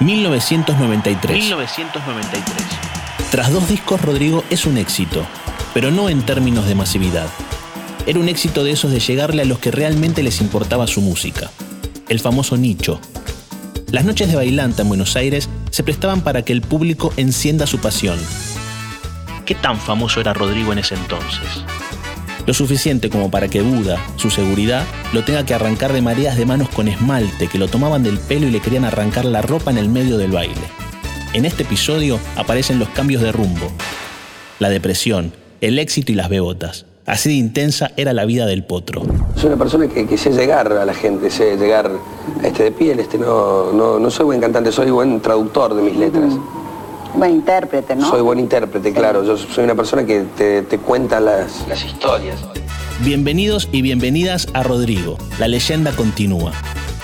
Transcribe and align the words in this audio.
1993. 0.00 1.38
1993. 1.38 2.66
Tras 3.30 3.50
dos 3.50 3.66
discos, 3.68 4.02
Rodrigo 4.02 4.44
es 4.50 4.66
un 4.66 4.76
éxito, 4.76 5.26
pero 5.72 5.90
no 5.90 6.10
en 6.10 6.22
términos 6.22 6.66
de 6.66 6.74
masividad. 6.74 7.28
Era 8.06 8.20
un 8.20 8.28
éxito 8.28 8.62
de 8.62 8.72
esos 8.72 8.92
de 8.92 9.00
llegarle 9.00 9.42
a 9.42 9.46
los 9.46 9.58
que 9.58 9.70
realmente 9.70 10.22
les 10.22 10.40
importaba 10.40 10.86
su 10.86 11.00
música, 11.00 11.50
el 12.08 12.20
famoso 12.20 12.56
nicho. 12.58 13.00
Las 13.90 14.04
noches 14.04 14.28
de 14.28 14.36
bailanta 14.36 14.82
en 14.82 14.88
Buenos 14.88 15.16
Aires 15.16 15.48
se 15.70 15.82
prestaban 15.82 16.20
para 16.20 16.42
que 16.42 16.52
el 16.52 16.60
público 16.60 17.12
encienda 17.16 17.66
su 17.66 17.78
pasión. 17.78 18.18
¿Qué 19.46 19.54
tan 19.54 19.78
famoso 19.78 20.20
era 20.20 20.34
Rodrigo 20.34 20.72
en 20.72 20.80
ese 20.80 20.94
entonces? 20.94 21.64
Lo 22.46 22.54
suficiente 22.54 23.10
como 23.10 23.28
para 23.28 23.48
que 23.48 23.60
Buda, 23.60 23.98
su 24.14 24.30
seguridad, 24.30 24.84
lo 25.12 25.24
tenga 25.24 25.44
que 25.44 25.52
arrancar 25.52 25.92
de 25.92 26.00
mareas 26.00 26.36
de 26.36 26.46
manos 26.46 26.68
con 26.68 26.86
esmalte 26.86 27.48
que 27.48 27.58
lo 27.58 27.66
tomaban 27.66 28.04
del 28.04 28.18
pelo 28.20 28.46
y 28.46 28.52
le 28.52 28.60
querían 28.60 28.84
arrancar 28.84 29.24
la 29.24 29.42
ropa 29.42 29.72
en 29.72 29.78
el 29.78 29.88
medio 29.88 30.16
del 30.16 30.30
baile. 30.30 30.54
En 31.32 31.44
este 31.44 31.64
episodio 31.64 32.20
aparecen 32.36 32.78
los 32.78 32.88
cambios 32.90 33.20
de 33.20 33.32
rumbo, 33.32 33.66
la 34.60 34.68
depresión, 34.68 35.32
el 35.60 35.80
éxito 35.80 36.12
y 36.12 36.14
las 36.14 36.28
bebotas. 36.28 36.86
Así 37.04 37.30
de 37.30 37.34
intensa 37.34 37.90
era 37.96 38.12
la 38.12 38.24
vida 38.24 38.46
del 38.46 38.62
potro. 38.62 39.02
Soy 39.34 39.46
una 39.46 39.56
persona 39.56 39.88
que, 39.88 40.16
sé 40.16 40.30
llegar 40.30 40.72
a 40.72 40.84
la 40.84 40.94
gente, 40.94 41.30
sé 41.30 41.56
llegar 41.56 41.90
a 42.42 42.46
este 42.46 42.62
de 42.62 42.70
piel, 42.70 43.00
este 43.00 43.18
no, 43.18 43.72
no 43.72 44.10
soy 44.10 44.26
buen 44.26 44.40
cantante, 44.40 44.70
soy 44.70 44.90
buen 44.92 45.20
traductor 45.20 45.74
de 45.74 45.82
mis 45.82 45.96
letras. 45.96 46.32
Buen 47.16 47.30
intérprete, 47.30 47.96
¿no? 47.96 48.10
Soy 48.10 48.20
buen 48.20 48.38
intérprete, 48.38 48.92
claro. 48.92 49.24
Yo 49.24 49.38
soy 49.38 49.64
una 49.64 49.74
persona 49.74 50.04
que 50.04 50.24
te, 50.36 50.60
te 50.60 50.76
cuenta 50.76 51.18
las, 51.18 51.66
las 51.66 51.82
historias. 51.82 52.38
Bienvenidos 53.00 53.70
y 53.72 53.80
bienvenidas 53.80 54.48
a 54.52 54.62
Rodrigo, 54.62 55.16
la 55.38 55.48
leyenda 55.48 55.92
continúa. 55.92 56.52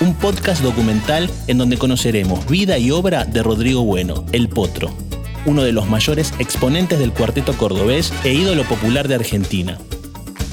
Un 0.03 0.15
podcast 0.15 0.63
documental 0.63 1.31
en 1.47 1.57
donde 1.57 1.79
conoceremos 1.79 2.47
vida 2.47 2.77
y 2.77 2.91
obra 2.91 3.25
de 3.25 3.43
Rodrigo 3.43 3.85
Bueno, 3.85 4.25
el 4.33 4.51
potro, 4.51 4.91
uno 5.47 5.63
de 5.63 5.73
los 5.73 5.89
mayores 5.89 6.35
exponentes 6.39 6.99
del 6.99 7.15
cuarteto 7.15 7.55
cordobés 7.55 8.13
e 8.23 8.35
ídolo 8.35 8.65
popular 8.65 9.09
de 9.09 9.15
Argentina. 9.15 9.79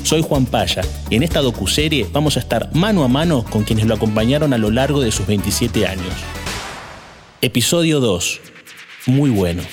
Soy 0.04 0.22
Juan 0.22 0.46
Paya 0.46 0.84
y 1.10 1.18
en 1.18 1.24
esta 1.24 1.42
docuserie 1.42 2.08
vamos 2.14 2.38
a 2.38 2.40
estar 2.40 2.74
mano 2.74 3.04
a 3.04 3.10
mano 3.10 3.44
con 3.50 3.66
quienes 3.66 3.88
lo 3.88 3.96
acompañaron 3.96 4.54
a 4.54 4.58
lo 4.58 4.72
largo 4.72 5.02
de 5.02 5.12
sus 5.12 5.28
27 5.28 5.86
años. 5.86 6.14
Episodio 7.42 8.00
2. 8.00 8.49
Muy 9.10 9.32
bueno. 9.32 9.64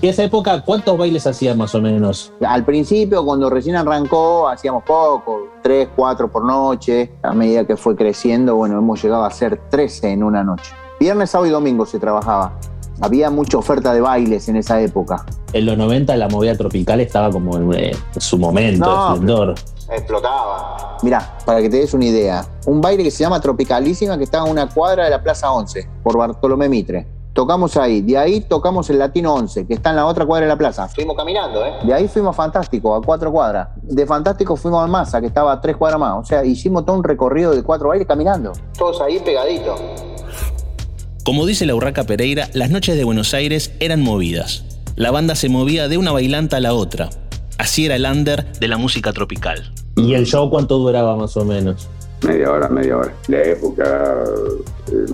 ¿Y 0.00 0.08
esa 0.08 0.24
época 0.24 0.62
cuántos 0.62 0.98
bailes 0.98 1.26
hacían 1.26 1.58
más 1.58 1.74
o 1.74 1.80
menos? 1.80 2.32
Al 2.44 2.64
principio, 2.64 3.24
cuando 3.24 3.48
recién 3.50 3.76
arrancó, 3.76 4.48
hacíamos 4.48 4.82
poco, 4.82 5.50
tres, 5.62 5.88
cuatro 5.94 6.30
por 6.30 6.44
noche. 6.44 7.12
A 7.22 7.34
medida 7.34 7.64
que 7.66 7.76
fue 7.76 7.94
creciendo, 7.94 8.56
bueno, 8.56 8.78
hemos 8.78 9.00
llegado 9.02 9.22
a 9.24 9.28
hacer 9.28 9.60
13 9.70 10.10
en 10.10 10.24
una 10.24 10.42
noche. 10.42 10.72
Viernes, 10.98 11.30
sábado 11.30 11.48
y 11.48 11.52
domingo 11.52 11.86
se 11.86 12.00
trabajaba. 12.00 12.58
Había 13.00 13.30
mucha 13.30 13.58
oferta 13.58 13.92
de 13.92 14.00
bailes 14.00 14.48
en 14.48 14.56
esa 14.56 14.80
época. 14.80 15.24
En 15.52 15.66
los 15.66 15.76
90 15.76 16.16
la 16.16 16.28
movida 16.28 16.56
tropical 16.56 17.00
estaba 17.00 17.30
como 17.30 17.56
en 17.58 17.72
eh, 17.74 17.96
su 18.16 18.38
momento, 18.38 18.86
No, 18.86 19.12
esplendor. 19.12 19.54
Explotaba. 19.92 20.98
Mirá, 21.02 21.36
para 21.44 21.60
que 21.60 21.68
te 21.68 21.78
des 21.78 21.92
una 21.94 22.06
idea, 22.06 22.46
un 22.66 22.80
baile 22.80 23.02
que 23.02 23.10
se 23.10 23.24
llama 23.24 23.40
Tropicalísima 23.40 24.16
que 24.16 24.24
está 24.24 24.40
a 24.40 24.44
una 24.44 24.68
cuadra 24.68 25.04
de 25.04 25.10
la 25.10 25.22
Plaza 25.22 25.52
11, 25.52 25.88
por 26.02 26.16
Bartolomé 26.16 26.68
Mitre. 26.68 27.06
Tocamos 27.32 27.78
ahí, 27.78 28.02
de 28.02 28.18
ahí 28.18 28.40
tocamos 28.42 28.90
el 28.90 28.98
Latino 28.98 29.32
11, 29.34 29.66
que 29.66 29.72
está 29.72 29.88
en 29.90 29.96
la 29.96 30.04
otra 30.04 30.26
cuadra 30.26 30.44
de 30.44 30.50
la 30.50 30.58
plaza. 30.58 30.86
Fuimos 30.88 31.16
caminando, 31.16 31.64
¿eh? 31.64 31.72
De 31.82 31.94
ahí 31.94 32.06
fuimos 32.06 32.30
a 32.30 32.32
Fantástico, 32.34 32.94
a 32.94 33.00
cuatro 33.00 33.32
cuadras. 33.32 33.68
De 33.82 34.04
Fantástico 34.04 34.54
fuimos 34.54 34.84
a 34.84 34.86
Massa, 34.86 35.18
que 35.18 35.28
estaba 35.28 35.50
a 35.50 35.58
tres 35.58 35.78
cuadras 35.78 35.98
más. 35.98 36.18
O 36.18 36.24
sea, 36.26 36.44
hicimos 36.44 36.84
todo 36.84 36.96
un 36.96 37.02
recorrido 37.02 37.54
de 37.54 37.62
cuatro 37.62 37.88
bailes 37.88 38.06
caminando. 38.06 38.52
Todos 38.76 39.00
ahí 39.00 39.18
pegaditos. 39.18 39.80
Como 41.24 41.46
dice 41.46 41.64
la 41.64 41.74
Urraca 41.74 42.04
Pereira, 42.04 42.48
las 42.52 42.68
noches 42.68 42.98
de 42.98 43.04
Buenos 43.04 43.32
Aires 43.32 43.72
eran 43.80 44.02
movidas. 44.02 44.64
La 44.96 45.10
banda 45.10 45.34
se 45.34 45.48
movía 45.48 45.88
de 45.88 45.96
una 45.96 46.12
bailanta 46.12 46.58
a 46.58 46.60
la 46.60 46.74
otra. 46.74 47.08
Así 47.58 47.86
era 47.86 47.96
el 47.96 48.04
under 48.04 48.44
De 48.52 48.68
la 48.68 48.76
música 48.76 49.12
tropical. 49.12 49.72
¿Y 49.96 50.14
el 50.14 50.26
show 50.26 50.48
cuánto 50.50 50.78
duraba 50.78 51.16
más 51.16 51.36
o 51.36 51.44
menos? 51.44 51.88
Media 52.22 52.50
hora, 52.50 52.68
media 52.68 52.96
hora. 52.96 53.12
La 53.28 53.42
época 53.42 54.24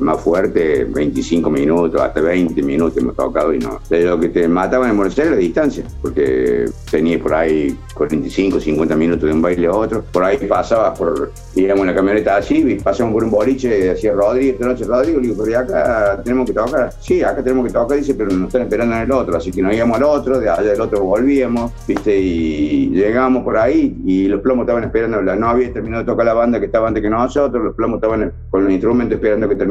más 0.00 0.21
fuerte, 0.21 0.84
25 0.84 1.50
minutos, 1.50 2.00
hasta 2.00 2.21
20 2.21 2.62
minutos 2.62 2.97
hemos 2.99 3.15
tocado 3.16 3.53
y 3.53 3.59
no. 3.59 3.81
De 3.89 4.05
lo 4.05 4.19
que 4.19 4.28
te 4.28 4.49
mataban 4.49 4.91
en 4.91 4.97
Buenos 4.97 5.19
Aires, 5.19 5.33
la 5.33 5.39
distancia, 5.39 5.84
porque 6.03 6.66
tenías 6.91 7.21
por 7.21 7.34
ahí 7.34 7.77
45, 7.94 8.61
50 8.61 8.97
minutos 8.97 9.28
de 9.28 9.34
un 9.34 9.43
baile 9.43 9.67
a 9.67 9.72
otro. 9.72 10.05
Por 10.12 10.25
ahí 10.25 10.38
pasabas 10.47 10.99
por, 10.99 11.33
íbamos 11.55 11.81
en 11.83 11.87
la 11.88 11.94
camioneta 11.94 12.37
así, 12.37 12.78
pasamos 12.83 13.12
por 13.12 13.25
un 13.25 13.31
boliche, 13.31 13.69
decía 13.69 14.12
Rodrigo, 14.12 14.53
esta 14.53 14.67
noche 14.67 14.84
Rodrigo, 14.84 15.21
le 15.21 15.28
digo, 15.28 15.43
pero 15.43 15.50
¿y 15.50 15.55
acá 15.55 16.21
tenemos 16.22 16.47
que 16.47 16.53
tocar? 16.53 16.93
Sí, 17.00 17.22
acá 17.22 17.43
tenemos 17.43 17.67
que 17.67 17.72
tocar, 17.72 17.99
dice, 17.99 18.15
pero 18.15 18.31
nos 18.31 18.49
están 18.49 18.62
esperando 18.62 18.94
en 18.97 19.03
el 19.03 19.12
otro, 19.12 19.37
así 19.37 19.50
que 19.50 19.62
nos 19.62 19.75
íbamos 19.75 19.97
al 19.97 20.05
otro, 20.05 20.38
de 20.38 20.49
allá 20.49 20.62
del 20.62 20.81
otro 20.81 21.03
volvíamos, 21.03 21.72
viste, 21.87 22.19
y 22.19 22.91
llegamos 22.91 23.43
por 23.43 23.56
ahí 23.56 23.97
y 24.05 24.28
los 24.28 24.41
plomos 24.41 24.62
estaban 24.62 24.84
esperando, 24.84 25.21
la 25.22 25.37
no 25.37 25.49
había 25.49 25.72
terminado 25.72 26.03
de 26.03 26.06
tocar 26.06 26.27
la 26.27 26.34
banda 26.34 26.61
que 26.61 26.67
estaba 26.67 26.88
antes 26.88 27.03
que 27.03 27.11
nosotros, 27.11 27.62
los 27.62 27.75
plomos 27.75 27.97
estaban 27.97 28.33
con 28.50 28.65
los 28.65 28.72
instrumentos 28.72 29.17
esperando 29.17 29.49
que 29.49 29.56
terminara, 29.56 29.68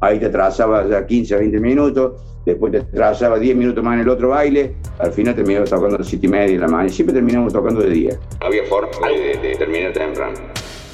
ahí 0.00 0.18
te 0.18 0.26
atrasaba 0.26 0.86
ya 0.88 1.06
15 1.06 1.34
a 1.34 1.38
20 1.38 1.60
minutos, 1.60 2.22
después 2.44 2.72
te 2.72 2.78
atrasaba 2.78 3.38
10 3.38 3.56
minutos 3.56 3.82
más 3.82 3.94
en 3.94 4.00
el 4.00 4.08
otro 4.08 4.30
baile, 4.30 4.74
al 4.98 5.12
final 5.12 5.34
terminamos 5.34 5.70
tocando 5.70 5.96
a 5.96 5.98
las 5.98 6.08
7 6.08 6.26
y 6.26 6.28
media 6.28 6.46
de 6.46 6.58
la 6.58 6.68
mañana, 6.68 6.88
siempre 6.88 7.14
terminamos 7.14 7.52
tocando 7.52 7.80
de 7.80 7.90
día. 7.90 8.18
Había 8.40 8.64
forma 8.64 9.08
de, 9.08 9.56
terminar 9.56 9.92
temprano. 9.92 10.36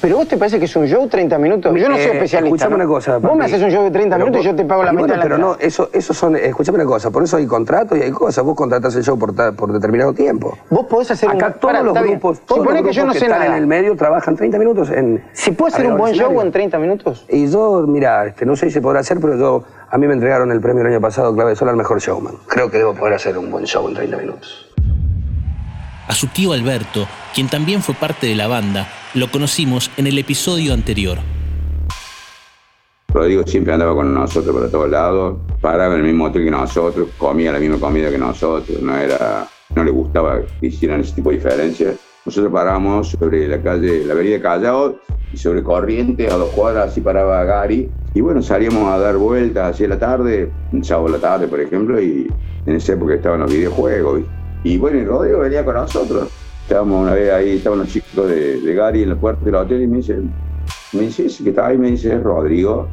¿Pero 0.04 0.18
vos 0.18 0.28
te 0.28 0.36
parece 0.36 0.58
que 0.58 0.66
es 0.66 0.76
un 0.76 0.86
show 0.86 1.08
30 1.08 1.38
minutos? 1.38 1.74
Yo 1.74 1.88
no 1.88 1.96
soy 1.96 2.04
Eh, 2.04 2.12
especialista. 2.12 2.56
escuchame 2.66 2.70
¿no? 2.72 2.76
una 2.76 2.86
cosa, 2.86 3.16
Vos 3.16 3.34
me 3.38 3.46
haces 3.46 3.62
un 3.62 3.70
show 3.70 3.84
de 3.84 3.90
30 3.90 4.16
Pero 4.16 4.26
minutos 4.26 4.44
y 4.44 4.48
yo 4.50 4.54
te 4.54 4.64
pago 4.66 4.82
la 4.84 4.92
mitad 4.92 5.06
bueno, 5.06 5.22
Pero 5.22 5.38
no, 5.38 5.56
eso, 5.58 5.88
eso 5.94 6.12
son, 6.12 6.36
escúchame 6.36 6.76
una 6.76 6.84
cosa, 6.84 7.10
por 7.10 7.22
eso 7.22 7.38
hay 7.38 7.46
contratos 7.46 7.96
y 7.96 8.02
hay 8.02 8.10
cosas. 8.10 8.44
Vos 8.44 8.54
contratás 8.54 8.94
el 8.96 9.02
show 9.02 9.18
por, 9.18 9.34
por 9.56 9.72
determinado 9.72 10.12
tiempo. 10.12 10.58
Vos 10.68 10.84
podés 10.84 11.10
hacer 11.12 11.30
Acá 11.30 11.46
un... 11.46 11.52
todos 11.54 11.82
los 11.82 11.94
grupos, 11.94 12.40
todos 12.40 12.58
Supone 12.60 12.80
los 12.82 12.88
que 12.90 12.94
yo 12.94 13.02
grupos 13.04 13.14
no 13.14 13.18
sé 13.18 13.24
están 13.24 13.40
nada. 13.40 13.56
en 13.56 13.62
el 13.62 13.66
medio 13.66 13.96
trabajan 13.96 14.36
30 14.36 14.58
minutos 14.58 14.90
en. 14.90 15.24
¿Se 15.32 15.52
puede 15.52 15.72
hacer 15.72 15.86
un 15.86 15.96
buen 15.96 16.12
show 16.12 16.38
en 16.38 16.52
30 16.52 16.78
minutos? 16.78 17.24
Y 17.30 17.50
yo, 17.50 17.86
mira, 17.88 18.26
este, 18.26 18.44
no 18.44 18.56
sé 18.56 18.66
si 18.66 18.72
se 18.72 18.80
podrá 18.82 19.00
hacer, 19.00 19.18
pero 19.20 19.38
yo, 19.38 19.64
a 19.88 19.96
mí 19.96 20.06
me 20.06 20.12
entregaron 20.12 20.52
el 20.52 20.60
premio 20.60 20.82
el 20.82 20.88
año 20.88 21.00
pasado, 21.00 21.32
Clave 21.34 21.48
de 21.52 21.56
Sol, 21.56 21.70
al 21.70 21.76
mejor 21.76 21.98
showman. 22.00 22.34
Creo 22.46 22.70
que 22.70 22.76
debo 22.76 22.92
poder 22.92 23.14
hacer 23.14 23.38
un 23.38 23.50
buen 23.50 23.64
show 23.64 23.88
en 23.88 23.94
30 23.94 24.18
minutos. 24.18 24.63
A 26.06 26.14
su 26.14 26.26
tío 26.26 26.52
Alberto, 26.52 27.08
quien 27.34 27.48
también 27.48 27.80
fue 27.80 27.94
parte 27.94 28.26
de 28.26 28.34
la 28.34 28.46
banda, 28.46 28.86
lo 29.14 29.30
conocimos 29.30 29.90
en 29.96 30.06
el 30.06 30.18
episodio 30.18 30.74
anterior. 30.74 31.16
Rodrigo 33.08 33.46
siempre 33.46 33.72
andaba 33.72 33.94
con 33.94 34.12
nosotros 34.12 34.54
para 34.54 34.70
todos 34.70 34.90
lados, 34.90 35.38
paraba 35.62 35.94
en 35.94 36.00
el 36.00 36.06
mismo 36.06 36.26
hotel 36.26 36.44
que 36.44 36.50
nosotros, 36.50 37.08
comía 37.16 37.52
la 37.52 37.58
misma 37.58 37.78
comida 37.78 38.10
que 38.10 38.18
nosotros, 38.18 38.82
no 38.82 38.94
era, 38.94 39.48
no 39.74 39.82
le 39.82 39.90
gustaba 39.90 40.40
que 40.60 40.66
hicieran 40.66 41.00
ese 41.00 41.14
tipo 41.14 41.30
de 41.30 41.36
diferencias. 41.36 41.96
Nosotros 42.26 42.52
parábamos 42.52 43.08
sobre 43.08 43.48
la 43.48 43.62
calle, 43.62 44.04
la 44.04 44.12
avenida 44.12 44.42
Callao 44.42 44.98
y 45.32 45.38
sobre 45.38 45.62
Corrientes, 45.62 46.30
a 46.30 46.36
dos 46.36 46.50
cuadras, 46.50 46.90
así 46.90 47.00
paraba 47.00 47.44
Gary. 47.44 47.88
Y 48.12 48.20
bueno, 48.20 48.42
salíamos 48.42 48.92
a 48.92 48.98
dar 48.98 49.16
vueltas 49.16 49.72
hacia 49.72 49.88
la 49.88 49.98
tarde, 49.98 50.50
un 50.70 50.84
sábado 50.84 51.08
a 51.08 51.12
la 51.12 51.18
tarde, 51.18 51.48
por 51.48 51.60
ejemplo, 51.60 52.00
y 52.00 52.30
en 52.66 52.76
esa 52.76 52.92
época 52.92 53.14
estaban 53.14 53.40
los 53.40 53.50
videojuegos. 53.50 54.20
Y, 54.20 54.43
y 54.64 54.76
bueno, 54.78 54.98
y 54.98 55.04
Rodrigo 55.04 55.38
venía 55.40 55.64
con 55.64 55.74
nosotros. 55.74 56.28
Estábamos 56.62 57.02
una 57.02 57.12
vez 57.14 57.30
ahí, 57.32 57.56
estaban 57.56 57.80
los 57.80 57.88
chicos 57.88 58.26
de, 58.28 58.60
de 58.60 58.74
Gary 58.74 59.02
en 59.02 59.10
la 59.10 59.16
puerta 59.16 59.44
del 59.44 59.54
hotel 59.54 59.82
y 59.82 59.86
me 59.86 59.98
dicen, 59.98 60.30
me 60.92 61.02
dice, 61.02 61.26
que 61.44 61.50
está 61.50 61.66
ahí, 61.66 61.76
me 61.78 61.90
dice, 61.90 62.14
es 62.14 62.22
Rodrigo. 62.22 62.88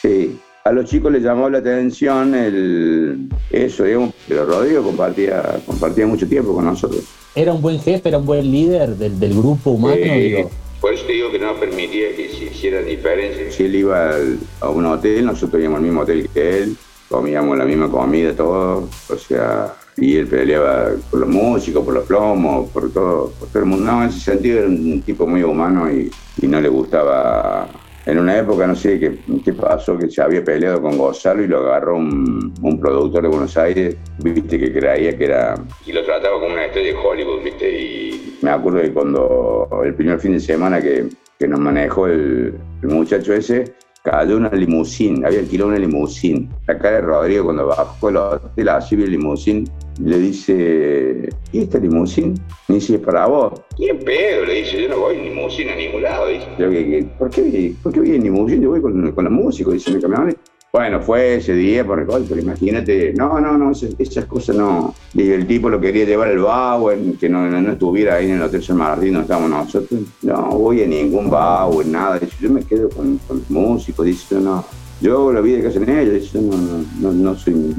Sí. 0.00 0.38
A 0.64 0.72
los 0.72 0.84
chicos 0.86 1.12
les 1.12 1.22
llamó 1.22 1.48
la 1.48 1.58
atención 1.58 2.34
el, 2.34 3.28
eso, 3.50 3.84
digamos, 3.84 4.14
pero 4.28 4.46
Rodrigo 4.46 4.82
compartía, 4.82 5.60
compartía 5.64 6.06
mucho 6.06 6.26
tiempo 6.28 6.54
con 6.54 6.64
nosotros. 6.64 7.02
Era 7.34 7.52
un 7.52 7.62
buen 7.62 7.78
jefe, 7.80 8.08
era 8.08 8.18
un 8.18 8.26
buen 8.26 8.50
líder 8.50 8.96
del, 8.96 9.18
del 9.20 9.32
grupo 9.34 9.70
humano, 9.72 9.94
Eh, 9.96 10.36
digo. 10.36 10.50
por 10.80 10.92
eso 10.92 11.04
te 11.06 11.12
digo 11.12 11.30
que 11.30 11.38
no 11.38 11.54
permitía 11.54 12.14
que 12.16 12.28
se 12.30 12.44
hicieran 12.46 12.84
diferencias. 12.84 13.54
Si 13.54 13.64
él 13.64 13.76
iba 13.76 14.10
al- 14.10 14.38
a 14.60 14.68
un 14.70 14.86
hotel, 14.86 15.26
nosotros 15.26 15.60
íbamos 15.60 15.78
al 15.78 15.84
mismo 15.84 16.00
hotel 16.00 16.28
que 16.32 16.58
él, 16.62 16.76
comíamos 17.08 17.56
la 17.58 17.64
misma 17.64 17.88
comida, 17.90 18.32
todo, 18.34 18.88
o 19.08 19.16
sea, 19.16 19.72
y 19.98 20.16
él 20.16 20.26
peleaba 20.26 20.90
por 21.10 21.20
los 21.20 21.28
músicos, 21.28 21.84
por 21.84 21.94
los 21.94 22.04
plomos, 22.04 22.70
por 22.70 22.92
todo, 22.92 23.32
por 23.38 23.48
todo 23.48 23.60
el 23.60 23.66
mundo. 23.66 23.86
No, 23.86 24.02
en 24.02 24.08
ese 24.10 24.20
sentido 24.20 24.58
era 24.60 24.68
un 24.68 25.02
tipo 25.02 25.26
muy 25.26 25.42
humano 25.42 25.90
y, 25.90 26.10
y 26.40 26.46
no 26.46 26.60
le 26.60 26.68
gustaba. 26.68 27.68
En 28.04 28.18
una 28.18 28.38
época, 28.38 28.68
no 28.68 28.76
sé 28.76 29.00
qué, 29.00 29.18
qué 29.44 29.52
pasó, 29.52 29.98
que 29.98 30.08
se 30.08 30.22
había 30.22 30.44
peleado 30.44 30.80
con 30.80 30.96
Gonzalo 30.96 31.42
y 31.42 31.48
lo 31.48 31.58
agarró 31.58 31.96
un, 31.96 32.54
un 32.62 32.80
productor 32.80 33.22
de 33.22 33.28
Buenos 33.28 33.56
Aires, 33.56 33.96
viste, 34.22 34.60
que 34.60 34.72
creía 34.72 35.18
que 35.18 35.24
era... 35.24 35.54
Y 35.84 35.92
lo 35.92 36.04
trataba 36.04 36.38
como 36.38 36.52
una 36.52 36.66
estrella 36.66 36.92
de 36.92 37.04
Hollywood, 37.04 37.42
viste, 37.42 37.68
y 37.68 38.38
me 38.42 38.50
acuerdo 38.50 38.82
que 38.82 38.92
cuando 38.92 39.68
el 39.84 39.92
primer 39.94 40.20
fin 40.20 40.34
de 40.34 40.40
semana 40.40 40.80
que, 40.80 41.08
que 41.36 41.48
nos 41.48 41.58
manejó 41.58 42.06
el, 42.06 42.54
el 42.82 42.88
muchacho 42.88 43.32
ese, 43.32 43.74
cayó 44.04 44.36
una 44.36 44.50
limusín, 44.50 45.26
había 45.26 45.40
alquilado 45.40 45.70
una 45.70 45.78
limusín. 45.80 46.48
La 46.68 46.78
cara 46.78 46.96
de 46.96 47.02
Rodrigo 47.02 47.46
cuando 47.46 47.66
bajó 47.66 48.08
el 48.08 48.18
hotel, 48.18 48.68
así 48.68 48.94
vi 48.94 49.02
el 49.02 49.10
limusín, 49.10 49.68
le 50.02 50.18
dice, 50.18 51.28
¿y 51.52 51.60
esta 51.60 51.78
limusina? 51.78 52.34
Me 52.68 52.76
dice, 52.76 52.98
para 52.98 53.26
vos. 53.26 53.60
¿Quién 53.76 53.98
pedo? 53.98 54.44
Le 54.44 54.54
dice, 54.54 54.82
yo 54.82 54.88
no 54.88 54.98
voy 55.00 55.16
en 55.16 55.24
limusina 55.24 55.72
a 55.72 55.76
ningún 55.76 56.02
lado. 56.02 56.28
Dice, 56.28 56.46
yo, 56.58 56.70
¿qué, 56.70 57.06
¿por, 57.18 57.30
qué, 57.30 57.74
¿por 57.82 57.92
qué 57.92 58.00
voy 58.00 58.14
en 58.14 58.22
limusina? 58.24 58.62
Yo 58.62 58.70
voy 58.70 58.80
con, 58.80 59.12
con 59.12 59.24
la 59.24 59.30
música, 59.30 59.70
dice 59.70 59.92
mi 59.92 60.00
camioneta. 60.00 60.40
Bueno, 60.76 61.00
fue 61.00 61.36
ese 61.36 61.54
día 61.54 61.86
por 61.86 62.00
el 62.00 62.06
pero 62.06 62.38
imagínate, 62.38 63.14
no, 63.14 63.40
no, 63.40 63.56
no, 63.56 63.72
esas, 63.72 64.26
cosas 64.26 64.56
no. 64.56 64.94
Y 65.14 65.30
el 65.30 65.46
tipo 65.46 65.70
lo 65.70 65.80
quería 65.80 66.04
llevar 66.04 66.28
al 66.28 66.38
Bauer, 66.38 66.98
que 67.18 67.30
no, 67.30 67.48
no, 67.48 67.72
estuviera 67.72 68.16
ahí 68.16 68.26
en 68.26 68.36
el 68.36 68.42
Hotel 68.42 68.62
San 68.62 68.76
Martín, 68.76 69.14
no 69.14 69.22
estábamos 69.22 69.48
nosotros. 69.48 70.00
No 70.20 70.50
voy 70.50 70.82
a 70.82 70.86
ningún 70.86 71.30
Bauer, 71.30 71.86
nada. 71.86 72.18
Dice, 72.18 72.36
yo 72.42 72.50
me 72.50 72.62
quedo 72.62 72.90
con, 72.90 73.16
con 73.26 73.38
los 73.38 73.50
músicos, 73.50 74.04
dice, 74.04 74.34
yo 74.34 74.40
no. 74.40 74.66
Yo 75.00 75.32
la 75.32 75.40
vida 75.40 75.62
que 75.62 75.68
hacen 75.68 75.88
ellos, 75.88 76.12
dice, 76.12 76.30
yo 76.34 76.42
no, 76.42 76.84
no, 77.00 77.12
no, 77.12 77.34
soy. 77.36 77.74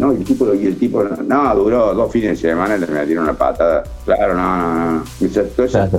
No, 0.00 0.12
el 0.12 0.24
tipo, 0.24 0.54
y 0.54 0.64
el 0.64 0.78
tipo, 0.78 1.04
no, 1.04 1.54
duró 1.54 1.92
dos 1.92 2.10
fines 2.10 2.30
de 2.30 2.48
semana 2.48 2.74
y 2.74 2.80
le 2.80 2.86
metieron 2.86 3.24
una 3.24 3.34
patada. 3.34 3.84
Claro, 4.06 4.34
no, 4.34 4.56
no, 4.56 4.74
no. 4.74 4.92
no. 4.92 5.42
Toda 5.54 5.68
esa 5.68 5.90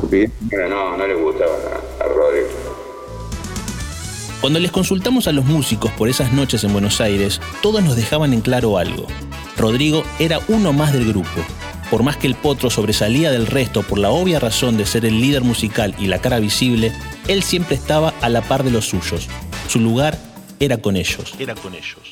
pero 0.49 0.67
no, 0.67 0.97
no 0.97 1.05
le 1.05 1.13
gustaba 1.13 1.51
a, 1.51 2.03
a 2.03 2.07
Rodrigo. 2.07 2.47
Cuando 4.41 4.57
les 4.57 4.71
consultamos 4.71 5.27
a 5.27 5.31
los 5.31 5.45
músicos 5.45 5.91
por 5.91 6.09
esas 6.09 6.33
noches 6.33 6.63
en 6.63 6.73
Buenos 6.73 6.99
Aires, 6.99 7.39
todos 7.61 7.83
nos 7.83 7.95
dejaban 7.95 8.33
en 8.33 8.41
claro 8.41 8.79
algo. 8.79 9.05
Rodrigo 9.55 10.01
era 10.17 10.39
uno 10.47 10.73
más 10.73 10.93
del 10.93 11.07
grupo. 11.07 11.45
Por 11.91 12.01
más 12.01 12.17
que 12.17 12.25
el 12.25 12.33
potro 12.33 12.71
sobresalía 12.71 13.29
del 13.29 13.45
resto 13.45 13.83
por 13.83 13.99
la 13.99 14.09
obvia 14.09 14.39
razón 14.39 14.77
de 14.77 14.87
ser 14.87 15.05
el 15.05 15.21
líder 15.21 15.43
musical 15.43 15.93
y 15.99 16.07
la 16.07 16.17
cara 16.17 16.39
visible, 16.39 16.91
él 17.27 17.43
siempre 17.43 17.75
estaba 17.75 18.15
a 18.19 18.29
la 18.29 18.41
par 18.41 18.63
de 18.63 18.71
los 18.71 18.87
suyos. 18.87 19.27
Su 19.67 19.79
lugar 19.79 20.17
era 20.59 20.77
con 20.77 20.95
ellos. 20.95 21.35
Era 21.37 21.53
con 21.53 21.75
ellos. 21.75 22.10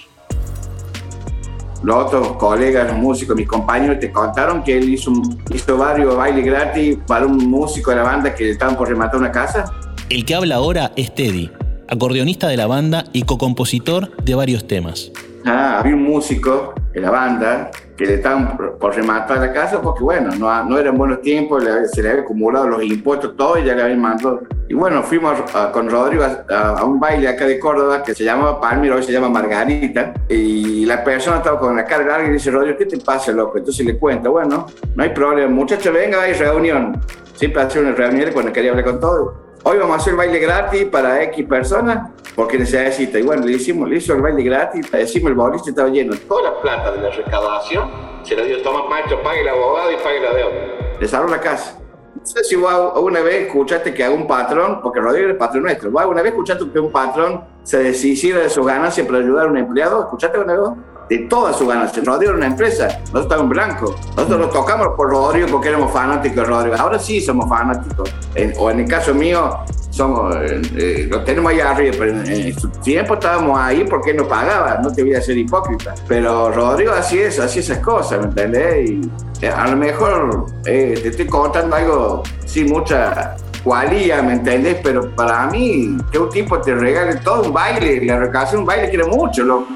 Los 1.84 2.06
otros 2.06 2.34
colegas, 2.34 2.88
los 2.88 2.98
músicos, 2.98 3.36
mis 3.36 3.48
compañeros, 3.48 4.00
te 4.00 4.12
contaron 4.12 4.64
que 4.64 4.78
él 4.78 4.90
hizo, 4.90 5.12
hizo 5.54 5.78
varios 5.78 6.16
bailes 6.16 6.46
gratis 6.46 6.98
para 7.08 7.26
un 7.26 7.38
músico 7.50 7.92
de 7.92 7.98
la 7.98 8.04
banda 8.04 8.36
que 8.36 8.52
estaban 8.52 8.76
por 8.76 8.90
rematar 8.90 9.20
una 9.20 9.32
casa. 9.32 9.72
El 10.10 10.26
que 10.26 10.36
habla 10.36 10.56
ahora 10.56 10.92
es 10.96 11.14
Teddy, 11.14 11.52
acordeonista 11.88 12.48
de 12.48 12.58
la 12.58 12.68
banda 12.68 13.06
y 13.14 13.24
co-compositor 13.24 14.16
de 14.24 14.36
varios 14.36 14.68
temas. 14.68 15.12
Ah, 15.46 15.80
había 15.80 15.96
un 15.96 16.04
músico 16.04 16.74
en 16.94 17.02
la 17.02 17.12
banda 17.12 17.72
que 17.96 18.06
le 18.06 18.16
estaban 18.16 18.58
por 18.58 18.96
rematar 18.96 19.40
la 19.40 19.52
casa 19.52 19.82
porque, 19.82 20.04
bueno, 20.04 20.32
no, 20.38 20.64
no 20.64 20.78
eran 20.78 20.98
buenos 20.98 21.22
tiempos, 21.22 21.64
se 21.92 22.02
le 22.02 22.10
habían 22.10 22.24
acumulado 22.24 22.68
los 22.68 22.84
impuestos, 22.84 23.36
todo 23.36 23.58
y 23.58 23.66
ya 23.66 23.76
le 23.76 23.84
habían 23.84 24.00
mandado. 24.00 24.42
Y 24.70 24.74
bueno, 24.74 25.04
fuimos 25.04 25.40
con 25.74 25.90
Rodrigo 25.90 26.24
a, 26.24 26.84
un 26.86 27.00
baile 27.00 27.28
acá 27.28 27.46
de 27.46 27.60
Córdoba 27.60 28.02
que 28.02 28.16
se 28.16 28.24
llamaba 28.24 28.62
Palmiro, 28.62 28.96
hoy 28.96 29.04
se 29.04 29.12
llama 29.12 29.30
Margarita, 29.30 30.14
y 30.30 30.86
la 30.86 31.04
persona 31.04 31.38
estaba 31.38 31.60
con 31.60 31.76
la 31.76 31.84
cara 31.86 32.06
larga 32.06 32.30
y 32.30 32.32
dice, 32.32 32.52
Rodrigo, 32.52 32.78
¿qué 32.78 32.86
te 32.86 32.98
pasa, 32.98 33.32
loco? 33.32 33.58
Entonces 33.58 33.86
le 33.86 33.98
cuenta, 33.98 34.30
bueno, 34.30 34.68
no 34.96 35.04
hay 35.04 35.10
problema, 35.10 35.50
muchachos, 35.50 35.94
venga, 35.94 36.22
hay 36.22 36.34
reunión. 36.34 37.02
Siempre 37.34 37.62
hacía 37.62 37.82
una 37.82 37.92
reunión 37.92 38.32
cuando 38.32 38.54
quería 38.54 38.72
hablar 38.72 38.86
con 38.86 39.00
todo 39.00 39.49
hoy 39.64 39.78
vamos 39.78 39.98
a 39.98 40.00
hacer 40.00 40.16
baile 40.16 40.40
gratis 40.40 40.86
para 40.86 41.24
X 41.24 41.46
personas 41.46 42.10
porque 42.36 42.58
necesita. 42.58 43.20
Y 43.20 43.24
bueno, 43.24 43.46
le 43.46 43.54
hicimos, 43.54 43.90
le 43.90 43.98
hizo 43.98 44.14
el 44.14 44.22
baile 44.22 44.44
gratis, 44.44 44.92
le 44.92 45.00
decimos 45.00 45.30
el 45.32 45.36
boliche 45.36 45.70
estaba 45.70 45.90
lleno. 45.90 46.16
Toda 46.28 46.52
la 46.52 46.62
plata 46.62 46.92
de 46.92 47.02
la 47.02 47.10
recaudación 47.10 47.90
se 48.24 48.36
la 48.36 48.44
dio 48.44 48.62
Tomás 48.62 48.90
Maestro, 48.90 49.22
pague 49.24 49.42
el 49.42 49.50
abogado 49.50 49.92
y 49.92 49.96
pague 49.98 50.20
la 50.22 50.34
deuda. 50.34 51.00
Le 51.00 51.08
cerró 51.08 51.28
la 51.28 51.40
casa. 51.40 51.80
No 52.16 52.26
sé 52.26 52.44
si 52.44 52.56
vos 52.56 53.00
una 53.00 53.22
vez 53.22 53.48
escuchaste 53.48 53.94
que 53.94 54.08
un 54.10 54.28
patrón, 54.28 54.82
porque 54.82 55.00
Rodrigo 55.00 55.28
es 55.28 55.32
el 55.32 55.38
patrón 55.38 55.64
nuestro, 55.64 55.90
¿vos 55.90 56.06
una 56.06 56.22
vez 56.22 56.32
escuchaste 56.32 56.70
que 56.70 56.80
un 56.80 56.92
patrón 56.92 57.44
se 57.64 57.82
deshiciera 57.82 58.40
de 58.40 58.50
sus 58.50 58.66
ganancias 58.66 59.06
para 59.08 59.20
ayudar 59.20 59.48
a 59.48 59.50
un 59.50 59.58
empleado? 59.58 60.02
¿Escuchaste 60.02 60.40
una 60.40 60.54
vez? 60.54 60.70
De 61.10 61.18
todas 61.20 61.58
sus 61.58 61.68
ganancias. 61.68 62.06
Rodrigo 62.06 62.32
era 62.32 62.38
una 62.38 62.48
empresa, 62.48 62.88
nosotros 62.88 63.24
estábamos 63.24 63.44
en 63.44 63.50
blanco. 63.50 63.96
Nosotros 64.16 64.40
nos 64.40 64.52
tocamos 64.52 64.90
por 64.96 65.10
Rodrigo 65.10 65.48
porque 65.52 65.70
éramos 65.70 65.92
fanáticos 65.92 66.38
de 66.38 66.44
Rodrigo. 66.44 66.76
Ahora 66.78 67.00
sí 67.00 67.20
somos 67.20 67.50
fanáticos. 67.50 68.14
o 68.58 68.72
en 68.72 68.80
el 68.80 68.88
caso 68.88 69.14
mío, 69.14 69.58
somos, 69.90 70.36
eh, 70.36 70.62
eh, 70.78 71.08
lo 71.10 71.24
tenemos 71.24 71.52
ahí 71.52 71.60
arriba, 71.60 71.96
pero 71.98 72.12
en, 72.12 72.58
su 72.58 72.70
tiempo 72.70 73.16
estábamos 73.16 73.60
ahí 73.60 73.84
porque 73.90 74.14
nos 74.14 74.28
pagaba, 74.28 74.80
no 74.82 74.94
te 74.94 75.04
voy 75.04 75.16
a 75.16 75.22
ser 75.22 75.38
hipócrita. 75.38 75.96
Pero 76.08 76.52
Rodrigo 76.52 76.94
así 76.94 77.20
es, 77.20 77.40
así 77.40 77.60
esas 77.60 77.80
cosas, 77.80 78.20
¿me 78.20 78.26
entendés? 78.26 78.90
Y 78.90 79.02
eh, 79.42 79.50
a 79.50 79.68
lo 79.68 79.78
mejor 79.78 80.46
te 80.64 81.08
estoy 81.08 81.26
contando 81.26 81.76
algo 81.76 82.24
sin 82.46 82.70
mucha 82.70 83.36
cualía, 83.64 84.22
¿me 84.22 84.34
entendés? 84.34 84.78
Pero 84.84 85.14
para 85.16 85.48
mí, 85.48 85.98
que 86.12 86.20
un 86.20 86.30
tipo 86.30 86.60
te 86.60 86.76
regale 86.76 87.16
todo 87.18 87.44
un 87.44 87.54
baile, 87.54 88.06
la 88.06 88.20
recaudación 88.20 88.62
un 88.62 88.68
baile 88.68 88.90
quiere 88.90 89.06
mucho, 89.06 89.44
loco. 89.44 89.68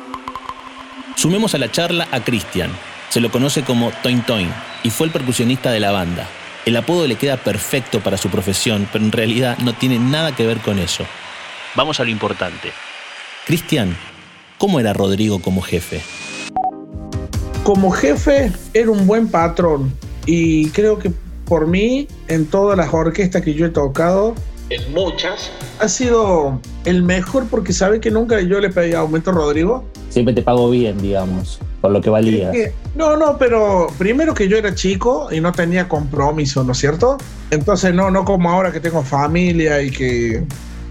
Sumemos 1.23 1.55
a 1.55 1.57
la 1.57 1.71
charla 1.71 2.05
a 2.11 2.21
Cristian. 2.21 2.69
Se 3.07 3.21
lo 3.21 3.31
conoce 3.31 3.63
como 3.63 3.93
Toin 4.03 4.25
Toin 4.25 4.49
y 4.83 4.89
fue 4.89 5.07
el 5.07 5.13
percusionista 5.13 5.71
de 5.71 5.79
la 5.79 5.91
banda. 5.91 6.27
El 6.65 6.75
apodo 6.75 7.07
le 7.07 7.15
queda 7.15 7.37
perfecto 7.37 8.01
para 8.01 8.17
su 8.17 8.27
profesión, 8.27 8.89
pero 8.91 9.05
en 9.05 9.11
realidad 9.13 9.57
no 9.59 9.73
tiene 9.73 9.99
nada 9.99 10.35
que 10.35 10.45
ver 10.45 10.57
con 10.57 10.79
eso. 10.79 11.05
Vamos 11.75 12.01
a 12.01 12.03
lo 12.03 12.09
importante. 12.09 12.73
Cristian, 13.47 13.95
¿cómo 14.57 14.81
era 14.81 14.91
Rodrigo 14.91 15.41
como 15.41 15.61
jefe? 15.61 16.01
Como 17.63 17.91
jefe 17.91 18.51
era 18.73 18.91
un 18.91 19.07
buen 19.07 19.29
patrón 19.29 19.93
y 20.25 20.71
creo 20.71 20.99
que 20.99 21.09
por 21.45 21.67
mí 21.67 22.05
en 22.27 22.47
todas 22.47 22.77
las 22.77 22.93
orquestas 22.93 23.43
que 23.43 23.53
yo 23.53 23.65
he 23.65 23.69
tocado 23.69 24.35
en 24.69 24.91
muchas. 24.91 25.51
Ha 25.79 25.87
sido 25.87 26.59
el 26.83 27.01
mejor 27.03 27.47
porque 27.47 27.71
sabe 27.71 28.01
que 28.01 28.11
nunca 28.11 28.41
yo 28.41 28.59
le 28.59 28.69
pedí 28.69 28.93
aumento 28.93 29.29
a 29.29 29.33
Rodrigo. 29.33 29.85
Siempre 30.13 30.33
te 30.33 30.43
pago 30.43 30.69
bien, 30.69 31.01
digamos, 31.01 31.59
por 31.81 31.91
lo 31.91 31.99
que 31.99 32.09
valía. 32.09 32.51
no, 32.95 33.17
no, 33.17 33.37
pero 33.37 33.87
primero 33.97 34.33
que 34.33 34.47
yo 34.47 34.57
era 34.57 34.75
chico 34.75 35.29
y 35.31 35.41
no 35.41 35.51
tenía 35.51 35.89
compromiso, 35.89 36.63
¿no 36.63 36.73
es 36.73 36.77
cierto? 36.77 37.17
Entonces 37.49 37.93
no, 37.93 38.11
no 38.11 38.23
como 38.23 38.51
ahora 38.51 38.71
que 38.71 38.79
tengo 38.79 39.01
familia 39.01 39.81
y 39.81 39.89
que 39.89 40.43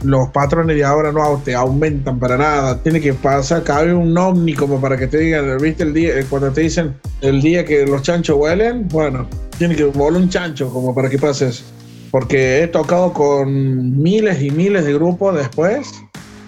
los 0.02 0.28
patrones 0.30 0.76
de 0.76 0.84
ahora 0.84 1.12
no 1.12 1.40
te 1.44 1.54
aumentan 1.54 2.18
para 2.18 2.36
nada. 2.36 2.82
Tiene 2.82 3.00
que 3.00 3.14
pasar, 3.14 3.62
cabe 3.62 3.94
un 3.94 4.18
ovni 4.18 4.54
como 4.54 4.80
para 4.80 4.96
que 4.96 5.06
te 5.06 5.18
digan, 5.18 5.56
¿viste 5.58 5.84
el 5.84 5.94
día? 5.94 6.14
Cuando 6.28 6.50
te 6.50 6.62
dicen 6.62 6.96
el 7.20 7.40
día 7.40 7.64
que 7.64 7.86
los 7.86 8.02
chanchos 8.02 8.36
huelen, 8.36 8.88
bueno, 8.88 9.28
tiene 9.56 9.76
que 9.76 9.84
volar 9.84 10.20
un 10.20 10.28
chancho 10.28 10.68
como 10.68 10.92
para 10.92 11.08
que 11.08 11.18
pases 11.18 11.64
porque 12.12 12.62
he 12.62 12.68
tocado 12.68 13.14
con 13.14 14.02
miles 14.02 14.42
y 14.42 14.50
miles 14.50 14.84
de 14.84 14.92
grupos 14.92 15.34
después 15.34 15.90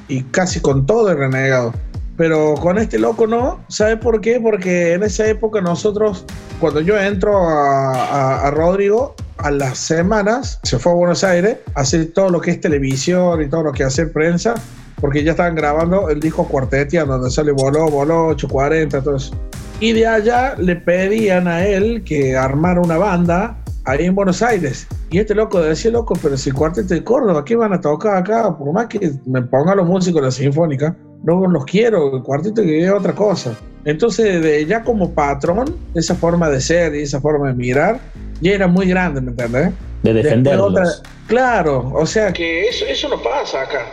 y 0.09 0.23
casi 0.25 0.61
con 0.61 0.85
todo 0.85 1.11
he 1.11 1.15
renegado. 1.15 1.73
Pero 2.17 2.55
con 2.55 2.79
este 2.79 2.99
loco 2.99 3.27
no, 3.27 3.65
¿sabe 3.69 3.97
por 3.97 4.21
qué? 4.21 4.39
Porque 4.41 4.93
en 4.93 5.03
esa 5.03 5.27
época 5.27 5.61
nosotros, 5.61 6.25
cuando 6.61 6.81
yo 6.81 6.99
entro 6.99 7.33
a, 7.37 8.51
Rodrigo, 8.53 9.17
a 9.39 9.51
las 9.51 9.79
semanas 9.79 10.61
se 10.63 10.79
fue 10.79 10.93
a 10.93 10.95
Buenos 10.95 11.25
Aires 11.25 11.59
a 11.75 11.81
hacer 11.81 12.13
todo 12.13 12.31
lo 12.31 12.41
que 12.41 12.53
es 12.53 12.61
televisión 12.61 13.43
y 13.43 13.49
todo 13.49 13.65
lo 13.65 13.73
que 13.73 13.83
hace 13.83 14.07
prensa, 14.07 14.55
porque 15.01 15.25
ya 15.25 15.33
estaban 15.33 15.57
grabando 15.57 16.09
el 16.09 16.21
disco 16.21 16.47
Cuartetia, 16.47 17.05
donde 17.05 17.31
sale 17.31 17.51
Voló, 17.51 17.89
Voló, 17.89 18.29
840, 18.29 19.03
todo 19.03 19.17
eso. 19.17 19.35
Y 19.81 19.93
de 19.93 20.07
allá 20.07 20.55
le 20.57 20.77
pedían 20.77 21.49
a 21.49 21.67
él 21.67 22.05
que 22.05 22.37
armara 22.37 22.81
una 22.81 22.97
banda 22.97 23.57
ahí 23.85 24.05
en 24.05 24.15
Buenos 24.15 24.43
Aires. 24.43 24.87
Y 25.11 25.19
este 25.19 25.35
loco 25.35 25.61
decía, 25.61 25.91
loco, 25.91 26.15
pero 26.23 26.37
si 26.37 26.51
el 26.51 26.55
cuarteto 26.55 26.95
de 26.95 27.05
Córdoba, 27.05 27.45
¿qué 27.45 27.57
van 27.57 27.73
a 27.73 27.81
tocar 27.81 28.17
acá? 28.17 28.57
Por 28.57 28.73
más 28.73 28.87
que 28.87 29.13
me 29.27 29.43
pongan 29.43 29.77
los 29.77 29.87
músicos 29.87 30.21
de 30.21 30.27
la 30.27 30.33
Sinfónica, 30.33 30.97
no 31.23 31.47
los 31.47 31.65
quiero, 31.65 32.17
el 32.17 32.23
cuarteto 32.23 32.63
que 32.63 32.85
es 32.85 32.91
otra 32.91 33.15
cosa. 33.15 33.57
Entonces, 33.85 34.43
de, 34.43 34.65
ya 34.67 34.83
como 34.83 35.13
patrón, 35.13 35.77
esa 35.95 36.15
forma 36.15 36.49
de 36.49 36.61
ser 36.61 36.95
y 36.95 37.03
esa 37.03 37.21
forma 37.21 37.49
de 37.49 37.55
mirar, 37.55 38.01
ya 38.41 38.53
era 38.53 38.67
muy 38.67 38.87
grande, 38.87 39.21
¿me 39.21 39.31
entiendes? 39.31 39.73
De 40.03 40.13
defenderlos. 40.13 41.03
claro, 41.27 41.91
o 41.95 42.07
sea... 42.07 42.33
Que 42.33 42.69
eso, 42.69 42.85
eso 42.87 43.09
no 43.09 43.23
pasa 43.23 43.63
acá. 43.63 43.87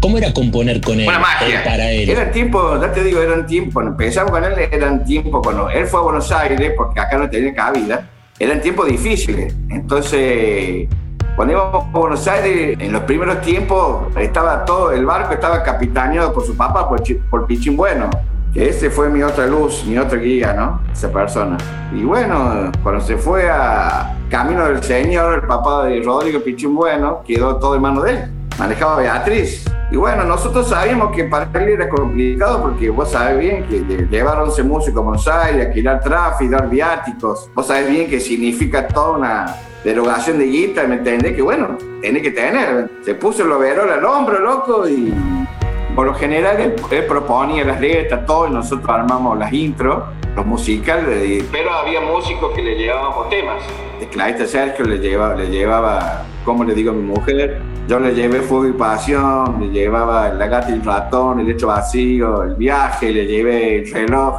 ¿Cómo 0.00 0.16
era 0.16 0.32
componer 0.32 0.80
con 0.80 0.98
él? 0.98 1.06
Una 1.06 1.18
magia. 1.18 1.62
Para 1.62 1.90
él. 1.90 2.08
Era 2.08 2.30
tiempo, 2.30 2.80
ya 2.80 2.90
te 2.90 3.04
digo, 3.04 3.20
eran 3.20 3.46
tiempo. 3.46 3.82
Empezamos 3.82 4.30
con 4.30 4.42
él, 4.42 4.54
eran 4.72 5.04
tiempo 5.04 5.42
cuando 5.42 5.68
él 5.68 5.86
fue 5.86 6.00
a 6.00 6.02
Buenos 6.04 6.32
Aires, 6.32 6.72
porque 6.76 7.00
acá 7.00 7.18
no 7.18 7.28
tenía 7.28 7.54
cabida, 7.54 8.08
eran 8.38 8.62
tiempos 8.62 8.88
difíciles. 8.88 9.54
Entonces, 9.68 10.88
cuando 11.36 11.52
íbamos 11.52 11.84
a 11.84 11.98
Buenos 11.98 12.26
Aires, 12.26 12.78
en 12.80 12.92
los 12.92 13.02
primeros 13.02 13.42
tiempos, 13.42 14.16
estaba 14.16 14.64
todo, 14.64 14.90
el 14.92 15.04
barco 15.04 15.34
estaba 15.34 15.62
capitaneado 15.62 16.32
por 16.32 16.46
su 16.46 16.56
papá, 16.56 16.88
por, 16.88 17.02
por 17.28 17.46
Pichín 17.46 17.76
Bueno. 17.76 18.08
Que 18.54 18.70
ese 18.70 18.90
fue 18.90 19.08
mi 19.08 19.22
otra 19.22 19.46
luz, 19.46 19.84
mi 19.84 19.96
otra 19.96 20.18
guía, 20.18 20.52
¿no? 20.52 20.80
Esa 20.92 21.08
persona. 21.12 21.56
Y 21.94 22.02
bueno, 22.02 22.72
cuando 22.82 23.00
se 23.00 23.16
fue 23.16 23.48
a 23.48 24.16
Camino 24.28 24.64
del 24.64 24.82
Señor, 24.82 25.34
el 25.34 25.42
papá 25.42 25.84
de 25.84 26.02
Rodrigo 26.02 26.40
Pichín 26.40 26.74
Bueno, 26.74 27.22
quedó 27.24 27.56
todo 27.56 27.76
en 27.76 27.82
manos 27.82 28.02
de 28.02 28.10
él. 28.10 28.24
Manejaba 28.58 28.96
Beatriz. 28.96 29.64
Y 29.92 29.96
bueno, 29.96 30.22
nosotros 30.22 30.68
sabíamos 30.68 31.14
que 31.14 31.24
para 31.24 31.50
él 31.60 31.70
era 31.70 31.88
complicado 31.88 32.62
porque 32.62 32.90
vos 32.90 33.10
sabés 33.10 33.38
bien 33.38 33.64
que 33.66 33.80
llevar 34.08 34.38
11 34.38 34.62
músicos 34.62 35.00
a 35.00 35.04
Buenos 35.04 35.26
Aires, 35.26 35.66
alquilar 35.66 36.00
tráfico, 36.00 36.52
dar 36.52 36.68
viáticos, 36.68 37.50
vos 37.52 37.66
sabés 37.66 37.90
bien 37.90 38.08
que 38.08 38.20
significa 38.20 38.86
toda 38.86 39.18
una 39.18 39.56
derogación 39.82 40.38
de 40.38 40.46
guita, 40.46 40.84
¿me 40.86 40.96
entendés? 40.96 41.34
Que 41.34 41.42
bueno, 41.42 41.76
tiene 42.00 42.22
que 42.22 42.30
tener. 42.30 42.88
Se 43.02 43.14
puso 43.14 43.42
el 43.42 43.50
overol 43.50 43.90
al 43.90 44.04
hombro, 44.04 44.38
loco, 44.38 44.88
y 44.88 45.12
Por 45.96 46.06
lo 46.06 46.14
general 46.14 46.60
él, 46.60 47.04
proponía 47.06 47.64
las 47.64 47.80
letras, 47.80 48.24
todo, 48.26 48.46
y 48.46 48.52
nosotros 48.52 48.88
armamos 48.88 49.36
las 49.38 49.52
intros, 49.52 50.04
los 50.36 50.46
musicales, 50.46 51.44
pero 51.50 51.72
había 51.72 52.00
músicos 52.00 52.52
que 52.54 52.62
le 52.62 52.76
llevábamos 52.76 53.28
temas. 53.28 53.60
El 54.00 54.06
clavista 54.06 54.46
Sergio 54.46 54.84
le 54.84 54.98
llevaba, 54.98 55.34
le 55.34 55.50
llevaba, 55.50 56.22
como 56.44 56.64
le 56.64 56.74
digo 56.74 56.92
a 56.92 56.94
mi 56.94 57.02
mujer, 57.02 57.60
yo 57.88 57.98
le 57.98 58.14
llevé 58.14 58.40
Fuego 58.40 58.68
y 58.68 58.72
Pasión, 58.72 59.56
le 59.60 59.68
llevaba 59.70 60.32
La 60.32 60.46
gata 60.46 60.70
y 60.70 60.74
el 60.74 60.84
ratón, 60.84 61.40
El 61.40 61.50
hecho 61.50 61.66
vacío, 61.66 62.42
El 62.42 62.54
viaje, 62.54 63.12
le 63.12 63.26
llevé 63.26 63.78
el 63.80 63.92
reloj. 63.92 64.34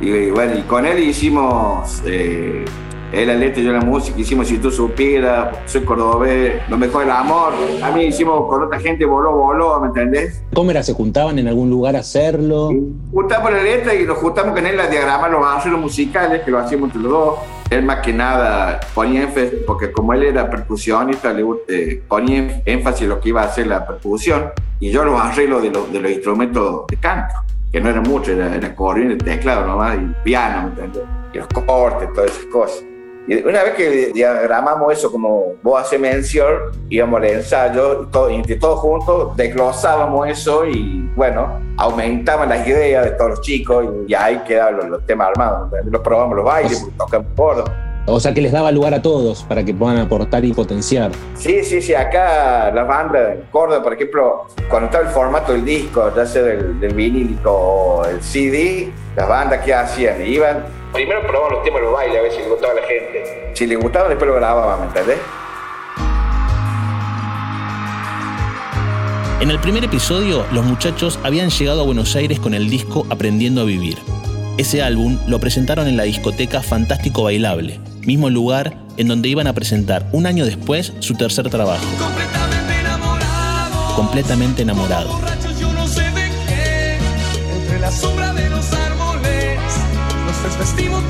Y, 0.00 0.30
bueno, 0.30 0.58
y 0.58 0.62
con 0.62 0.84
él 0.84 0.98
hicimos 0.98 2.02
eh, 2.04 2.64
él 3.12 3.26
la 3.26 3.34
letra 3.34 3.60
y 3.60 3.66
yo 3.66 3.72
la 3.72 3.80
música, 3.80 4.18
hicimos 4.18 4.48
Si 4.48 4.58
tú 4.58 4.70
supieras, 4.70 5.56
soy 5.66 5.82
cordobés, 5.82 6.62
lo 6.68 6.78
mejor 6.78 7.04
el 7.04 7.10
amor. 7.10 7.52
A 7.82 7.90
mí 7.90 8.04
hicimos 8.04 8.48
con 8.48 8.62
otra 8.62 8.80
gente, 8.80 9.04
voló, 9.04 9.32
voló, 9.32 9.80
¿me 9.80 9.88
entendés? 9.88 10.42
¿Cómo 10.54 10.70
era? 10.70 10.82
¿Se 10.82 10.94
juntaban 10.94 11.38
en 11.38 11.48
algún 11.48 11.68
lugar 11.68 11.94
a 11.94 12.00
hacerlo? 12.00 12.70
Juntamos 13.12 13.52
la 13.52 13.62
letra 13.62 13.94
y 13.94 14.04
nos 14.04 14.18
juntamos 14.18 14.54
con 14.54 14.66
él 14.66 14.80
a 14.80 14.86
diagramar 14.86 15.30
los 15.30 15.44
arreglos 15.44 15.80
musicales, 15.80 16.42
que 16.42 16.50
lo 16.50 16.58
hacíamos 16.58 16.88
entre 16.88 17.02
los 17.02 17.12
dos. 17.12 17.34
Él 17.72 17.84
más 17.84 18.00
que 18.00 18.12
nada 18.12 18.80
ponía 18.94 19.22
énfasis, 19.22 19.60
porque 19.66 19.90
como 19.90 20.12
él 20.12 20.24
era 20.24 20.48
percusionista, 20.50 21.32
le 21.32 21.44
eh, 21.68 22.02
ponía 22.06 22.62
énfasis 22.64 23.02
en 23.02 23.08
lo 23.08 23.20
que 23.20 23.30
iba 23.30 23.42
a 23.42 23.46
hacer 23.46 23.66
la 23.66 23.86
percusión, 23.86 24.50
y 24.78 24.90
yo 24.90 25.04
los 25.04 25.20
arreglos 25.20 25.62
de 25.62 25.70
los, 25.70 26.10
instrumentos 26.10 26.86
de 26.88 26.96
canto, 26.96 27.34
que 27.70 27.80
no 27.80 27.88
eran 27.88 28.02
muchos, 28.02 28.28
era, 28.30 28.54
era 28.54 28.74
el 28.96 29.18
teclado 29.18 29.66
nomás, 29.66 29.96
y 29.96 30.24
piano. 30.24 30.72
Y 31.32 31.38
los 31.38 31.46
cortes, 31.46 32.12
todas 32.12 32.30
esas 32.30 32.44
cosas. 32.46 32.91
Y 33.28 33.36
una 33.44 33.62
vez 33.62 33.74
que 33.74 34.12
diagramamos 34.12 34.92
eso 34.92 35.12
como 35.12 35.54
vos 35.62 35.80
haces 35.80 36.00
mención, 36.00 36.54
íbamos 36.88 37.20
al 37.20 37.28
ensayo 37.28 38.02
y, 38.02 38.06
todo, 38.06 38.28
entre 38.30 38.56
todos 38.56 38.80
juntos 38.80 39.36
desglosábamos 39.36 40.28
eso 40.28 40.66
y 40.66 41.08
bueno, 41.14 41.60
aumentaban 41.76 42.48
las 42.48 42.66
ideas 42.66 43.04
de 43.04 43.12
todos 43.12 43.30
los 43.30 43.40
chicos 43.40 43.86
y, 44.08 44.14
ahí 44.14 44.42
quedaban 44.46 44.90
los, 44.90 45.06
temas 45.06 45.28
armados. 45.28 45.70
Los 45.84 46.00
probamos 46.02 46.36
los 46.36 46.44
bailes, 46.44 46.86
tocamos 46.98 47.28
por 47.36 47.64
o 48.04 48.18
sea 48.18 48.34
que 48.34 48.40
les 48.40 48.50
daba 48.50 48.72
lugar 48.72 48.94
a 48.94 49.00
todos 49.00 49.44
para 49.44 49.64
que 49.64 49.72
puedan 49.72 49.98
aportar 49.98 50.44
y 50.44 50.52
potenciar. 50.52 51.12
Sí, 51.36 51.62
sí, 51.62 51.80
sí. 51.80 51.94
Acá 51.94 52.72
las 52.72 52.86
bandas 52.86 53.36
en 53.36 53.42
Córdoba, 53.50 53.80
por 53.82 53.94
ejemplo, 53.94 54.46
cuando 54.68 54.86
estaba 54.86 55.04
el 55.04 55.10
formato 55.10 55.52
del 55.52 55.64
disco, 55.64 56.12
ya 56.14 56.26
sea 56.26 56.42
del, 56.42 56.80
del 56.80 56.94
vinílico 56.94 57.52
o 57.52 58.04
el 58.04 58.20
CD, 58.20 58.92
las 59.14 59.28
bandas 59.28 59.64
que 59.64 59.72
hacían 59.72 60.26
iban. 60.26 60.81
Primero 60.92 61.22
probaban 61.26 61.52
los 61.52 61.64
temas 61.64 61.80
de 61.80 61.86
los 61.86 61.94
bailes 61.94 62.18
a 62.18 62.22
ver 62.22 62.32
si 62.32 62.38
les 62.38 62.48
gustaba 62.48 62.72
a 62.72 62.76
la 62.76 62.82
gente. 62.82 63.50
Si 63.54 63.66
les 63.66 63.78
gustaba, 63.78 64.08
después 64.08 64.28
lo 64.28 64.36
grababan, 64.36 64.80
¿me 64.80 64.86
entendés? 64.86 65.18
En 69.40 69.50
el 69.50 69.58
primer 69.58 69.82
episodio, 69.84 70.46
los 70.52 70.64
muchachos 70.64 71.18
habían 71.24 71.50
llegado 71.50 71.80
a 71.80 71.84
Buenos 71.84 72.14
Aires 72.14 72.38
con 72.38 72.54
el 72.54 72.70
disco 72.70 73.06
Aprendiendo 73.10 73.62
a 73.62 73.64
Vivir. 73.64 73.98
Ese 74.58 74.82
álbum 74.82 75.18
lo 75.26 75.40
presentaron 75.40 75.88
en 75.88 75.96
la 75.96 76.02
discoteca 76.04 76.62
Fantástico 76.62 77.24
Bailable, 77.24 77.80
mismo 78.02 78.28
lugar 78.30 78.76
en 78.98 79.08
donde 79.08 79.28
iban 79.28 79.46
a 79.46 79.54
presentar 79.54 80.06
un 80.12 80.26
año 80.26 80.44
después 80.44 80.92
su 81.00 81.14
tercer 81.14 81.48
trabajo. 81.48 81.84
Completamente 81.98 82.80
enamorado. 82.80 83.96
Completamente 83.96 84.62
enamorado. 84.62 85.20
Entre 87.50 87.80
la 87.80 87.90
sombra 87.90 88.32
de 88.34 88.50
los 88.50 88.72
árboles, 88.72 88.81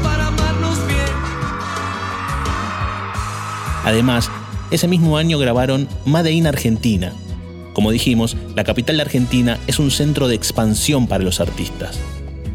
para 0.02 0.26
amarnos 0.26 0.86
bien. 0.86 0.98
Además, 3.84 4.30
ese 4.70 4.88
mismo 4.88 5.16
año 5.16 5.38
grabaron 5.38 5.88
Made 6.04 6.32
in 6.32 6.46
Argentina. 6.46 7.12
Como 7.72 7.90
dijimos, 7.90 8.36
la 8.54 8.64
capital 8.64 8.96
de 8.96 9.02
Argentina 9.02 9.58
es 9.66 9.78
un 9.78 9.90
centro 9.90 10.28
de 10.28 10.34
expansión 10.34 11.06
para 11.06 11.24
los 11.24 11.40
artistas. 11.40 11.98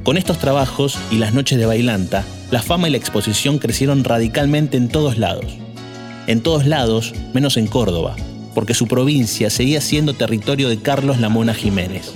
Con 0.04 0.18
estos 0.18 0.38
trabajos 0.38 0.98
y 1.12 1.18
las 1.18 1.34
noches 1.34 1.58
de 1.58 1.66
bailanta, 1.66 2.24
la 2.52 2.62
fama 2.62 2.88
y 2.88 2.92
la 2.92 2.98
exposición 2.98 3.58
crecieron 3.58 4.04
radicalmente 4.04 4.78
en 4.78 4.88
todos 4.88 5.18
lados. 5.18 5.58
En 6.28 6.42
todos 6.42 6.66
lados, 6.66 7.14
menos 7.34 7.58
en 7.58 7.68
Córdoba, 7.68 8.16
porque 8.54 8.74
su 8.74 8.88
provincia 8.88 9.50
seguía 9.50 9.82
siendo 9.82 10.14
territorio 10.14 10.70
de 10.70 10.80
Carlos 10.80 11.20
Lamona 11.20 11.54
Jiménez. 11.54 12.14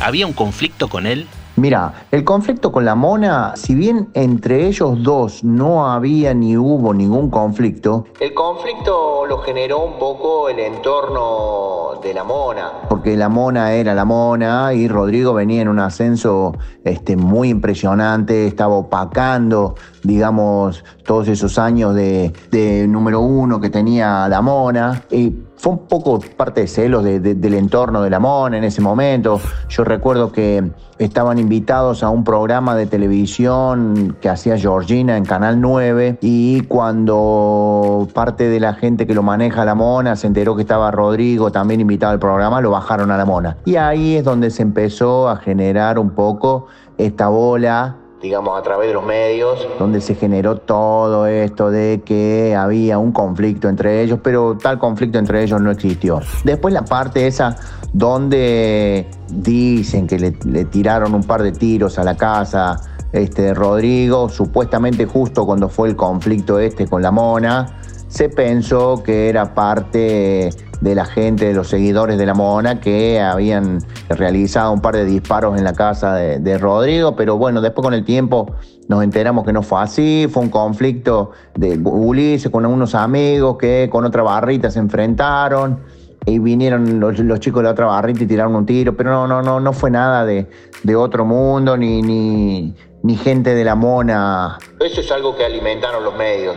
¿Había 0.00 0.26
un 0.26 0.32
conflicto 0.32 0.88
con 0.88 1.06
él? 1.06 1.26
Mira, 1.56 2.06
el 2.10 2.24
conflicto 2.24 2.72
con 2.72 2.84
la 2.84 2.96
mona, 2.96 3.52
si 3.54 3.76
bien 3.76 4.08
entre 4.14 4.66
ellos 4.66 5.00
dos 5.04 5.44
no 5.44 5.88
había 5.88 6.34
ni 6.34 6.56
hubo 6.56 6.92
ningún 6.92 7.30
conflicto, 7.30 8.06
el 8.18 8.34
conflicto 8.34 9.24
lo 9.26 9.38
generó 9.38 9.84
un 9.84 9.96
poco 9.96 10.48
el 10.48 10.58
entorno 10.58 12.00
de 12.02 12.12
la 12.12 12.24
mona. 12.24 12.72
Porque 12.88 13.16
la 13.16 13.28
mona 13.28 13.72
era 13.72 13.94
la 13.94 14.04
mona 14.04 14.74
y 14.74 14.88
Rodrigo 14.88 15.32
venía 15.32 15.62
en 15.62 15.68
un 15.68 15.78
ascenso 15.78 16.56
este, 16.82 17.16
muy 17.16 17.50
impresionante, 17.50 18.48
estaba 18.48 18.74
opacando, 18.74 19.76
digamos, 20.02 20.84
todos 21.04 21.28
esos 21.28 21.56
años 21.58 21.94
de, 21.94 22.32
de 22.50 22.88
número 22.88 23.20
uno 23.20 23.60
que 23.60 23.70
tenía 23.70 24.28
la 24.28 24.42
mona. 24.42 25.04
Y 25.08 25.34
fue 25.64 25.72
un 25.72 25.78
poco 25.78 26.20
parte 26.36 26.60
de 26.60 26.66
celos 26.66 27.02
del 27.02 27.54
entorno 27.54 28.02
de 28.02 28.10
la 28.10 28.18
Mona 28.18 28.58
en 28.58 28.64
ese 28.64 28.82
momento. 28.82 29.40
Yo 29.70 29.82
recuerdo 29.82 30.30
que 30.30 30.62
estaban 30.98 31.38
invitados 31.38 32.02
a 32.02 32.10
un 32.10 32.22
programa 32.22 32.76
de 32.76 32.84
televisión 32.84 34.14
que 34.20 34.28
hacía 34.28 34.58
Georgina 34.58 35.16
en 35.16 35.24
Canal 35.24 35.62
9 35.62 36.18
y 36.20 36.60
cuando 36.64 38.06
parte 38.12 38.50
de 38.50 38.60
la 38.60 38.74
gente 38.74 39.06
que 39.06 39.14
lo 39.14 39.22
maneja 39.22 39.64
la 39.64 39.74
Mona 39.74 40.16
se 40.16 40.26
enteró 40.26 40.54
que 40.54 40.60
estaba 40.60 40.90
Rodrigo 40.90 41.50
también 41.50 41.80
invitado 41.80 42.12
al 42.12 42.18
programa, 42.18 42.60
lo 42.60 42.70
bajaron 42.70 43.10
a 43.10 43.16
la 43.16 43.24
Mona. 43.24 43.56
Y 43.64 43.76
ahí 43.76 44.16
es 44.16 44.24
donde 44.24 44.50
se 44.50 44.60
empezó 44.60 45.30
a 45.30 45.36
generar 45.36 45.98
un 45.98 46.10
poco 46.10 46.66
esta 46.98 47.28
bola 47.28 48.03
digamos, 48.24 48.58
a 48.58 48.62
través 48.62 48.88
de 48.88 48.94
los 48.94 49.04
medios. 49.04 49.68
Donde 49.78 50.00
se 50.00 50.14
generó 50.14 50.56
todo 50.56 51.26
esto 51.26 51.70
de 51.70 52.00
que 52.06 52.56
había 52.56 52.96
un 52.96 53.12
conflicto 53.12 53.68
entre 53.68 54.00
ellos, 54.00 54.18
pero 54.22 54.56
tal 54.56 54.78
conflicto 54.78 55.18
entre 55.18 55.42
ellos 55.42 55.60
no 55.60 55.70
existió. 55.70 56.20
Después 56.42 56.72
la 56.72 56.86
parte 56.86 57.26
esa 57.26 57.56
donde 57.92 59.06
dicen 59.28 60.06
que 60.06 60.18
le, 60.18 60.64
tiraron 60.64 61.14
un 61.14 61.22
par 61.22 61.42
de 61.42 61.52
tiros 61.52 61.98
a 61.98 62.04
la 62.04 62.16
casa 62.16 62.80
este, 63.12 63.52
Rodrigo, 63.52 64.30
supuestamente 64.30 65.04
justo 65.04 65.44
cuando 65.44 65.68
fue 65.68 65.88
el 65.88 65.94
conflicto 65.94 66.58
este 66.58 66.86
con 66.86 67.02
la 67.02 67.10
mona, 67.10 67.78
se 68.08 68.30
pensó 68.30 69.02
que 69.02 69.28
era 69.28 69.54
parte 69.54 70.48
de 70.84 70.94
la 70.94 71.06
gente, 71.06 71.46
de 71.46 71.54
los 71.54 71.68
seguidores 71.68 72.18
de 72.18 72.26
la 72.26 72.34
Mona, 72.34 72.78
que 72.78 73.18
habían 73.18 73.78
realizado 74.10 74.70
un 74.70 74.82
par 74.82 74.94
de 74.94 75.06
disparos 75.06 75.56
en 75.56 75.64
la 75.64 75.72
casa 75.72 76.14
de, 76.14 76.58
Rodrigo, 76.58 77.16
pero 77.16 77.38
bueno, 77.38 77.62
después 77.62 77.82
con 77.82 77.94
el 77.94 78.04
tiempo 78.04 78.52
nos 78.86 79.02
enteramos 79.02 79.46
que 79.46 79.52
no 79.54 79.62
fue 79.62 79.80
así, 79.80 80.28
fue 80.30 80.42
un 80.42 80.50
conflicto 80.50 81.30
de 81.54 81.78
Ulises 81.82 82.50
con 82.50 82.66
unos 82.66 82.94
amigos 82.94 83.56
que 83.56 83.88
con 83.90 84.04
otra 84.04 84.22
barrita 84.22 84.70
se 84.70 84.78
enfrentaron 84.78 85.80
y 86.26 86.38
vinieron 86.38 87.00
los, 87.00 87.16
chicos 87.40 87.60
de 87.60 87.64
la 87.64 87.70
otra 87.70 87.86
barrita 87.86 88.24
y 88.24 88.26
tiraron 88.26 88.54
un 88.54 88.66
tiro, 88.66 88.94
pero 88.94 89.10
no, 89.10 89.26
no, 89.26 89.40
no, 89.40 89.60
no 89.60 89.72
fue 89.72 89.90
nada 89.90 90.26
de, 90.26 90.46
otro 90.94 91.24
mundo 91.24 91.78
ni, 91.78 92.02
ni, 92.02 92.74
ni 93.02 93.16
gente 93.16 93.54
de 93.54 93.64
la 93.64 93.74
mona. 93.74 94.58
Eso 94.80 95.00
es 95.00 95.10
algo 95.10 95.34
que 95.34 95.46
alimentaron 95.46 96.04
los 96.04 96.14
medios. 96.14 96.56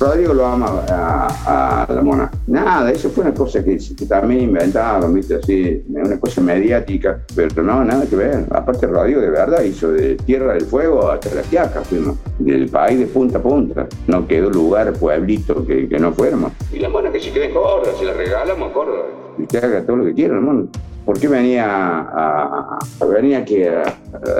Rodrigo 0.00 0.32
lo 0.32 0.46
ama 0.46 0.82
a, 0.88 1.86
la 1.86 2.00
mona. 2.00 2.30
Nada, 2.46 2.90
eso 2.90 3.10
fue 3.10 3.24
una 3.24 3.34
cosa 3.34 3.62
que, 3.62 3.78
también 4.08 4.44
inventaron, 4.44 5.12
¿viste? 5.12 5.34
Así, 5.34 5.84
una 5.90 6.18
cosa 6.18 6.40
mediática, 6.40 7.20
pero 7.36 7.62
no, 7.62 7.84
nada 7.84 8.06
que 8.06 8.16
ver. 8.16 8.46
Aparte, 8.50 8.86
Rodrigo 8.86 9.20
de 9.20 9.28
verdad 9.28 9.62
hizo 9.62 9.92
de 9.92 10.14
Tierra 10.16 10.54
del 10.54 10.64
Fuego 10.64 11.10
hasta 11.10 11.34
la 11.34 11.42
Quiaca, 11.42 11.82
fuimos, 11.82 12.16
del 12.38 12.70
país 12.70 12.98
de 12.98 13.06
punta 13.06 13.38
a 13.38 13.42
punta. 13.42 13.86
No 14.06 14.26
quedó 14.26 14.48
lugar, 14.48 14.90
pueblito 14.94 15.66
que, 15.66 15.86
que 15.86 15.98
no 15.98 16.12
fuéramos. 16.12 16.52
Y 16.72 16.78
la 16.78 16.88
mona 16.88 17.12
que 17.12 17.20
se 17.20 17.30
quede 17.30 17.48
en 17.48 17.54
Córdoba, 17.54 17.92
si 17.98 18.06
la 18.06 18.14
regalamos 18.14 18.70
a 18.70 18.72
Córdoba. 18.72 19.04
Y 19.36 19.46
que 19.46 19.58
haga 19.58 19.82
todo 19.84 19.96
lo 19.96 20.04
que 20.06 20.14
quiera, 20.14 20.34
hermano. 20.34 20.68
¿Por 21.04 21.20
qué 21.20 21.28
venía 21.28 21.66
a, 21.68 22.78
venía 23.06 23.38
aquí 23.38 23.64
a, 23.64 23.82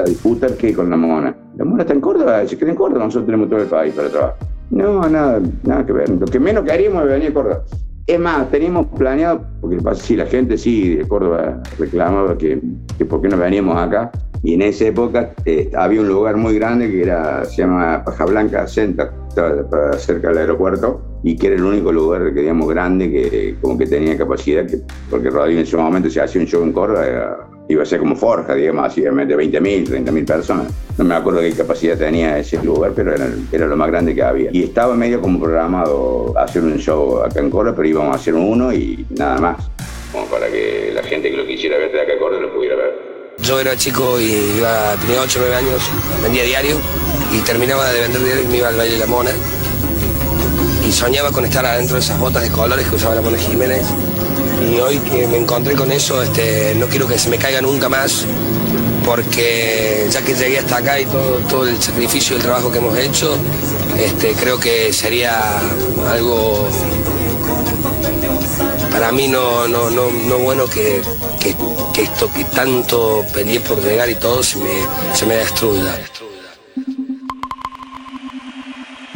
disputar 0.07 0.53
qué 0.55 0.73
con 0.73 0.89
la 0.89 0.97
mona? 0.97 1.37
La 1.57 1.67
mona 1.67 1.83
está 1.83 1.93
en 1.93 2.01
Córdoba, 2.01 2.47
se 2.47 2.57
queda 2.57 2.71
en 2.71 2.77
Córdoba, 2.77 3.05
nosotros 3.05 3.27
tenemos 3.27 3.51
todo 3.51 3.61
el 3.61 3.67
país 3.67 3.93
para 3.93 4.09
trabajar. 4.09 4.37
No, 4.71 5.09
nada, 5.09 5.41
nada 5.65 5.85
que 5.85 5.93
ver. 5.93 6.09
Lo 6.11 6.27
que 6.27 6.39
menos 6.39 6.65
que 6.65 6.73
haríamos 6.73 7.03
es 7.03 7.09
venir 7.09 7.31
a 7.31 7.35
Córdoba. 7.35 7.65
Es 8.07 8.19
más, 8.19 8.51
teníamos 8.51 8.87
planeado, 8.97 9.45
porque 9.61 9.79
sí, 9.95 10.17
la 10.17 10.27
gente 10.27 10.59
sí 10.59 10.97
de 10.97 11.07
Córdoba 11.07 11.63
reclamaba 11.79 12.37
que, 12.37 12.61
que 12.99 13.05
por 13.05 13.21
qué 13.21 13.29
no 13.29 13.37
veníamos 13.37 13.77
acá. 13.77 14.11
Y 14.43 14.55
en 14.55 14.63
esa 14.63 14.87
época 14.87 15.33
eh, 15.45 15.71
había 15.77 16.01
un 16.01 16.09
lugar 16.09 16.37
muy 16.37 16.55
grande 16.55 16.91
que 16.91 17.03
era, 17.03 17.45
se 17.45 17.63
llama 17.63 18.03
Paja 18.05 18.25
Blanca 18.25 18.67
Center, 18.67 19.11
cerca 19.99 20.29
del 20.29 20.39
aeropuerto, 20.39 21.03
y 21.23 21.37
que 21.37 21.49
era 21.49 21.57
el 21.57 21.65
único 21.65 21.93
lugar, 21.93 22.33
que, 22.33 22.41
digamos, 22.41 22.69
grande 22.69 23.11
que 23.11 23.57
como 23.61 23.77
que 23.77 23.87
tenía 23.87 24.17
capacidad, 24.17 24.67
que, 24.67 24.81
porque 25.11 25.29
Rodríguez 25.29 25.67
en 25.67 25.71
su 25.71 25.79
momento 25.79 26.09
se 26.09 26.21
hacía 26.21 26.41
un 26.41 26.47
show 26.47 26.63
en 26.63 26.73
Córdoba, 26.73 27.49
iba 27.71 27.85
a 27.85 27.87
ser 27.87 28.01
como 28.01 28.17
Forja, 28.17 28.55
digamos, 28.55 28.85
así, 28.85 29.01
de 29.01 29.11
20.000, 29.11 29.89
30.000 29.89 30.27
personas. 30.27 30.67
No 30.99 31.05
me 31.05 31.15
acuerdo 31.15 31.41
qué 31.41 31.53
capacidad 31.53 31.97
tenía 31.97 32.39
ese 32.39 32.63
lugar, 32.63 32.93
pero 32.95 33.15
era, 33.15 33.29
era, 33.53 33.67
lo 33.67 33.77
más 33.77 33.89
grande 33.89 34.15
que 34.15 34.23
había. 34.23 34.51
Y 34.53 34.65
estaba 34.65 34.95
medio 34.95 35.21
como 35.21 35.39
programado 35.39 36.35
hacer 36.37 36.63
un 36.63 36.79
show 36.79 37.23
acá 37.23 37.39
en 37.41 37.49
Córdoba, 37.49 37.77
pero 37.77 37.89
íbamos 37.89 38.17
a 38.17 38.19
hacer 38.19 38.35
uno 38.35 38.73
y 38.73 39.07
nada 39.11 39.39
más. 39.39 39.71
como 40.11 40.27
para 40.27 40.49
que 40.49 40.91
la 40.93 41.03
gente 41.05 41.31
que 41.31 41.37
lo 41.37 41.47
quisiera 41.47 41.79
ver 41.79 41.93
de 41.93 42.01
acá 42.01 42.13
acorde 42.15 42.41
lo 42.41 42.53
pudiera 42.53 42.77
ver. 42.77 43.11
Yo 43.39 43.61
era 43.61 43.77
chico 43.77 44.21
y 44.21 44.33
iba, 44.59 44.95
tenía 45.01 45.23
8 45.23 45.39
o 45.39 45.43
9 45.43 45.57
años, 45.57 45.91
vendía 46.23 46.43
diario 46.43 46.77
y 47.33 47.39
terminaba 47.39 47.91
de 47.93 48.01
vender 48.01 48.23
diario 48.23 48.43
y 48.43 48.49
me 48.49 48.57
iba 48.59 48.69
al 48.69 48.77
baile 48.77 48.95
de 48.95 49.01
la 49.01 49.07
mona. 49.07 49.31
Soñaba 50.91 51.33
con 51.33 51.45
estar 51.45 51.65
adentro 51.65 51.97
de 51.97 52.03
esas 52.03 52.19
botas 52.19 52.43
de 52.43 52.51
colores 52.51 52.87
que 52.87 52.97
usaba 52.97 53.15
la 53.15 53.23
Mona 53.23 53.39
Jiménez. 53.39 53.87
Y 54.71 54.79
hoy 54.81 54.99
que 54.99 55.27
me 55.29 55.39
encontré 55.39 55.75
con 55.75 55.91
eso, 55.91 56.23
este, 56.23 56.75
no 56.77 56.87
quiero 56.87 57.07
que 57.09 57.19
se 57.19 57.31
me 57.31 57.39
caiga 57.39 57.63
nunca 57.63 57.89
más, 57.89 58.27
porque 59.05 60.07
ya 60.11 60.21
que 60.23 60.35
llegué 60.35 60.59
hasta 60.59 60.77
acá 60.77 61.01
y 61.01 61.07
todo, 61.07 61.39
todo 61.49 61.67
el 61.67 61.81
sacrificio 61.81 62.35
y 62.35 62.37
el 62.37 62.43
trabajo 62.43 62.71
que 62.71 62.79
hemos 62.79 62.99
hecho, 62.99 63.35
este, 63.99 64.33
creo 64.33 64.61
que 64.61 64.93
sería 64.93 65.41
algo 66.11 66.69
para 68.93 69.13
mí 69.13 69.29
no, 69.29 69.67
no, 69.67 69.89
no, 69.89 70.11
no 70.11 70.39
bueno 70.39 70.67
que, 70.67 71.01
que, 71.41 71.57
que 71.95 72.03
esto 72.03 72.31
que 72.33 72.45
tanto 72.45 73.25
peleé 73.33 73.61
por 73.61 73.83
llegar 73.83 74.11
y 74.11 74.17
todo 74.17 74.43
se 74.43 74.59
me, 74.59 74.71
se 75.15 75.25
me 75.25 75.37
destruya. 75.37 75.99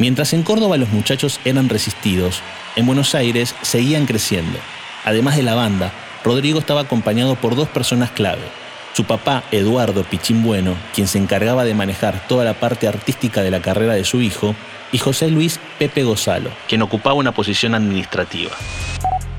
Mientras 0.05 0.33
en 0.33 0.43
Córdoba 0.43 0.77
los 0.77 0.89
muchachos 0.89 1.39
eran 1.45 1.67
resistidos, 1.67 2.43
en 2.75 2.85
Buenos 2.85 3.15
Aires 3.15 3.55
seguían 3.63 4.05
creciendo. 4.05 4.59
Además 5.03 5.35
de 5.35 5.41
la 5.41 5.55
banda, 5.55 5.91
Rodrigo 6.23 6.59
estaba 6.59 6.81
acompañado 6.81 7.33
por 7.33 7.55
dos 7.55 7.67
personas 7.69 8.11
clave. 8.11 8.43
Su 8.93 9.05
papá, 9.05 9.43
Eduardo 9.49 10.03
Pichín 10.03 10.43
Bueno, 10.43 10.75
quien 10.93 11.07
se 11.07 11.17
encargaba 11.17 11.65
de 11.65 11.73
manejar 11.73 12.27
toda 12.27 12.45
la 12.45 12.53
parte 12.53 12.87
artística 12.87 13.41
de 13.41 13.49
la 13.49 13.63
carrera 13.63 13.95
de 13.95 14.03
su 14.03 14.21
hijo, 14.21 14.53
y 14.91 14.99
José 14.99 15.31
Luis 15.31 15.59
Pepe 15.79 16.03
Gozalo, 16.03 16.51
quien 16.67 16.83
ocupaba 16.83 17.15
una 17.15 17.31
posición 17.31 17.73
administrativa. 17.73 18.51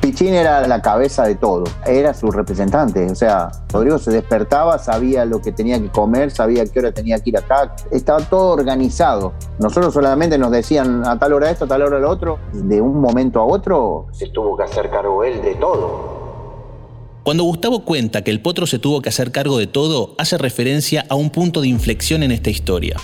Pichín 0.07 0.35
era 0.35 0.65
la 0.69 0.81
cabeza 0.81 1.25
de 1.25 1.35
todo, 1.35 1.65
era 1.85 2.15
su 2.15 2.31
representante. 2.31 3.11
O 3.11 3.15
sea, 3.17 3.51
Rodrigo 3.73 3.99
se 3.99 4.13
despertaba, 4.13 4.79
sabía 4.79 5.25
lo 5.25 5.43
que 5.43 5.51
tenía 5.51 5.81
que 5.81 5.89
comer, 5.89 6.31
sabía 6.31 6.65
qué 6.65 6.79
hora 6.79 6.93
tenía 6.93 7.19
que 7.19 7.31
ir 7.31 7.37
acá, 7.37 7.75
estaba 7.91 8.21
todo 8.21 8.53
organizado. 8.53 9.33
Nosotros 9.59 9.93
solamente 9.93 10.39
nos 10.39 10.53
decían 10.53 11.05
a 11.05 11.19
tal 11.19 11.33
hora 11.33 11.51
esto, 11.51 11.65
a 11.65 11.69
tal 11.69 11.83
hora 11.83 11.99
lo 11.99 12.09
otro. 12.09 12.39
De 12.53 12.81
un 12.81 13.01
momento 13.01 13.41
a 13.41 13.47
otro 13.47 14.07
Se 14.13 14.29
tuvo 14.29 14.57
que 14.57 14.63
hacer 14.63 14.91
cargo 14.91 15.25
él 15.25 15.43
de 15.43 15.57
todo. 15.57 17.19
Cuando 17.25 17.43
Gustavo 17.43 17.85
cuenta 17.85 18.23
que 18.23 18.31
el 18.31 18.41
potro 18.41 18.69
se 18.69 18.79
tuvo 18.79 19.03
que 19.03 19.09
hacer 19.09 19.33
cargo 19.33 19.59
de 19.59 19.67
todo, 19.67 20.15
hace 20.19 20.39
referencia 20.39 21.05
a 21.09 21.17
un 21.17 21.31
punto 21.31 21.63
de 21.63 21.67
inflexión 21.67 22.23
en 22.23 22.31
esta 22.31 22.51
historia. 22.51 22.97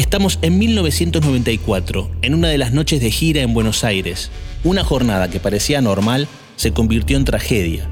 Estamos 0.00 0.38
en 0.40 0.58
1994, 0.58 2.08
en 2.22 2.34
una 2.34 2.48
de 2.48 2.56
las 2.56 2.72
noches 2.72 3.02
de 3.02 3.10
gira 3.10 3.42
en 3.42 3.52
Buenos 3.52 3.84
Aires. 3.84 4.30
Una 4.64 4.82
jornada 4.82 5.28
que 5.28 5.40
parecía 5.40 5.82
normal 5.82 6.26
se 6.56 6.72
convirtió 6.72 7.18
en 7.18 7.26
tragedia. 7.26 7.86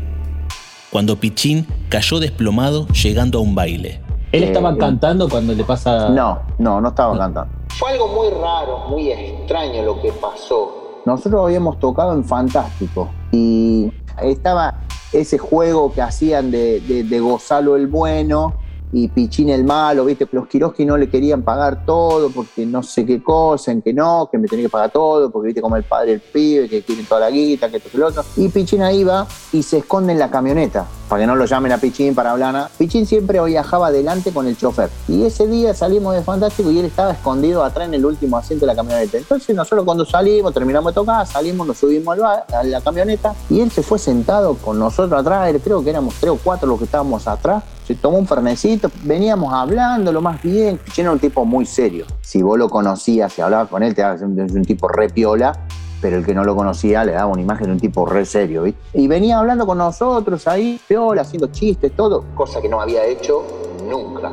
Cuando 0.88 1.20
Pichín 1.20 1.66
cayó 1.90 2.18
desplomado 2.18 2.88
llegando 2.88 3.40
a 3.40 3.42
un 3.42 3.54
baile. 3.54 4.00
Él 4.32 4.42
estaba 4.42 4.74
cantando 4.78 5.28
cuando 5.28 5.52
le 5.52 5.62
pasa. 5.64 6.08
No, 6.08 6.40
no, 6.56 6.80
no 6.80 6.88
estaba 6.88 7.18
cantando. 7.18 7.54
Fue 7.78 7.92
algo 7.92 8.08
muy 8.08 8.30
raro, 8.30 8.88
muy 8.88 9.12
extraño 9.12 9.82
lo 9.82 10.00
que 10.00 10.10
pasó. 10.12 11.02
Nosotros 11.04 11.44
habíamos 11.44 11.78
tocado 11.78 12.14
en 12.14 12.24
Fantástico 12.24 13.10
y 13.32 13.92
estaba 14.22 14.80
ese 15.12 15.36
juego 15.36 15.92
que 15.92 16.00
hacían 16.00 16.50
de, 16.50 16.80
de, 16.80 17.04
de 17.04 17.20
Gonzalo 17.20 17.76
el 17.76 17.86
bueno 17.86 18.54
y 18.92 19.08
Pichín 19.08 19.50
el 19.50 19.64
malo, 19.64 20.04
¿viste? 20.04 20.26
Los 20.32 20.46
Kiroski 20.46 20.84
no 20.84 20.96
le 20.96 21.08
querían 21.08 21.42
pagar 21.42 21.84
todo 21.84 22.30
porque 22.30 22.64
no 22.64 22.82
sé 22.82 23.04
qué 23.04 23.22
cosa, 23.22 23.72
en 23.72 23.82
que 23.82 23.92
no, 23.92 24.28
que 24.30 24.38
me 24.38 24.48
tenía 24.48 24.66
que 24.66 24.70
pagar 24.70 24.90
todo, 24.90 25.30
porque 25.30 25.46
viste 25.46 25.60
como 25.60 25.76
el 25.76 25.84
padre 25.84 26.12
el 26.12 26.20
pibe, 26.20 26.68
que 26.68 26.82
quieren 26.82 27.04
toda 27.06 27.22
la 27.22 27.30
guita, 27.30 27.70
que 27.70 27.76
esto 27.76 27.90
que 27.90 27.98
lo 27.98 28.06
otro. 28.06 28.24
Y 28.36 28.48
Pichín 28.48 28.82
ahí 28.82 29.04
va 29.04 29.26
y 29.52 29.62
se 29.62 29.78
esconde 29.78 30.12
en 30.12 30.18
la 30.18 30.30
camioneta, 30.30 30.86
para 31.08 31.22
que 31.22 31.26
no 31.26 31.36
lo 31.36 31.44
llamen 31.46 31.72
a 31.72 31.78
Pichín 31.78 32.14
para 32.14 32.32
hablar 32.32 32.52
nada. 32.52 32.70
Pichín 32.76 33.06
siempre 33.06 33.42
viajaba 33.44 33.88
adelante 33.88 34.32
con 34.32 34.46
el 34.46 34.56
chofer. 34.56 34.90
Y 35.08 35.24
ese 35.24 35.46
día 35.46 35.74
salimos 35.74 36.14
de 36.14 36.22
Fantástico 36.22 36.70
y 36.70 36.78
él 36.78 36.86
estaba 36.86 37.12
escondido 37.12 37.64
atrás 37.64 37.88
en 37.88 37.94
el 37.94 38.04
último 38.04 38.36
asiento 38.36 38.66
de 38.66 38.72
la 38.72 38.76
camioneta. 38.76 39.18
Entonces 39.18 39.54
nosotros 39.56 39.84
cuando 39.84 40.04
salimos, 40.04 40.52
terminamos 40.52 40.92
de 40.92 40.94
tocar, 40.94 41.26
salimos, 41.26 41.66
nos 41.66 41.78
subimos 41.78 42.18
al 42.18 42.24
a 42.24 42.62
la 42.62 42.80
camioneta 42.80 43.34
y 43.48 43.60
él 43.60 43.70
se 43.70 43.82
fue 43.82 43.98
sentado 43.98 44.54
con 44.54 44.78
nosotros 44.78 45.20
atrás, 45.20 45.54
creo 45.62 45.82
que 45.82 45.90
éramos 45.90 46.14
tres 46.20 46.32
o 46.32 46.38
cuatro 46.42 46.68
los 46.68 46.78
que 46.78 46.84
estábamos 46.84 47.26
atrás 47.26 47.62
se 47.88 47.94
tomó 47.94 48.18
un 48.18 48.26
fernecito, 48.26 48.90
veníamos 49.04 49.50
hablando 49.54 50.12
lo 50.12 50.20
más 50.20 50.42
bien. 50.42 50.76
Pichín 50.76 51.04
era 51.06 51.12
un 51.12 51.18
tipo 51.18 51.46
muy 51.46 51.64
serio. 51.64 52.04
Si 52.20 52.42
vos 52.42 52.58
lo 52.58 52.68
conocías, 52.68 53.32
si 53.32 53.40
hablabas 53.40 53.68
con 53.70 53.82
él, 53.82 53.94
te 53.94 54.04
un, 54.04 54.38
un 54.38 54.64
tipo 54.66 54.88
re 54.88 55.08
piola, 55.08 55.58
pero 56.00 56.16
el 56.16 56.24
que 56.24 56.34
no 56.34 56.44
lo 56.44 56.54
conocía 56.54 57.04
le 57.04 57.12
daba 57.12 57.26
una 57.26 57.42
imagen 57.42 57.66
de 57.66 57.72
un 57.72 57.80
tipo 57.80 58.06
re 58.06 58.24
serio, 58.24 58.64
¿viste? 58.64 58.80
Y 58.94 59.08
venía 59.08 59.38
hablando 59.38 59.66
con 59.66 59.78
nosotros 59.78 60.46
ahí, 60.46 60.80
piola, 60.86 61.22
haciendo 61.22 61.48
chistes, 61.48 61.92
todo. 61.92 62.24
Cosa 62.34 62.60
que 62.60 62.68
no 62.68 62.80
había 62.80 63.04
hecho 63.04 63.42
nunca. 63.88 64.32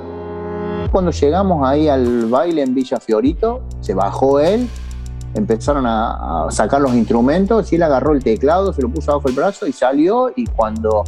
Cuando 0.92 1.12
llegamos 1.12 1.68
ahí 1.68 1.90
al 1.90 2.28
baile 2.28 2.62
en 2.62 2.74
Villa 2.74 3.00
Fiorito, 3.00 3.62
se 3.82 3.94
bajó 3.94 4.40
él, 4.40 4.70
empezaron 5.34 5.86
a, 5.86 6.48
sacar 6.50 6.82
los 6.82 6.94
instrumentos 6.94 7.72
y 7.72 7.76
él 7.76 7.84
agarró 7.84 8.14
el 8.14 8.24
teclado, 8.24 8.72
se 8.72 8.82
lo 8.82 8.90
puso 8.90 9.12
abajo 9.12 9.28
el 9.28 9.36
brazo 9.36 9.68
y 9.68 9.74
salió 9.74 10.32
y 10.36 10.46
cuando 10.46 11.04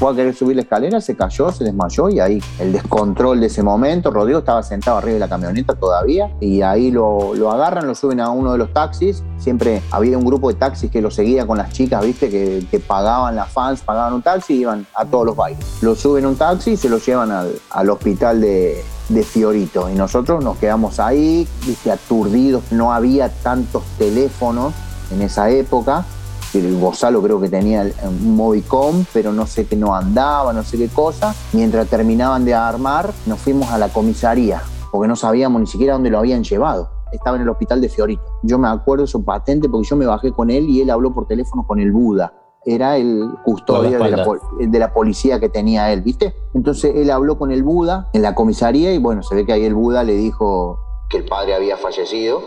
fue 0.00 0.12
a 0.12 0.16
querer 0.16 0.34
subir 0.34 0.56
la 0.56 0.62
escalera, 0.62 0.98
se 1.02 1.14
cayó, 1.14 1.52
se 1.52 1.62
desmayó 1.62 2.08
y 2.08 2.20
ahí 2.20 2.42
el 2.58 2.72
descontrol 2.72 3.38
de 3.38 3.48
ese 3.48 3.62
momento, 3.62 4.10
Rodrigo 4.10 4.38
estaba 4.38 4.62
sentado 4.62 4.96
arriba 4.96 5.12
de 5.12 5.20
la 5.20 5.28
camioneta 5.28 5.74
todavía 5.74 6.34
y 6.40 6.62
ahí 6.62 6.90
lo, 6.90 7.34
lo 7.34 7.50
agarran, 7.50 7.86
lo 7.86 7.94
suben 7.94 8.18
a 8.18 8.30
uno 8.30 8.52
de 8.52 8.56
los 8.56 8.72
taxis, 8.72 9.22
siempre 9.36 9.82
había 9.90 10.16
un 10.16 10.24
grupo 10.24 10.48
de 10.48 10.54
taxis 10.54 10.90
que 10.90 11.02
lo 11.02 11.10
seguía 11.10 11.46
con 11.46 11.58
las 11.58 11.70
chicas, 11.74 12.02
viste, 12.02 12.30
que, 12.30 12.80
pagaban 12.80 13.36
las 13.36 13.52
fans, 13.52 13.82
pagaban 13.82 14.14
un 14.14 14.22
taxi 14.22 14.54
y 14.54 14.60
iban 14.62 14.86
a 14.94 15.04
todos 15.04 15.26
los 15.26 15.36
bailes. 15.36 15.62
Lo 15.82 15.94
suben 15.94 16.24
a 16.24 16.28
un 16.28 16.36
taxi 16.36 16.70
y 16.70 16.76
se 16.78 16.88
lo 16.88 16.96
llevan 16.96 17.30
al, 17.30 17.52
al 17.68 17.90
hospital 17.90 18.40
de, 18.40 18.82
de 19.10 19.22
Fiorito. 19.22 19.90
Y 19.90 19.94
nosotros 19.96 20.42
nos 20.42 20.56
quedamos 20.56 20.98
ahí, 20.98 21.46
viste, 21.66 21.92
aturdidos, 21.92 22.64
no 22.70 22.94
había 22.94 23.28
tantos 23.28 23.82
teléfonos 23.98 24.72
en 25.12 25.20
esa 25.20 25.50
época, 25.50 26.06
el 26.54 26.78
Gonzalo 26.80 27.22
creo 27.22 27.40
que 27.40 27.48
tenía 27.48 27.86
un 28.02 28.36
Movicom, 28.36 29.04
pero 29.12 29.32
no 29.32 29.46
sé 29.46 29.66
qué 29.66 29.76
no 29.76 29.94
andaba, 29.94 30.52
no 30.52 30.62
sé 30.62 30.76
qué 30.78 30.88
cosa. 30.88 31.34
Mientras 31.52 31.86
terminaban 31.88 32.44
de 32.44 32.54
armar, 32.54 33.12
nos 33.26 33.38
fuimos 33.38 33.70
a 33.70 33.78
la 33.78 33.88
comisaría, 33.88 34.62
porque 34.90 35.08
no 35.08 35.16
sabíamos 35.16 35.60
ni 35.60 35.66
siquiera 35.66 35.92
dónde 35.94 36.10
lo 36.10 36.18
habían 36.18 36.42
llevado. 36.42 36.90
Estaba 37.12 37.36
en 37.36 37.42
el 37.42 37.48
hospital 37.48 37.80
de 37.80 37.88
Fiorito. 37.88 38.22
Yo 38.42 38.58
me 38.58 38.68
acuerdo 38.68 39.06
su 39.06 39.24
patente 39.24 39.68
porque 39.68 39.88
yo 39.88 39.96
me 39.96 40.06
bajé 40.06 40.32
con 40.32 40.50
él 40.50 40.68
y 40.68 40.80
él 40.80 40.90
habló 40.90 41.12
por 41.12 41.26
teléfono 41.26 41.66
con 41.66 41.80
el 41.80 41.92
Buda. 41.92 42.32
Era 42.64 42.96
el 42.98 43.28
custodio 43.44 43.98
la, 43.98 44.26
de 44.60 44.78
la 44.78 44.92
policía 44.92 45.40
que 45.40 45.48
tenía 45.48 45.92
él, 45.92 46.02
¿viste? 46.02 46.34
Entonces 46.54 46.92
él 46.94 47.10
habló 47.10 47.38
con 47.38 47.50
el 47.50 47.62
Buda 47.62 48.10
en 48.12 48.22
la 48.22 48.34
comisaría 48.34 48.92
y 48.92 48.98
bueno, 48.98 49.22
se 49.22 49.34
ve 49.34 49.46
que 49.46 49.52
ahí 49.52 49.64
el 49.64 49.74
Buda 49.74 50.04
le 50.04 50.14
dijo, 50.14 50.78
Que 51.08 51.16
el 51.18 51.24
padre 51.24 51.54
había 51.54 51.76
fallecido. 51.76 52.42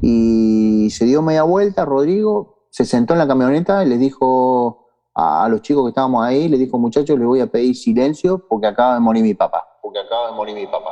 y 0.00 0.90
se 0.90 1.06
dio 1.06 1.22
media 1.22 1.44
vuelta, 1.44 1.84
Rodrigo, 1.84 2.53
se 2.74 2.84
sentó 2.84 3.12
en 3.14 3.20
la 3.20 3.28
camioneta 3.28 3.84
y 3.84 3.88
les 3.88 4.00
dijo 4.00 4.86
a, 5.14 5.44
a 5.44 5.48
los 5.48 5.62
chicos 5.62 5.84
que 5.84 5.90
estábamos 5.90 6.24
ahí, 6.24 6.48
les 6.48 6.58
dijo, 6.58 6.76
muchachos, 6.76 7.16
les 7.16 7.24
voy 7.24 7.38
a 7.38 7.46
pedir 7.46 7.76
silencio 7.76 8.44
porque 8.48 8.66
acaba 8.66 8.94
de 8.94 9.00
morir 9.00 9.22
mi 9.22 9.32
papá. 9.34 9.62
Porque 9.80 10.00
acaba 10.00 10.30
de 10.30 10.32
morir 10.36 10.56
mi 10.56 10.66
papá. 10.66 10.90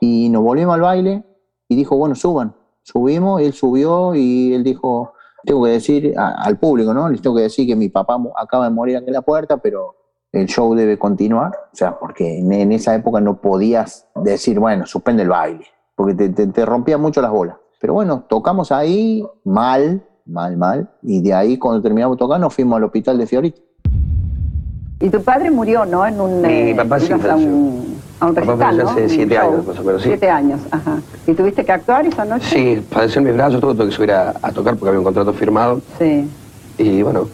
Y 0.00 0.28
nos 0.28 0.42
volvimos 0.42 0.74
al 0.74 0.82
baile 0.82 1.24
y 1.66 1.76
dijo, 1.76 1.96
bueno, 1.96 2.14
suban. 2.14 2.54
Subimos, 2.82 3.40
él 3.40 3.54
subió 3.54 4.14
y 4.14 4.52
él 4.52 4.62
dijo, 4.62 5.14
tengo 5.44 5.64
que 5.64 5.70
decir 5.70 6.12
a- 6.18 6.42
al 6.44 6.58
público, 6.58 6.92
¿no? 6.92 7.08
Les 7.08 7.22
tengo 7.22 7.36
que 7.36 7.42
decir 7.42 7.66
que 7.66 7.74
mi 7.74 7.88
papá 7.88 8.18
acaba 8.36 8.64
de 8.68 8.70
morir 8.74 8.98
aquí 8.98 9.06
en 9.06 9.14
la 9.14 9.22
puerta, 9.22 9.56
pero 9.56 9.96
el 10.30 10.44
show 10.46 10.74
debe 10.74 10.98
continuar. 10.98 11.52
O 11.72 11.74
sea, 11.76 11.98
porque 11.98 12.40
en, 12.40 12.52
en 12.52 12.70
esa 12.72 12.94
época 12.94 13.22
no 13.22 13.40
podías 13.40 14.06
decir, 14.16 14.60
bueno, 14.60 14.84
suspende 14.84 15.22
el 15.22 15.30
baile, 15.30 15.64
porque 15.96 16.12
te, 16.12 16.28
te, 16.28 16.46
te 16.48 16.66
rompía 16.66 16.98
mucho 16.98 17.22
las 17.22 17.30
bolas. 17.30 17.56
Pero 17.80 17.94
bueno, 17.94 18.24
tocamos 18.28 18.70
ahí 18.72 19.26
mal, 19.44 20.06
mal, 20.26 20.56
mal, 20.56 20.88
y 21.02 21.20
de 21.20 21.34
ahí 21.34 21.58
cuando 21.58 21.82
terminamos 21.82 22.18
nos 22.40 22.54
fuimos 22.54 22.76
al 22.76 22.84
hospital 22.84 23.18
de 23.18 23.26
Fiorito. 23.26 23.60
Y 25.00 25.10
tu 25.10 25.22
padre 25.22 25.50
murió, 25.50 25.84
¿no? 25.84 26.06
En 26.06 26.20
un, 26.20 26.40
Mi 26.40 26.70
eh, 26.70 26.74
papá 26.74 26.98
sí 26.98 27.12
a 27.12 27.18
falleció. 27.18 27.48
un, 27.50 27.96
a 28.20 28.26
un 28.26 28.34
Papá 28.34 28.46
recital, 28.52 28.76
¿no? 28.78 28.88
hace 28.90 29.08
siete 29.08 29.34
show. 29.34 29.52
años, 29.52 29.66
más 29.66 29.78
o 29.78 29.82
menos, 29.84 30.02
sí. 30.02 30.08
Siete 30.08 30.30
años, 30.30 30.60
ajá. 30.70 30.98
¿Y 31.26 31.34
tuviste 31.34 31.64
que 31.64 31.72
actuar 31.72 32.06
esa 32.06 32.24
noche? 32.24 32.46
Sí, 32.48 32.82
padeció 32.92 33.18
en 33.20 33.26
mis 33.26 33.34
brazos, 33.34 33.60
todo, 33.60 33.74
tuve 33.74 33.86
que 33.86 33.92
subir 33.92 34.12
a, 34.12 34.34
a 34.40 34.52
tocar 34.52 34.76
porque 34.76 34.88
había 34.90 35.00
un 35.00 35.04
contrato 35.04 35.32
firmado. 35.34 35.82
Sí. 35.98 36.26
Y 36.78 37.02
bueno, 37.02 37.28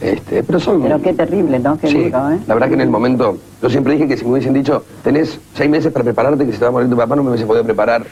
este, 0.00 0.44
pero 0.44 0.60
son... 0.60 0.80
Pero 0.82 1.00
qué 1.02 1.12
terrible, 1.14 1.58
¿no? 1.58 1.76
Qué 1.78 1.88
Sí, 1.88 2.04
duro, 2.04 2.30
¿eh? 2.30 2.38
la 2.46 2.54
verdad 2.54 2.68
que 2.68 2.74
en 2.74 2.82
el 2.82 2.90
momento, 2.90 3.36
yo 3.60 3.68
siempre 3.70 3.94
dije 3.94 4.06
que 4.06 4.16
si 4.16 4.24
me 4.24 4.32
hubiesen 4.32 4.52
dicho, 4.54 4.84
tenés 5.02 5.40
seis 5.54 5.68
meses 5.68 5.90
para 5.92 6.04
prepararte, 6.04 6.46
que 6.46 6.52
si 6.52 6.58
te 6.58 6.64
va 6.66 6.68
a 6.68 6.72
morir 6.72 6.88
tu 6.88 6.96
papá, 6.96 7.16
no 7.16 7.22
me 7.24 7.30
hubiese 7.30 7.46
podido 7.46 7.64
preparar. 7.64 8.06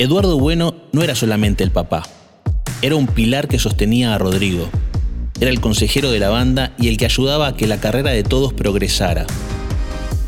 Eduardo 0.00 0.38
Bueno 0.38 0.72
no 0.92 1.02
era 1.02 1.14
solamente 1.14 1.62
el 1.62 1.72
papá, 1.72 2.04
era 2.80 2.96
un 2.96 3.06
pilar 3.06 3.48
que 3.48 3.58
sostenía 3.58 4.14
a 4.14 4.18
Rodrigo. 4.18 4.64
Era 5.38 5.50
el 5.50 5.60
consejero 5.60 6.10
de 6.10 6.18
la 6.18 6.30
banda 6.30 6.72
y 6.78 6.88
el 6.88 6.96
que 6.96 7.04
ayudaba 7.04 7.48
a 7.48 7.54
que 7.54 7.66
la 7.66 7.80
carrera 7.80 8.08
de 8.08 8.22
todos 8.22 8.54
progresara. 8.54 9.26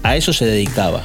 A 0.02 0.14
eso 0.14 0.35
se 0.35 0.44
dedicaba. 0.44 1.00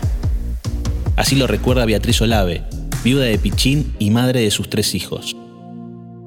Así 1.16 1.38
lo 1.38 1.48
recuerda 1.48 1.86
Beatriz 1.86 2.22
Olave, 2.22 2.64
viuda 3.06 3.24
de 3.24 3.40
Pichín 3.40 3.96
y 4.00 4.10
madre 4.10 4.42
de 4.42 4.52
sus 4.52 4.70
tres 4.70 4.94
hijos. 4.96 5.34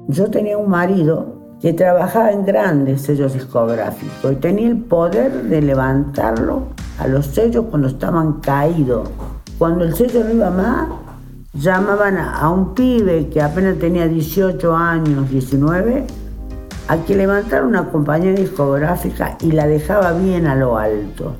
yo 0.07 0.31
tenía 0.31 0.57
un 0.57 0.71
marido 0.71 1.59
que 1.61 1.73
trabajaba 1.73 2.31
en 2.31 2.43
grandes 2.43 3.03
sellos 3.03 3.35
discográficos 3.35 4.31
y 4.31 4.35
tenía 4.37 4.67
el 4.67 4.77
poder 4.77 5.43
de 5.43 5.61
levantarlo 5.61 6.63
a 6.97 7.05
los 7.05 7.27
sellos 7.27 7.65
cuando 7.69 7.87
estaban 7.87 8.39
caídos. 8.41 9.07
Cuando 9.59 9.83
el 9.83 9.93
sello 9.93 10.23
no 10.23 10.33
iba 10.33 10.49
más, 10.49 10.87
llamaban 11.53 12.17
a 12.17 12.49
un 12.49 12.73
pibe 12.73 13.27
que 13.29 13.41
apenas 13.41 13.77
tenía 13.77 14.07
18 14.07 14.75
años, 14.75 15.29
19, 15.29 16.05
a 16.87 16.97
que 16.97 17.15
levantara 17.15 17.65
una 17.65 17.89
compañía 17.89 18.33
discográfica 18.33 19.37
y 19.41 19.51
la 19.51 19.67
dejaba 19.67 20.13
bien 20.13 20.47
a 20.47 20.55
lo 20.55 20.77
alto. 20.77 21.35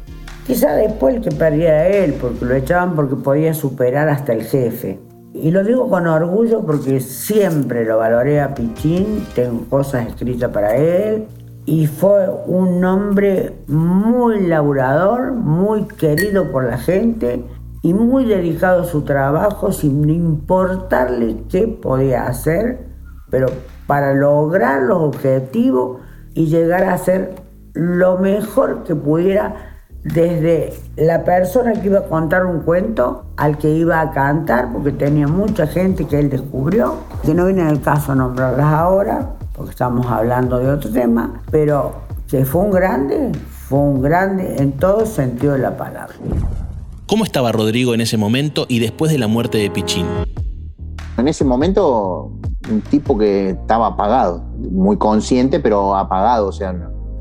Quizá 0.46 0.74
después 0.74 1.16
el 1.16 1.22
que 1.22 1.32
perdía 1.32 1.86
era 1.86 2.06
él, 2.06 2.14
porque 2.20 2.46
lo 2.46 2.56
echaban 2.56 2.96
porque 2.96 3.16
podía 3.16 3.54
superar 3.54 4.10
hasta 4.10 4.34
el 4.34 4.44
jefe. 4.44 5.00
Y 5.34 5.52
lo 5.52 5.64
digo 5.64 5.90
con 5.90 6.08
orgullo 6.08 6.62
porque 6.66 7.00
siempre 7.00 7.86
lo 7.86 7.98
valoré 7.98 8.42
a 8.42 8.54
Pichín, 8.54 9.26
tengo 9.34 9.64
cosas 9.70 10.08
escritas 10.08 10.52
para 10.52 10.76
él. 10.76 11.26
Y 11.66 11.88
fue 11.88 12.28
un 12.48 12.84
hombre 12.84 13.54
muy 13.68 14.48
laburador, 14.48 15.32
muy 15.32 15.86
querido 15.86 16.52
por 16.52 16.66
la 16.66 16.78
gente 16.78 17.46
y 17.82 17.94
muy 17.94 18.26
dedicado 18.26 18.84
a 18.84 18.86
su 18.86 19.02
trabajo 19.02 19.72
sin 19.72 20.10
importarle 20.10 21.44
qué 21.50 21.68
podía 21.68 22.28
hacer, 22.28 22.88
pero 23.30 23.48
para 23.88 24.14
lograr 24.14 24.84
los 24.84 25.00
objetivos 25.00 26.00
y 26.34 26.46
llegar 26.48 26.84
a 26.84 26.98
ser 26.98 27.36
lo 27.74 28.18
mejor 28.18 28.84
que 28.84 28.96
pudiera 28.96 29.56
desde 30.04 30.74
la 30.96 31.24
persona 31.24 31.74
que 31.74 31.88
iba 31.88 32.00
a 32.00 32.04
contar 32.04 32.46
un 32.46 32.62
cuento 32.62 33.26
al 33.38 33.58
que 33.58 33.70
iba 33.70 34.02
a 34.02 34.12
cantar, 34.12 34.72
porque 34.72 34.92
tenía 34.92 35.28
mucha 35.28 35.68
gente 35.68 36.06
que 36.06 36.20
él 36.20 36.30
descubrió, 36.30 36.96
que 37.24 37.34
no 37.34 37.46
viene 37.46 37.70
el 37.70 37.82
caso 37.82 38.16
nombrarlas 38.16 38.74
ahora, 38.74 39.34
porque 39.56 39.72
estamos 39.72 40.08
hablando 40.08 40.58
de 40.58 40.72
otro 40.72 40.92
tema, 40.92 41.42
pero 41.52 41.94
que 42.28 42.46
fue 42.46 42.62
un 42.62 42.72
grande, 42.72 43.32
fue 43.68 43.80
un 43.80 44.02
grande 44.02 44.56
en 44.58 44.72
todo 44.74 45.06
sentido 45.06 45.54
de 45.54 45.60
la 45.60 45.78
palabra. 45.78 46.16
¿Cómo 47.12 47.26
estaba 47.26 47.52
Rodrigo 47.52 47.94
en 47.94 48.00
ese 48.00 48.16
momento 48.16 48.66
y 48.70 48.80
después 48.80 49.12
de 49.12 49.18
la 49.18 49.28
muerte 49.28 49.58
de 49.58 49.70
Pichín? 49.70 50.06
En 51.18 51.28
ese 51.28 51.44
momento, 51.44 52.32
un 52.70 52.82
tipo 52.90 53.18
que 53.18 53.50
estaba 53.50 53.88
apagado, 53.88 54.46
muy 54.72 54.96
consciente, 54.96 55.60
pero 55.60 55.94
apagado, 55.94 56.48
o 56.48 56.52
sea, 56.54 56.74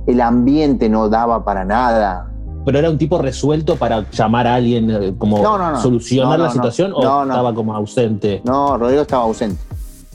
el 0.06 0.20
ambiente 0.20 0.88
no 0.88 1.08
daba 1.08 1.44
para 1.44 1.64
nada, 1.64 2.32
pero 2.64 2.78
era 2.78 2.88
un 2.88 2.98
tipo 2.98 3.18
resuelto 3.18 3.74
para 3.74 4.08
llamar 4.12 4.46
a 4.46 4.54
alguien, 4.54 4.90
eh, 4.92 5.12
como 5.18 5.42
solucionar 5.82 6.38
la 6.38 6.52
situación, 6.52 6.92
o 6.94 7.00
estaba 7.24 7.52
como 7.52 7.74
ausente. 7.74 8.42
No, 8.44 8.78
Rodrigo 8.78 9.02
estaba 9.02 9.24
ausente. 9.24 9.60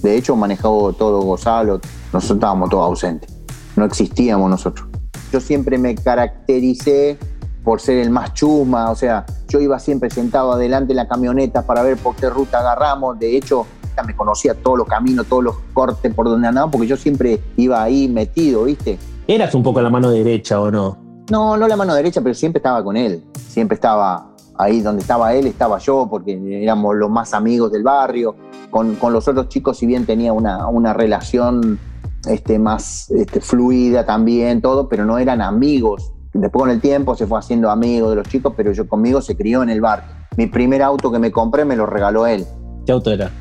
De 0.02 0.16
hecho, 0.16 0.38
manejaba 0.38 0.94
todo 0.94 1.20
Gonzalo, 1.20 1.82
nosotros 2.14 2.38
estábamos 2.38 2.70
todos 2.70 2.86
ausentes. 2.86 3.30
No 3.76 3.84
existíamos 3.84 4.50
nosotros. 4.50 4.88
Yo 5.34 5.42
siempre 5.42 5.78
me 5.78 5.96
caractericé 5.96 7.20
por 7.66 7.82
ser 7.82 7.98
el 7.98 8.12
más 8.12 8.34
chuma, 8.34 8.92
o 8.92 8.96
sea, 8.96 9.26
yo 9.50 9.60
iba 9.60 9.80
siempre 9.80 10.10
sentado 10.12 10.54
adelante 10.54 10.94
en 10.94 10.98
la 10.98 11.08
camioneta 11.08 11.66
para 11.66 11.82
ver 11.82 11.98
por 11.98 12.16
qué 12.16 12.30
ruta 12.30 12.60
agarramos. 12.60 13.18
De 13.20 13.36
hecho, 13.36 13.66
me 14.06 14.16
conocía 14.16 14.54
todos 14.54 14.78
los 14.78 14.88
caminos, 14.88 15.26
todos 15.26 15.44
los 15.44 15.56
cortes 15.74 16.14
por 16.14 16.28
donde 16.28 16.48
andaba, 16.48 16.70
porque 16.70 16.88
yo 16.88 16.96
siempre 16.96 17.42
iba 17.58 17.82
ahí 17.82 18.08
metido, 18.08 18.66
¿viste? 18.66 19.00
¿Eras 19.28 19.56
un 19.56 19.64
poco 19.64 19.82
la 19.82 19.90
mano 19.90 20.12
derecha 20.12 20.62
o 20.62 20.70
no? 20.70 20.98
No, 21.32 21.58
no 21.58 21.68
la 21.68 21.76
mano 21.76 21.96
derecha, 21.96 22.22
pero 22.22 22.36
siempre 22.36 22.60
estaba 22.60 22.84
con 22.84 22.96
él. 22.96 23.24
Siempre 23.48 23.76
estaba 23.76 24.28
ahí 24.58 24.82
donde 24.82 25.02
estaba 25.02 25.34
él, 25.34 25.48
estaba 25.48 25.80
yo, 25.80 26.08
porque 26.10 26.40
éramos 26.62 26.96
los 26.96 27.10
más 27.10 27.34
amigos 27.34 27.72
del 27.72 27.82
barrio. 27.84 28.36
Con, 28.70 28.98
los 29.12 29.28
otros 29.28 29.50
chicos, 29.50 29.78
si 29.78 29.88
bien 29.88 30.06
tenía 30.06 30.34
una, 30.34 30.68
una 30.68 30.94
relación 30.94 31.80
este, 32.28 32.60
más 32.60 33.10
este, 33.10 33.42
fluida 33.42 34.06
también, 34.06 34.62
todo, 34.62 34.88
pero 34.88 35.06
no 35.06 35.18
eran 35.18 35.42
amigos. 35.42 36.12
Después 36.40 36.64
con 36.64 36.70
el 36.70 36.82
tiempo 36.82 37.16
se 37.16 37.28
fue 37.28 37.40
haciendo 37.40 37.70
amigo 37.70 38.10
de 38.10 38.18
los 38.18 38.28
chicos, 38.28 38.54
pero 38.56 38.72
yo 38.72 38.88
conmigo 38.88 39.22
se 39.22 39.36
crió 39.36 39.64
en 39.64 39.70
el 39.70 39.82
barrio. 39.82 40.10
Mi 40.38 40.48
primer 40.48 40.82
auto 40.82 41.12
que 41.12 41.20
me 41.20 41.32
compré 41.32 41.66
me 41.66 41.76
lo 41.76 41.86
regaló 41.86 42.28
él. 42.28 42.46
¿Qué 42.86 42.92
auto 42.92 43.12
era? 43.12 43.32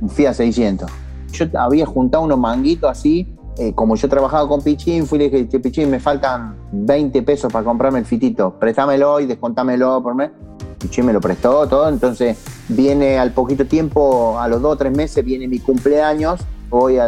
Un 0.00 0.10
Fiat 0.10 0.34
600. 0.34 0.90
Yo 1.32 1.46
había 1.58 1.86
juntado 1.86 2.24
unos 2.24 2.38
manguitos 2.38 2.90
así 2.90 3.36
eh, 3.58 3.72
como 3.74 3.96
yo 3.96 4.06
trabajaba 4.08 4.46
con 4.46 4.60
Pichín, 4.60 5.06
fui 5.06 5.18
y 5.18 5.30
le 5.30 5.44
dije, 5.44 5.60
Pichín, 5.60 5.88
me 5.88 5.98
faltan 5.98 6.56
20 6.72 7.22
pesos 7.22 7.50
para 7.50 7.64
comprarme 7.64 7.98
el 7.98 8.04
fitito, 8.04 8.58
préstamelo 8.58 9.18
y 9.18 9.26
descontámelo 9.26 10.02
por 10.02 10.14
mes. 10.14 10.30
Pichín 10.78 11.06
me 11.06 11.12
lo 11.14 11.22
prestó 11.22 11.66
todo, 11.66 11.88
entonces 11.88 12.36
viene 12.68 13.18
al 13.18 13.32
poquito 13.32 13.64
tiempo, 13.64 14.38
a 14.38 14.46
los 14.46 14.60
dos 14.60 14.74
o 14.74 14.76
tres 14.76 14.94
meses, 14.94 15.24
viene 15.24 15.48
mi 15.48 15.58
cumpleaños, 15.58 16.40
voy 16.68 16.98
a 16.98 17.06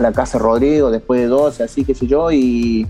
la, 0.00 0.12
casa 0.12 0.38
de 0.38 0.44
Rodrigo 0.44 0.90
después 0.90 1.20
de 1.20 1.28
12, 1.28 1.62
así 1.62 1.84
que 1.84 1.94
sé 1.94 2.08
yo, 2.08 2.32
y 2.32 2.88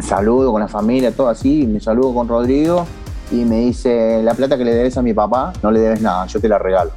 saludo 0.00 0.52
con 0.52 0.60
la 0.60 0.68
familia, 0.68 1.12
todo 1.12 1.28
así, 1.28 1.66
me 1.66 1.80
saludo 1.80 2.14
con 2.14 2.28
Rodrigo 2.28 2.86
y 3.30 3.44
me 3.44 3.60
dice, 3.60 4.22
la 4.22 4.34
plata 4.34 4.56
que 4.56 4.64
le 4.64 4.74
debes 4.74 4.96
a 4.96 5.02
mi 5.02 5.12
papá, 5.12 5.52
no 5.62 5.70
le 5.70 5.80
debes 5.80 6.00
nada, 6.00 6.26
yo 6.26 6.40
te 6.40 6.48
la 6.48 6.58
regalo. 6.58 6.90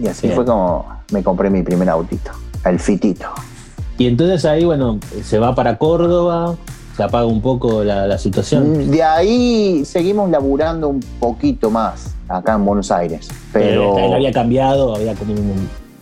Y 0.00 0.06
así 0.06 0.28
fue 0.28 0.44
como 0.44 0.86
me 1.12 1.22
compré 1.22 1.50
mi 1.50 1.62
primer 1.62 1.88
autito, 1.88 2.30
el 2.64 2.78
fitito. 2.78 3.26
Y 3.98 4.06
entonces 4.06 4.44
ahí, 4.44 4.64
bueno, 4.64 4.98
se 5.22 5.38
va 5.38 5.54
para 5.54 5.76
Córdoba, 5.76 6.56
se 6.96 7.02
apaga 7.02 7.26
un 7.26 7.42
poco 7.42 7.84
la, 7.84 8.16
situación. 8.18 8.72
Mm, 8.72 8.90
de 8.90 9.02
ahí 9.02 9.84
seguimos 9.84 10.30
laburando 10.30 10.88
un 10.88 11.00
poquito 11.18 11.70
más 11.70 12.14
acá 12.28 12.54
en 12.54 12.64
Buenos 12.64 12.90
Aires. 12.90 13.28
Pero. 13.52 13.98
él 13.98 14.12
había 14.12 14.32
cambiado, 14.32 14.94
había 14.94 15.14
como 15.14 15.34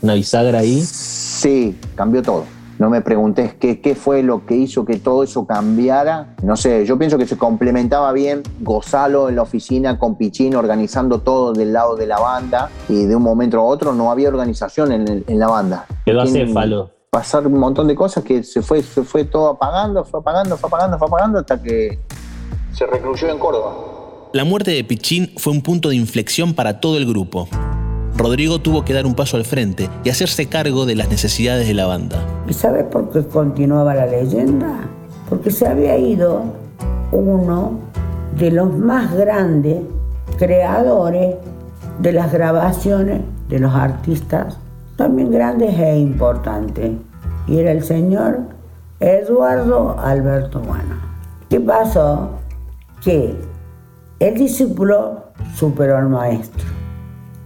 una 0.02 0.14
bisagra 0.14 0.60
ahí. 0.60 0.80
Sí, 0.82 1.76
cambió 1.94 2.22
todo. 2.22 2.44
No 2.78 2.90
me 2.90 3.00
preguntes 3.00 3.54
qué, 3.54 3.80
qué 3.80 3.94
fue 3.94 4.22
lo 4.22 4.46
que 4.46 4.54
hizo 4.54 4.84
que 4.84 4.96
todo 4.96 5.24
eso 5.24 5.46
cambiara. 5.46 6.36
No 6.42 6.56
sé, 6.56 6.86
yo 6.86 6.98
pienso 6.98 7.18
que 7.18 7.26
se 7.26 7.36
complementaba 7.36 8.12
bien 8.12 8.42
Gozalo 8.60 9.28
en 9.28 9.36
la 9.36 9.42
oficina 9.42 9.98
con 9.98 10.16
Pichín 10.16 10.54
organizando 10.54 11.20
todo 11.20 11.52
del 11.52 11.72
lado 11.72 11.96
de 11.96 12.06
la 12.06 12.20
banda 12.20 12.70
y 12.88 13.04
de 13.04 13.16
un 13.16 13.22
momento 13.22 13.58
a 13.58 13.62
otro 13.62 13.92
no 13.92 14.10
había 14.10 14.28
organización 14.28 14.92
en, 14.92 15.24
en 15.26 15.38
la 15.38 15.48
banda. 15.48 15.86
Quedó 16.04 16.20
acéfalo 16.20 16.98
pasar 17.10 17.46
un 17.46 17.58
montón 17.58 17.88
de 17.88 17.94
cosas 17.94 18.22
que 18.22 18.42
se 18.42 18.62
fue, 18.62 18.82
se 18.82 19.02
fue 19.02 19.24
todo 19.24 19.48
apagando, 19.48 20.04
fue 20.04 20.20
apagando, 20.20 20.56
fue 20.56 20.68
apagando, 20.68 20.98
fue 20.98 21.08
apagando 21.08 21.38
hasta 21.38 21.60
que 21.60 21.98
se 22.72 22.86
recluyó 22.86 23.28
en 23.28 23.38
Córdoba. 23.38 23.74
La 24.32 24.44
muerte 24.44 24.72
de 24.72 24.84
Pichín 24.84 25.32
fue 25.38 25.52
un 25.52 25.62
punto 25.62 25.88
de 25.88 25.96
inflexión 25.96 26.54
para 26.54 26.80
todo 26.80 26.98
el 26.98 27.06
grupo. 27.06 27.48
Rodrigo 28.18 28.58
tuvo 28.58 28.84
que 28.84 28.92
dar 28.92 29.06
un 29.06 29.14
paso 29.14 29.36
al 29.36 29.44
frente 29.44 29.88
y 30.02 30.10
hacerse 30.10 30.46
cargo 30.46 30.86
de 30.86 30.96
las 30.96 31.08
necesidades 31.08 31.68
de 31.68 31.74
la 31.74 31.86
banda. 31.86 32.18
¿Y 32.48 32.52
sabes 32.52 32.84
por 32.84 33.10
qué 33.10 33.22
continuaba 33.22 33.94
la 33.94 34.06
leyenda? 34.06 34.80
Porque 35.28 35.52
se 35.52 35.68
había 35.68 35.96
ido 35.96 36.42
uno 37.12 37.78
de 38.36 38.50
los 38.50 38.76
más 38.76 39.14
grandes 39.14 39.78
creadores 40.36 41.36
de 42.00 42.12
las 42.12 42.32
grabaciones 42.32 43.20
de 43.48 43.60
los 43.60 43.72
artistas 43.72 44.58
también 44.96 45.30
grandes 45.30 45.78
e 45.78 45.98
importantes, 46.00 46.90
y 47.46 47.58
era 47.58 47.70
el 47.70 47.84
señor 47.84 48.40
Eduardo 48.98 49.96
Alberto 49.96 50.58
Bueno. 50.58 50.96
¿Qué 51.48 51.60
pasó? 51.60 52.30
Que 53.00 53.32
el 54.18 54.34
discípulo 54.34 55.22
superó 55.54 55.98
al 55.98 56.08
maestro. 56.08 56.77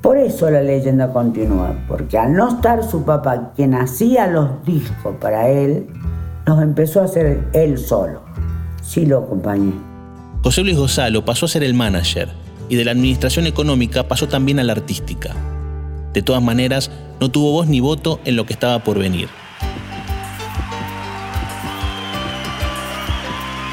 Por 0.02 0.18
eso 0.18 0.50
la 0.50 0.62
leyenda 0.62 1.12
continúa, 1.12 1.76
porque 1.86 2.18
al 2.18 2.32
no 2.32 2.48
estar 2.48 2.82
su 2.82 3.04
papá, 3.04 3.52
quien 3.54 3.72
hacía 3.72 4.26
los 4.26 4.64
discos 4.66 5.14
para 5.20 5.48
él, 5.48 5.86
los 6.44 6.60
empezó 6.60 7.00
a 7.00 7.04
hacer 7.04 7.44
él 7.52 7.78
solo. 7.78 8.20
Sí 8.82 9.06
lo 9.06 9.18
acompañé. 9.18 9.72
José 10.42 10.62
Luis 10.62 10.76
Gonzalo 10.76 11.24
pasó 11.24 11.46
a 11.46 11.48
ser 11.48 11.62
el 11.62 11.74
manager 11.74 12.28
y 12.68 12.74
de 12.74 12.84
la 12.84 12.90
administración 12.90 13.46
económica 13.46 14.08
pasó 14.08 14.26
también 14.26 14.58
a 14.58 14.64
la 14.64 14.72
artística. 14.72 15.36
De 16.12 16.20
todas 16.20 16.42
maneras, 16.42 16.90
no 17.20 17.30
tuvo 17.30 17.52
voz 17.52 17.68
ni 17.68 17.78
voto 17.78 18.18
en 18.24 18.34
lo 18.34 18.44
que 18.44 18.54
estaba 18.54 18.80
por 18.80 18.98
venir. 18.98 19.28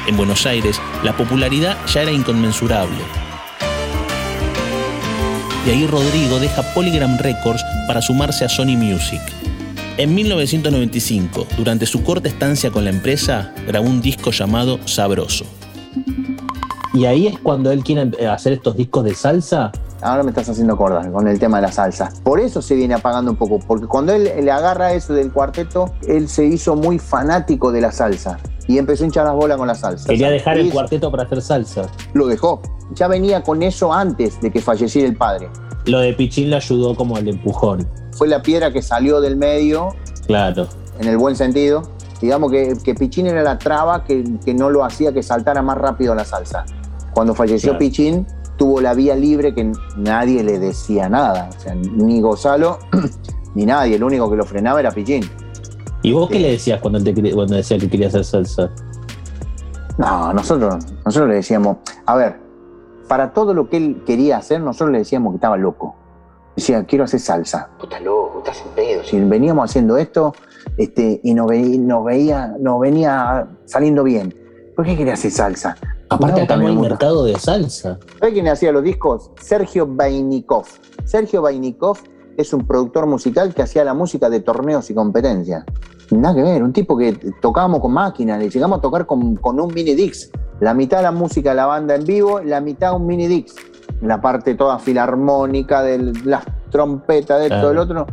En 0.06 0.16
Buenos 0.16 0.46
Aires, 0.46 0.80
la 1.02 1.16
popularidad 1.16 1.76
ya 1.92 2.02
era 2.02 2.12
inconmensurable. 2.12 2.98
Y 5.66 5.70
ahí 5.70 5.86
Rodrigo 5.86 6.38
deja 6.38 6.62
Polygram 6.74 7.18
Records 7.18 7.62
para 7.86 8.00
sumarse 8.00 8.44
a 8.44 8.48
Sony 8.48 8.76
Music. 8.76 9.20
En 9.98 10.14
1995, 10.14 11.46
durante 11.56 11.84
su 11.84 12.02
corta 12.02 12.28
estancia 12.28 12.70
con 12.70 12.84
la 12.84 12.90
empresa, 12.90 13.52
grabó 13.66 13.86
un 13.86 14.00
disco 14.00 14.30
llamado 14.30 14.78
Sabroso. 14.86 15.44
Y 16.94 17.04
ahí 17.04 17.26
es 17.26 17.38
cuando 17.38 17.70
él 17.70 17.84
quiere 17.84 18.10
hacer 18.26 18.54
estos 18.54 18.76
discos 18.76 19.04
de 19.04 19.14
salsa 19.14 19.70
ahora 20.02 20.22
me 20.22 20.30
estás 20.30 20.48
haciendo 20.48 20.76
cordas 20.76 21.06
con 21.08 21.28
el 21.28 21.38
tema 21.38 21.58
de 21.58 21.62
la 21.62 21.72
salsa. 21.72 22.12
Por 22.22 22.40
eso 22.40 22.62
se 22.62 22.74
viene 22.74 22.94
apagando 22.94 23.30
un 23.30 23.36
poco, 23.36 23.58
porque 23.58 23.86
cuando 23.86 24.12
él 24.12 24.30
le 24.42 24.50
agarra 24.50 24.92
eso 24.92 25.12
del 25.12 25.32
cuarteto, 25.32 25.92
él 26.06 26.28
se 26.28 26.44
hizo 26.44 26.76
muy 26.76 26.98
fanático 26.98 27.72
de 27.72 27.80
la 27.80 27.92
salsa 27.92 28.38
y 28.66 28.78
empezó 28.78 29.04
a 29.04 29.06
hinchar 29.06 29.26
las 29.26 29.34
bolas 29.34 29.58
con 29.58 29.66
la 29.66 29.74
salsa. 29.74 30.08
Quería 30.08 30.30
dejar 30.30 30.58
el 30.58 30.70
cuarteto 30.70 31.10
para 31.10 31.24
hacer 31.24 31.42
salsa. 31.42 31.82
Lo 32.14 32.26
dejó. 32.26 32.62
Ya 32.94 33.08
venía 33.08 33.42
con 33.42 33.62
eso 33.62 33.92
antes 33.92 34.40
de 34.40 34.50
que 34.50 34.60
falleciera 34.60 35.08
el 35.08 35.16
padre. 35.16 35.48
Lo 35.86 36.00
de 36.00 36.12
Pichín 36.12 36.50
le 36.50 36.56
ayudó 36.56 36.94
como 36.94 37.16
al 37.16 37.28
empujón. 37.28 37.88
Fue 38.12 38.28
la 38.28 38.42
piedra 38.42 38.72
que 38.72 38.82
salió 38.82 39.20
del 39.20 39.36
medio. 39.36 39.94
Claro. 40.26 40.68
en 40.98 41.08
el 41.08 41.16
buen 41.16 41.34
sentido. 41.34 41.82
Digamos 42.20 42.52
que, 42.52 42.76
que 42.84 42.94
Pichín 42.94 43.26
era 43.26 43.42
la 43.42 43.58
traba 43.58 44.04
que, 44.04 44.22
no 44.54 44.70
lo 44.70 44.84
hacía 44.84 45.12
que 45.12 45.22
saltara 45.22 45.62
más 45.62 45.78
rápido 45.78 46.14
la 46.14 46.24
salsa. 46.24 46.64
Cuando 47.12 47.34
falleció 47.34 47.78
Pichín, 47.78 48.26
tuvo 48.56 48.80
la 48.80 48.92
vía 48.94 49.16
libre 49.16 49.54
que 49.54 49.72
nadie 49.96 50.44
le 50.44 50.58
decía 50.58 51.08
nada. 51.08 51.48
O 51.56 51.60
sea, 51.60 51.74
ni 51.74 52.20
Gonzalo 52.20 52.78
ni 53.54 53.64
nadie. 53.64 53.96
El 53.96 54.04
único 54.04 54.30
que 54.30 54.36
lo 54.36 54.44
frenaba 54.44 54.80
era 54.80 54.90
Pichín. 54.90 55.28
¿Y 56.02 56.12
vos 56.12 56.28
qué 56.30 56.38
le 56.40 56.52
decías 56.52 56.80
cuando, 56.80 57.02
te, 57.02 57.14
cuando 57.14 57.56
decía 57.56 57.78
que 57.78 57.88
quería 57.88 58.08
hacer 58.08 58.24
salsa? 58.24 58.70
No, 59.98 60.32
nosotros, 60.32 60.84
nosotros 61.04 61.28
le 61.28 61.36
decíamos, 61.36 61.78
a 62.06 62.16
ver, 62.16 62.49
para 63.10 63.32
todo 63.32 63.54
lo 63.54 63.68
que 63.68 63.76
él 63.76 64.02
quería 64.06 64.36
hacer, 64.36 64.60
nosotros 64.60 64.92
le 64.92 64.98
decíamos 64.98 65.32
que 65.32 65.38
estaba 65.38 65.56
loco. 65.56 65.96
Decía, 66.54 66.84
quiero 66.84 67.02
hacer 67.02 67.18
salsa. 67.18 67.68
Puta 67.80 67.98
loco, 67.98 68.38
estás 68.38 68.62
en 68.64 68.68
pedo. 68.68 69.02
Si 69.02 69.18
veníamos 69.18 69.68
haciendo 69.68 69.96
esto 69.96 70.32
este, 70.76 71.20
y 71.24 71.34
nos, 71.34 71.48
veía, 71.48 72.54
nos 72.60 72.78
venía 72.78 73.48
saliendo 73.64 74.04
bien, 74.04 74.32
¿por 74.76 74.84
qué 74.84 74.96
quería 74.96 75.14
hacer 75.14 75.32
salsa? 75.32 75.76
Aparte, 76.08 76.42
acá 76.42 76.56
no 76.56 76.68
hay 76.68 76.76
mercado 76.76 77.24
de 77.24 77.36
salsa. 77.36 77.98
¿Sabes 78.20 78.32
quién 78.32 78.46
hacía 78.46 78.70
los 78.70 78.84
discos? 78.84 79.32
Sergio 79.40 79.88
Vainikov. 79.88 80.66
Sergio 81.04 81.42
Vainikov 81.42 81.98
es 82.36 82.52
un 82.52 82.64
productor 82.64 83.06
musical 83.06 83.52
que 83.52 83.62
hacía 83.62 83.82
la 83.82 83.92
música 83.92 84.30
de 84.30 84.38
torneos 84.38 84.88
y 84.88 84.94
competencias. 84.94 85.64
Nada 86.12 86.36
que 86.36 86.42
ver, 86.42 86.62
un 86.62 86.72
tipo 86.72 86.96
que 86.96 87.18
tocábamos 87.42 87.80
con 87.80 87.92
máquina, 87.92 88.38
le 88.38 88.48
llegamos 88.48 88.78
a 88.78 88.80
tocar 88.80 89.04
con, 89.04 89.36
un 89.42 89.74
mini 89.74 89.96
Dix. 89.96 90.30
La 90.60 90.74
mitad 90.74 91.02
la 91.02 91.12
música 91.12 91.50
de 91.50 91.56
la 91.56 91.66
banda 91.66 91.94
en 91.94 92.04
vivo, 92.04 92.40
la 92.40 92.60
mitad 92.60 92.94
un 92.94 93.06
mini 93.06 93.26
Dix. 93.26 93.54
La 94.02 94.20
parte 94.20 94.54
toda 94.54 94.78
filarmónica 94.78 95.82
de 95.82 96.12
las 96.24 96.44
trompetas, 96.70 97.40
de 97.40 97.48
todo 97.48 97.70
el 97.70 97.78
otro, 97.78 98.06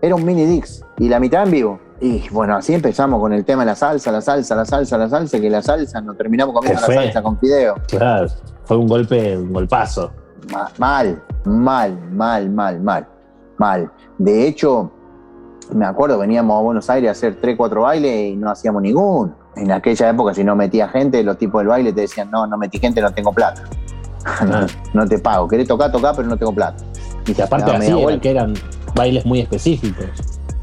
era 0.00 0.14
un 0.14 0.24
mini 0.24 0.44
Dix. 0.44 0.84
Y 0.98 1.08
la 1.08 1.18
mitad 1.18 1.44
en 1.44 1.50
vivo. 1.50 1.80
Y 2.00 2.28
bueno, 2.30 2.56
así 2.56 2.74
empezamos 2.74 3.20
con 3.20 3.32
el 3.32 3.44
tema 3.44 3.62
de 3.62 3.66
la 3.66 3.74
salsa, 3.74 4.12
la 4.12 4.20
salsa, 4.20 4.54
la 4.54 4.64
salsa, 4.64 4.98
la 4.98 5.08
salsa, 5.08 5.40
que 5.40 5.48
la 5.48 5.62
salsa 5.62 6.00
nos 6.00 6.16
terminamos 6.16 6.54
comiendo 6.54 6.80
la 6.80 6.86
salsa 6.86 7.22
con 7.22 7.38
fideo. 7.38 7.74
Claro, 7.88 8.28
fue 8.64 8.76
un 8.76 8.86
golpe, 8.86 9.36
un 9.36 9.52
golpazo. 9.52 10.12
Mal, 10.78 11.22
mal, 11.44 11.98
mal, 12.10 12.50
mal, 12.50 12.80
mal 12.80 13.06
mal. 13.58 13.90
De 14.18 14.46
hecho, 14.46 14.90
me 15.72 15.84
acuerdo, 15.84 16.18
veníamos 16.18 16.58
a 16.58 16.62
Buenos 16.62 16.90
Aires 16.90 17.08
a 17.08 17.12
hacer 17.12 17.40
3, 17.40 17.56
4 17.56 17.82
bailes 17.82 18.32
y 18.32 18.36
no 18.36 18.50
hacíamos 18.50 18.82
ninguno. 18.82 19.34
En 19.56 19.70
aquella 19.72 20.10
época, 20.10 20.34
si 20.34 20.44
no 20.44 20.56
metía 20.56 20.88
gente, 20.88 21.22
los 21.22 21.38
tipos 21.38 21.60
del 21.60 21.68
baile 21.68 21.92
te 21.92 22.02
decían, 22.02 22.30
no, 22.30 22.46
no 22.46 22.58
metí 22.58 22.78
gente, 22.78 23.00
no 23.00 23.12
tengo 23.12 23.32
plata. 23.32 23.62
No, 24.94 25.06
te 25.06 25.18
pago. 25.18 25.46
Querés 25.46 25.68
tocar, 25.68 25.92
tocar, 25.92 26.16
pero 26.16 26.26
no 26.26 26.36
tengo 26.36 26.52
plata. 26.52 26.82
Y 27.26 27.34
que 27.34 27.42
aparte 27.42 27.70
así 27.70 27.92
que 28.20 28.30
eran 28.30 28.54
bailes 28.94 29.26
muy 29.26 29.40
específicos. 29.40 30.06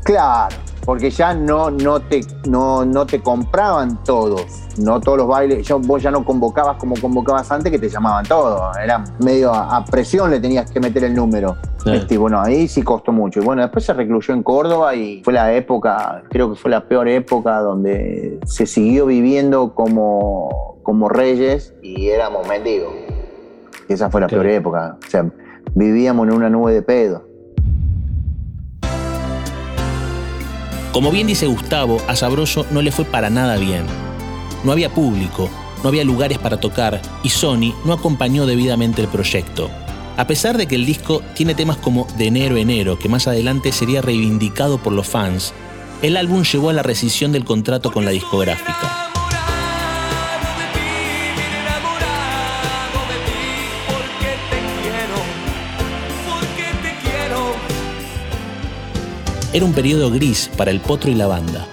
Claro, 0.04 0.56
porque 0.86 1.10
ya 1.10 1.34
no, 1.34 1.70
no, 1.70 2.00
te, 2.00 2.22
no, 2.48 2.86
no 2.86 3.06
te 3.06 3.22
compraban 3.22 4.04
todos, 4.04 4.46
no 4.78 5.00
todos 5.00 5.20
los 5.20 5.28
bailes, 5.28 5.68
yo, 5.68 5.80
vos 5.80 6.02
ya 6.02 6.12
no 6.12 6.26
convocabas 6.26 6.78
como 6.78 6.96
convocabas 7.00 7.52
antes 7.52 7.72
que 7.72 7.80
te 7.80 7.90
llamaban 7.90 8.26
todos, 8.26 8.76
era 8.78 9.04
medio 9.20 9.54
a, 9.54 9.84
presión 9.86 10.32
le 10.32 10.40
tenías 10.40 10.72
que 10.72 10.80
meter 10.80 11.04
el 11.04 11.16
número. 11.16 11.58
Este, 11.86 12.14
y 12.14 12.18
bueno, 12.18 12.40
ahí 12.40 12.68
sí 12.68 12.84
costó 12.84 13.12
mucho. 13.12 13.42
Y 13.42 13.44
bueno, 13.44 13.64
después 13.64 13.84
se 13.84 13.94
recluyó 13.94 14.34
en 14.34 14.44
Córdoba 14.44 14.94
y 14.94 15.24
fue 15.24 15.34
la 15.34 15.52
época, 15.54 16.24
creo 16.30 16.52
que 16.52 16.56
fue 16.56 16.70
la 16.70 16.88
peor 16.88 17.08
época 17.08 17.60
donde 17.60 18.40
se 18.46 18.68
siguió 18.68 19.08
viviendo 19.08 19.74
como, 19.74 20.78
como 20.84 21.10
reyes 21.10 21.74
y 21.82 22.10
éramos 22.10 22.48
mendigos. 22.48 22.94
esa 23.88 24.10
fue 24.12 24.22
la 24.22 24.28
peor 24.28 24.46
época. 24.48 24.98
O 25.06 25.10
sea, 25.10 25.26
vivíamos 25.74 26.28
en 26.28 26.34
una 26.34 26.50
nube 26.50 26.74
de 26.74 26.84
pedo. 26.84 27.31
Como 30.94 31.10
bien 31.10 31.28
dice 31.28 31.48
Gustavo, 31.48 32.02
a 32.10 32.18
Sabroso 32.18 32.66
no 32.70 32.82
le 32.82 32.92
fue 32.92 33.06
para 33.06 33.30
nada 33.30 33.56
bien. 33.56 33.86
No 34.66 34.74
había 34.74 34.94
público, 34.94 35.50
no 35.84 35.88
había 35.88 36.04
lugares 36.04 36.38
para 36.38 36.60
tocar 36.60 37.02
y 37.24 37.30
Sony 37.30 37.74
no 37.86 37.94
acompañó 37.94 38.46
debidamente 38.46 39.02
el 39.02 39.08
proyecto. 39.08 39.70
A 40.18 40.28
pesar 40.28 40.58
de 40.58 40.68
que 40.68 40.76
el 40.76 40.86
disco 40.86 41.22
tiene 41.34 41.56
temas 41.56 41.78
como 41.78 42.08
De 42.18 42.28
enero 42.28 42.58
enero, 42.58 43.00
que 43.00 43.08
más 43.08 43.28
adelante 43.28 43.72
sería 43.72 44.02
reivindicado 44.02 44.80
por 44.80 44.92
los 44.92 45.08
fans, 45.08 45.54
el 46.02 46.18
álbum 46.18 46.44
llevó 46.44 46.70
a 46.70 46.74
la 46.74 46.84
rescisión 46.84 47.32
del 47.32 47.46
contrato 47.46 47.94
con 47.94 48.04
la 48.04 48.12
discográfica. 48.12 49.11
Era 59.54 59.66
un 59.66 59.74
periodo 59.74 60.10
gris 60.10 60.50
para 60.56 60.72
el 60.72 60.80
potro 60.80 61.12
y 61.12 61.16
la 61.16 61.28
banda. 61.28 61.68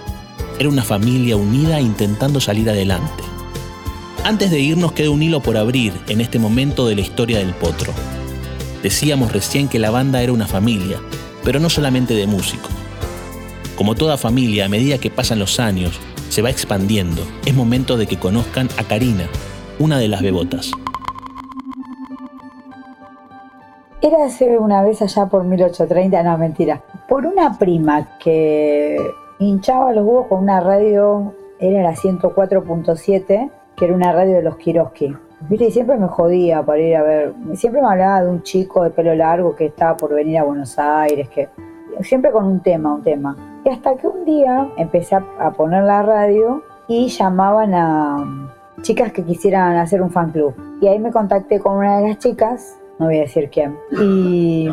Era 0.59 0.67
una 0.67 0.83
familia 0.83 1.37
unida 1.37 1.79
intentando 1.79 2.41
salir 2.41 2.69
adelante. 2.69 3.23
Antes 4.25 4.51
de 4.51 4.59
irnos 4.59 4.91
queda 4.91 5.11
un 5.11 5.23
hilo 5.23 5.39
por 5.39 5.55
abrir 5.55 5.93
en 6.09 6.19
este 6.19 6.39
momento 6.39 6.85
de 6.87 6.95
la 6.95 7.01
historia 7.01 7.39
del 7.39 7.53
potro. 7.53 7.93
Decíamos 8.83 9.31
recién 9.31 9.69
que 9.69 9.79
la 9.79 9.91
banda 9.91 10.21
era 10.21 10.33
una 10.33 10.45
familia, 10.45 10.99
pero 11.45 11.61
no 11.61 11.69
solamente 11.69 12.13
de 12.15 12.27
músicos. 12.27 12.71
Como 13.77 13.95
toda 13.95 14.17
familia, 14.17 14.65
a 14.65 14.69
medida 14.69 14.97
que 14.97 15.09
pasan 15.09 15.39
los 15.39 15.57
años, 15.61 15.93
se 16.27 16.41
va 16.41 16.49
expandiendo. 16.49 17.25
Es 17.45 17.55
momento 17.55 17.95
de 17.95 18.07
que 18.07 18.19
conozcan 18.19 18.67
a 18.75 18.83
Karina, 18.83 19.29
una 19.79 19.99
de 19.99 20.09
las 20.09 20.21
bebotas. 20.21 20.71
Era 24.01 24.23
hace 24.23 24.57
una 24.57 24.81
vez 24.81 25.01
allá 25.01 25.25
por 25.25 25.43
1830, 25.43 26.23
no, 26.23 26.37
mentira. 26.37 26.81
Por 27.09 27.25
una 27.25 27.57
prima 27.57 28.17
que 28.17 28.97
hinchaba 29.39 29.91
los 29.91 30.05
huevos 30.05 30.27
con 30.27 30.39
una 30.43 30.61
radio, 30.61 31.33
era 31.59 31.83
la 31.83 31.93
104.7, 31.93 33.51
que 33.75 33.85
era 33.85 33.93
una 33.93 34.13
radio 34.13 34.35
de 34.35 34.43
los 34.43 34.55
Kiroski. 34.55 35.13
y 35.49 35.71
siempre 35.71 35.97
me 35.97 36.07
jodía 36.07 36.63
para 36.63 36.79
ir 36.79 36.95
a 36.95 37.03
ver. 37.03 37.33
Siempre 37.55 37.81
me 37.81 37.89
hablaba 37.89 38.23
de 38.23 38.29
un 38.29 38.41
chico 38.41 38.85
de 38.85 38.91
pelo 38.91 39.13
largo 39.15 39.53
que 39.53 39.65
estaba 39.65 39.97
por 39.97 40.13
venir 40.13 40.37
a 40.37 40.43
Buenos 40.43 40.79
Aires, 40.79 41.27
que 41.27 41.49
siempre 41.99 42.31
con 42.31 42.45
un 42.45 42.61
tema, 42.61 42.93
un 42.93 43.03
tema. 43.03 43.35
Y 43.65 43.69
hasta 43.69 43.97
que 43.97 44.07
un 44.07 44.23
día 44.23 44.69
empecé 44.77 45.15
a 45.15 45.51
poner 45.51 45.83
la 45.83 46.03
radio 46.03 46.63
y 46.87 47.09
llamaban 47.09 47.73
a 47.73 48.55
chicas 48.81 49.11
que 49.11 49.25
quisieran 49.25 49.75
hacer 49.75 50.01
un 50.01 50.09
fan 50.09 50.31
club. 50.31 50.53
Y 50.79 50.87
ahí 50.87 50.99
me 50.99 51.11
contacté 51.11 51.59
con 51.59 51.75
una 51.75 51.99
de 51.99 52.07
las 52.07 52.19
chicas 52.19 52.78
no 52.99 53.05
voy 53.05 53.17
a 53.17 53.21
decir 53.21 53.49
quién. 53.49 53.77
Y 53.99 54.67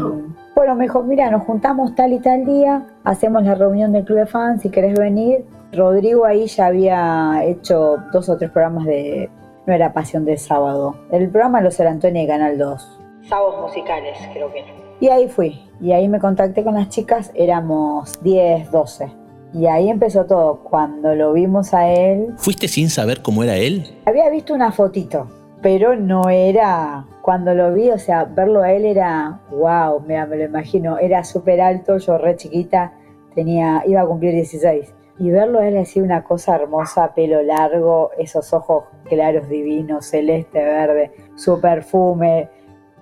bueno, 0.54 0.74
me 0.74 0.84
dijo, 0.84 1.02
mira, 1.02 1.30
nos 1.30 1.44
juntamos 1.44 1.94
tal 1.94 2.12
y 2.12 2.18
tal 2.18 2.44
día, 2.44 2.86
hacemos 3.04 3.44
la 3.44 3.54
reunión 3.54 3.92
del 3.92 4.04
club 4.04 4.18
de 4.18 4.26
fans, 4.26 4.62
si 4.62 4.70
querés 4.70 4.98
venir. 4.98 5.44
Rodrigo 5.72 6.24
ahí 6.24 6.46
ya 6.46 6.66
había 6.66 7.42
hecho 7.44 7.96
dos 8.12 8.28
o 8.28 8.36
tres 8.36 8.50
programas 8.50 8.84
de, 8.84 9.30
no 9.66 9.72
era 9.72 9.92
Pasión 9.92 10.24
de 10.24 10.36
Sábado, 10.36 10.96
el 11.10 11.28
programa 11.28 11.60
Los 11.60 11.78
Antonio 11.80 12.22
de 12.22 12.28
Canal 12.28 12.58
2. 12.58 13.00
Sábados 13.28 13.60
musicales, 13.60 14.16
creo 14.32 14.52
que 14.52 14.64
Y 15.00 15.08
ahí 15.08 15.28
fui, 15.28 15.60
y 15.80 15.92
ahí 15.92 16.08
me 16.08 16.20
contacté 16.20 16.64
con 16.64 16.74
las 16.74 16.88
chicas, 16.88 17.30
éramos 17.34 18.22
10, 18.22 18.70
12. 18.70 19.08
Y 19.54 19.66
ahí 19.66 19.88
empezó 19.88 20.26
todo. 20.26 20.56
Cuando 20.64 21.14
lo 21.14 21.32
vimos 21.32 21.72
a 21.72 21.88
él. 21.88 22.34
¿Fuiste 22.36 22.68
sin 22.68 22.90
saber 22.90 23.22
cómo 23.22 23.42
era 23.42 23.56
él? 23.56 23.84
Había 24.04 24.28
visto 24.28 24.52
una 24.52 24.70
fotito, 24.70 25.28
pero 25.62 25.96
no 25.96 26.28
era 26.28 27.06
cuando 27.26 27.54
lo 27.54 27.74
vi, 27.74 27.90
o 27.90 27.98
sea, 27.98 28.22
verlo 28.22 28.62
a 28.62 28.72
él 28.72 28.84
era, 28.84 29.40
wow, 29.50 30.00
me 30.00 30.24
lo 30.24 30.44
imagino, 30.44 30.96
era 30.96 31.24
súper 31.24 31.60
alto, 31.60 31.98
yo 31.98 32.18
re 32.18 32.36
chiquita, 32.36 32.92
tenía, 33.34 33.82
iba 33.84 34.02
a 34.02 34.06
cumplir 34.06 34.32
16. 34.32 34.94
Y 35.18 35.30
verlo 35.30 35.58
a 35.58 35.66
él 35.66 35.76
así 35.76 36.00
una 36.00 36.22
cosa 36.22 36.54
hermosa, 36.54 37.12
pelo 37.14 37.42
largo, 37.42 38.12
esos 38.16 38.52
ojos 38.52 38.84
claros, 39.08 39.48
divinos, 39.48 40.06
celeste, 40.06 40.62
verde, 40.62 41.10
su 41.34 41.60
perfume, 41.60 42.48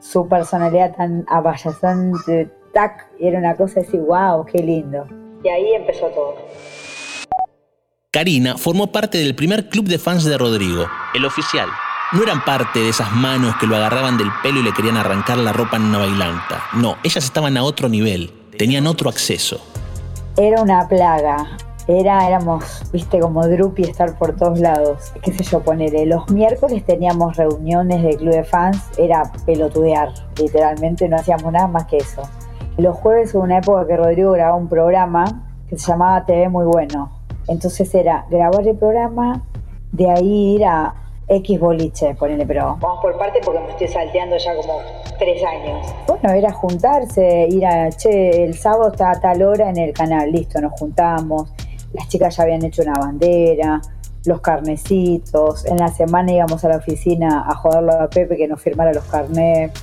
su 0.00 0.26
personalidad 0.26 0.96
tan 0.96 1.26
abayazante, 1.28 2.48
tac, 2.72 3.06
era 3.20 3.38
una 3.38 3.54
cosa 3.54 3.80
así, 3.80 3.98
wow, 3.98 4.46
qué 4.46 4.62
lindo. 4.62 5.06
Y 5.42 5.48
ahí 5.50 5.74
empezó 5.74 6.06
todo. 6.06 6.36
Karina 8.10 8.56
formó 8.56 8.90
parte 8.90 9.18
del 9.18 9.34
primer 9.34 9.68
club 9.68 9.86
de 9.86 9.98
fans 9.98 10.24
de 10.24 10.38
Rodrigo, 10.38 10.86
el 11.14 11.26
oficial 11.26 11.68
no 12.14 12.22
eran 12.22 12.44
parte 12.44 12.78
de 12.78 12.90
esas 12.90 13.12
manos 13.12 13.56
que 13.56 13.66
lo 13.66 13.74
agarraban 13.74 14.16
del 14.16 14.30
pelo 14.42 14.60
y 14.60 14.62
le 14.62 14.72
querían 14.72 14.96
arrancar 14.96 15.36
la 15.36 15.52
ropa 15.52 15.76
en 15.76 15.82
una 15.84 15.98
bailanta. 15.98 16.62
No, 16.74 16.96
ellas 17.02 17.24
estaban 17.24 17.56
a 17.56 17.64
otro 17.64 17.88
nivel, 17.88 18.32
tenían 18.56 18.86
otro 18.86 19.10
acceso. 19.10 19.60
Era 20.36 20.62
una 20.62 20.86
plaga. 20.88 21.56
Era, 21.86 22.26
éramos, 22.26 22.64
viste, 22.92 23.18
como 23.18 23.46
drupi 23.46 23.82
estar 23.82 24.16
por 24.16 24.36
todos 24.36 24.58
lados. 24.58 25.12
Qué 25.22 25.34
sé 25.34 25.42
yo, 25.44 25.60
ponele. 25.60 26.06
Los 26.06 26.30
miércoles 26.30 26.84
teníamos 26.86 27.36
reuniones 27.36 28.02
de 28.02 28.16
club 28.16 28.32
de 28.32 28.44
fans, 28.44 28.82
era 28.96 29.30
pelotudear, 29.44 30.08
literalmente, 30.38 31.08
no 31.08 31.16
hacíamos 31.16 31.52
nada 31.52 31.66
más 31.66 31.84
que 31.86 31.98
eso. 31.98 32.22
Los 32.78 32.96
jueves 32.96 33.34
hubo 33.34 33.42
una 33.42 33.58
época 33.58 33.86
que 33.86 33.96
Rodrigo 33.96 34.32
grababa 34.32 34.56
un 34.56 34.68
programa 34.68 35.50
que 35.68 35.76
se 35.76 35.88
llamaba 35.88 36.24
TV 36.24 36.48
Muy 36.48 36.64
Bueno. 36.64 37.10
Entonces 37.48 37.94
era 37.94 38.24
grabar 38.30 38.66
el 38.66 38.76
programa, 38.76 39.42
de 39.92 40.10
ahí 40.10 40.54
ir 40.54 40.64
a 40.64 41.03
X 41.28 41.58
boliche, 41.58 42.14
ponele, 42.14 42.46
pero 42.46 42.76
vamos 42.80 43.00
por 43.00 43.16
parte 43.16 43.40
porque 43.44 43.60
me 43.60 43.70
estoy 43.70 43.88
salteando 43.88 44.36
ya 44.36 44.54
como 44.56 44.80
tres 45.18 45.42
años. 45.44 45.86
Bueno, 46.06 46.30
era 46.30 46.52
juntarse, 46.52 47.46
ir 47.50 47.64
a, 47.66 47.90
che, 47.90 48.44
el 48.44 48.54
sábado 48.56 48.92
está 48.92 49.10
a 49.10 49.20
tal 49.20 49.42
hora 49.42 49.70
en 49.70 49.78
el 49.78 49.92
canal, 49.92 50.30
listo, 50.30 50.60
nos 50.60 50.72
juntamos. 50.72 51.50
las 51.92 52.08
chicas 52.08 52.36
ya 52.36 52.42
habían 52.42 52.64
hecho 52.64 52.82
una 52.82 52.98
bandera, 52.98 53.80
los 54.26 54.40
carnecitos. 54.40 55.64
En 55.66 55.78
la 55.78 55.88
semana 55.88 56.32
íbamos 56.32 56.64
a 56.64 56.68
la 56.68 56.76
oficina 56.76 57.44
a 57.48 57.54
joderlo 57.54 57.92
a 58.00 58.08
Pepe 58.08 58.36
que 58.36 58.48
nos 58.48 58.60
firmara 58.60 58.92
los 58.92 59.04
carnets 59.04 59.82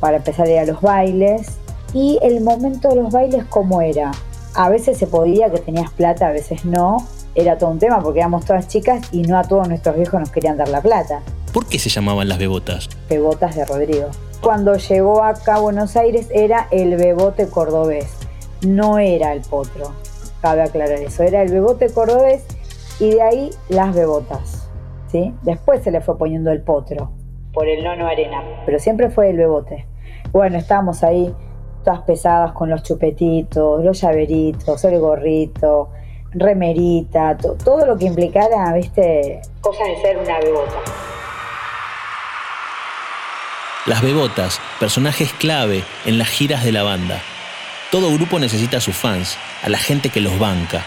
para 0.00 0.18
empezar 0.18 0.46
a 0.46 0.50
ir 0.50 0.58
a 0.58 0.64
los 0.66 0.80
bailes. 0.80 1.58
Y 1.94 2.18
el 2.22 2.40
momento 2.40 2.88
de 2.88 2.96
los 2.96 3.12
bailes, 3.12 3.44
¿cómo 3.44 3.82
era? 3.82 4.12
A 4.54 4.68
veces 4.68 4.98
se 4.98 5.06
podía, 5.06 5.50
que 5.50 5.58
tenías 5.58 5.90
plata, 5.90 6.28
a 6.28 6.32
veces 6.32 6.64
no. 6.64 6.98
Era 7.34 7.58
todo 7.58 7.70
un 7.70 7.78
tema 7.78 8.02
porque 8.02 8.20
éramos 8.20 8.44
todas 8.44 8.68
chicas 8.68 9.08
y 9.12 9.22
no 9.22 9.38
a 9.38 9.44
todos 9.44 9.68
nuestros 9.68 9.96
viejos 9.96 10.20
nos 10.20 10.30
querían 10.30 10.56
dar 10.56 10.68
la 10.68 10.80
plata. 10.80 11.22
¿Por 11.52 11.66
qué 11.66 11.78
se 11.78 11.88
llamaban 11.88 12.28
las 12.28 12.38
bebotas? 12.38 12.88
Bebotas 13.08 13.56
de 13.56 13.64
Rodrigo. 13.64 14.08
Cuando 14.40 14.76
llegó 14.76 15.22
acá 15.22 15.56
a 15.56 15.60
Buenos 15.60 15.96
Aires 15.96 16.28
era 16.32 16.68
el 16.70 16.96
bebote 16.96 17.48
cordobés, 17.48 18.10
no 18.66 18.98
era 18.98 19.32
el 19.32 19.42
potro. 19.42 19.92
Cabe 20.40 20.62
aclarar 20.62 20.98
eso, 20.98 21.22
era 21.22 21.42
el 21.42 21.50
bebote 21.50 21.90
cordobés 21.92 22.44
y 22.98 23.10
de 23.10 23.22
ahí 23.22 23.50
las 23.68 23.94
bebotas. 23.94 24.68
¿sí? 25.08 25.34
Después 25.42 25.82
se 25.82 25.90
le 25.90 26.00
fue 26.00 26.18
poniendo 26.18 26.50
el 26.50 26.62
potro 26.62 27.12
por 27.52 27.68
el 27.68 27.84
nono 27.84 28.06
arena, 28.06 28.42
pero 28.64 28.78
siempre 28.78 29.10
fue 29.10 29.30
el 29.30 29.36
bebote. 29.36 29.86
Bueno, 30.32 30.56
estábamos 30.56 31.04
ahí 31.04 31.34
todas 31.84 32.00
pesadas 32.02 32.52
con 32.52 32.70
los 32.70 32.82
chupetitos, 32.82 33.84
los 33.84 34.00
llaveritos, 34.00 34.84
el 34.84 34.98
gorrito, 34.98 35.90
remerita, 36.34 37.36
todo 37.36 37.86
lo 37.86 37.96
que 37.96 38.06
implicara, 38.06 38.72
viste, 38.74 39.40
cosas 39.60 39.88
de 39.88 40.02
ser 40.02 40.18
una 40.18 40.38
bebota. 40.40 40.80
Las 43.86 44.00
bebotas, 44.00 44.60
personajes 44.78 45.32
clave 45.32 45.82
en 46.06 46.18
las 46.18 46.28
giras 46.28 46.64
de 46.64 46.72
la 46.72 46.84
banda. 46.84 47.20
Todo 47.90 48.12
grupo 48.12 48.38
necesita 48.38 48.76
a 48.76 48.80
sus 48.80 48.96
fans, 48.96 49.36
a 49.62 49.68
la 49.68 49.78
gente 49.78 50.08
que 50.08 50.20
los 50.20 50.38
banca, 50.38 50.84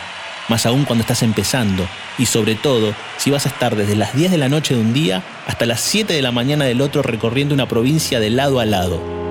más 0.47 0.65
aún 0.65 0.85
cuando 0.85 1.01
estás 1.01 1.21
empezando 1.23 1.87
y 2.17 2.25
sobre 2.25 2.55
todo 2.55 2.93
si 3.17 3.31
vas 3.31 3.45
a 3.45 3.49
estar 3.49 3.75
desde 3.75 3.95
las 3.95 4.15
10 4.15 4.31
de 4.31 4.37
la 4.37 4.49
noche 4.49 4.75
de 4.75 4.81
un 4.81 4.93
día 4.93 5.23
hasta 5.45 5.65
las 5.65 5.81
7 5.81 6.13
de 6.13 6.21
la 6.21 6.31
mañana 6.31 6.65
del 6.65 6.81
otro 6.81 7.01
recorriendo 7.01 7.53
una 7.53 7.67
provincia 7.67 8.19
de 8.19 8.29
lado 8.29 8.59
a 8.59 8.65
lado. 8.65 9.24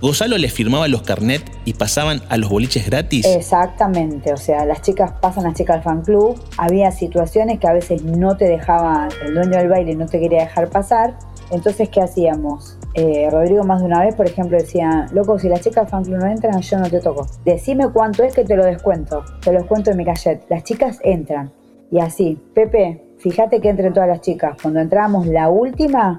¿Gonzalo 0.00 0.38
les 0.38 0.52
firmaba 0.52 0.88
los 0.88 1.02
carnet 1.02 1.42
y 1.64 1.74
pasaban 1.74 2.22
a 2.28 2.36
los 2.36 2.48
boliches 2.48 2.86
gratis? 2.86 3.26
Exactamente, 3.26 4.32
o 4.32 4.36
sea, 4.36 4.64
las 4.64 4.82
chicas 4.82 5.12
pasan 5.20 5.44
las 5.44 5.54
chicas 5.54 5.76
al 5.76 5.82
fan 5.82 6.02
club. 6.02 6.40
Había 6.56 6.90
situaciones 6.90 7.58
que 7.58 7.68
a 7.68 7.72
veces 7.72 8.02
no 8.02 8.36
te 8.36 8.46
dejaban, 8.46 9.10
el 9.24 9.34
dueño 9.34 9.58
del 9.58 9.68
baile 9.68 9.94
no 9.94 10.06
te 10.06 10.18
quería 10.18 10.40
dejar 10.40 10.70
pasar 10.70 11.16
entonces, 11.50 11.88
¿qué 11.88 12.00
hacíamos? 12.00 12.78
Eh, 12.94 13.28
Rodrigo 13.30 13.64
más 13.64 13.80
de 13.80 13.86
una 13.86 14.04
vez, 14.04 14.14
por 14.14 14.26
ejemplo, 14.26 14.56
decía, 14.56 15.06
loco, 15.12 15.38
si 15.38 15.48
las 15.48 15.60
chicas 15.60 15.90
fan 15.90 16.04
club 16.04 16.18
no 16.18 16.26
entran, 16.26 16.60
yo 16.60 16.78
no 16.78 16.88
te 16.88 17.00
toco. 17.00 17.26
Decime 17.44 17.88
cuánto 17.92 18.22
es 18.22 18.34
que 18.34 18.44
te 18.44 18.56
lo 18.56 18.64
descuento. 18.64 19.24
Te 19.42 19.52
lo 19.52 19.58
descuento 19.58 19.90
en 19.90 19.96
mi 19.96 20.04
cachet. 20.04 20.44
Las 20.48 20.62
chicas 20.62 21.00
entran. 21.02 21.52
Y 21.90 21.98
así, 21.98 22.40
Pepe, 22.54 23.02
fíjate 23.18 23.60
que 23.60 23.68
entren 23.68 23.92
todas 23.92 24.08
las 24.08 24.20
chicas. 24.20 24.56
Cuando 24.62 24.80
entrábamos 24.80 25.26
la 25.26 25.48
última, 25.48 26.18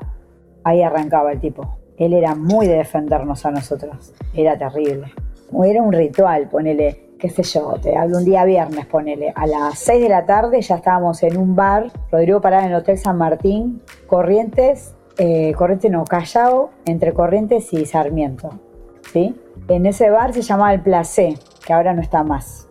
ahí 0.65 0.81
arrancaba 0.81 1.31
el 1.31 1.39
tipo. 1.39 1.77
Él 2.01 2.13
era 2.13 2.33
muy 2.33 2.65
de 2.65 2.77
defendernos 2.77 3.45
a 3.45 3.51
nosotros. 3.51 4.11
Era 4.33 4.57
terrible. 4.57 5.13
Era 5.63 5.83
un 5.83 5.93
ritual, 5.93 6.49
ponele, 6.49 7.11
qué 7.19 7.29
sé 7.29 7.43
yo, 7.43 7.75
te 7.79 7.95
hablo 7.95 8.17
un 8.17 8.25
día 8.25 8.43
viernes, 8.43 8.87
ponele. 8.87 9.31
A 9.35 9.45
las 9.45 9.77
6 9.77 10.01
de 10.01 10.09
la 10.09 10.25
tarde 10.25 10.59
ya 10.61 10.77
estábamos 10.77 11.21
en 11.21 11.37
un 11.37 11.55
bar. 11.55 11.91
Rodrigo 12.11 12.41
paraba 12.41 12.63
en 12.63 12.71
el 12.71 12.77
Hotel 12.77 12.97
San 12.97 13.19
Martín, 13.19 13.83
Corrientes, 14.07 14.95
eh, 15.19 15.53
Corrientes 15.55 15.91
no, 15.91 16.03
Callao, 16.05 16.71
entre 16.85 17.13
Corrientes 17.13 17.71
y 17.71 17.85
Sarmiento. 17.85 18.49
¿sí? 19.13 19.35
En 19.67 19.85
ese 19.85 20.09
bar 20.09 20.33
se 20.33 20.41
llamaba 20.41 20.73
El 20.73 20.81
Placé, 20.81 21.37
que 21.63 21.71
ahora 21.71 21.93
no 21.93 22.01
está 22.01 22.23
más. 22.23 22.67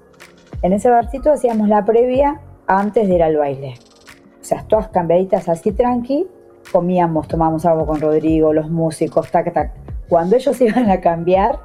En 0.62 0.72
ese 0.72 0.90
barcito 0.90 1.30
hacíamos 1.30 1.68
la 1.68 1.84
previa 1.84 2.40
antes 2.66 3.06
de 3.06 3.14
ir 3.14 3.22
al 3.22 3.36
baile. 3.36 3.74
O 4.40 4.44
sea, 4.44 4.64
todas 4.66 4.88
cambiaditas 4.88 5.48
así 5.48 5.70
tranqui, 5.70 6.26
comíamos, 6.70 7.28
tomábamos 7.28 7.66
algo 7.66 7.86
con 7.86 8.00
Rodrigo, 8.00 8.52
los 8.52 8.70
músicos, 8.70 9.30
tac, 9.30 9.52
tac. 9.52 9.72
Cuando 10.08 10.36
ellos 10.36 10.60
iban 10.60 10.90
a 10.90 11.00
cambiar, 11.00 11.60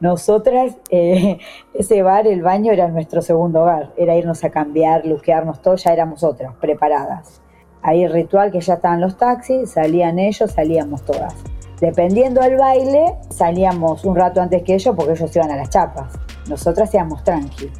nosotras, 0.00 0.76
eh, 0.90 1.38
ese 1.74 2.02
bar, 2.02 2.26
el 2.26 2.42
baño 2.42 2.72
era 2.72 2.88
nuestro 2.88 3.22
segundo 3.22 3.62
hogar. 3.62 3.92
Era 3.96 4.16
irnos 4.16 4.44
a 4.44 4.50
cambiar, 4.50 5.06
luquearnos 5.06 5.62
todo, 5.62 5.76
ya 5.76 5.92
éramos 5.92 6.22
otras, 6.22 6.54
preparadas. 6.56 7.42
Ahí 7.82 8.04
el 8.04 8.12
ritual 8.12 8.52
que 8.52 8.60
ya 8.60 8.74
estaban 8.74 9.00
los 9.00 9.16
taxis, 9.16 9.70
salían 9.70 10.18
ellos, 10.18 10.50
salíamos 10.50 11.02
todas. 11.04 11.34
Dependiendo 11.80 12.42
del 12.42 12.56
baile, 12.56 13.16
salíamos 13.30 14.04
un 14.04 14.14
rato 14.14 14.42
antes 14.42 14.62
que 14.62 14.74
ellos 14.74 14.94
porque 14.94 15.12
ellos 15.12 15.34
iban 15.34 15.50
a 15.50 15.56
las 15.56 15.70
chapas. 15.70 16.12
Nosotras 16.46 16.92
íbamos 16.92 17.24
tranqui. 17.24 17.70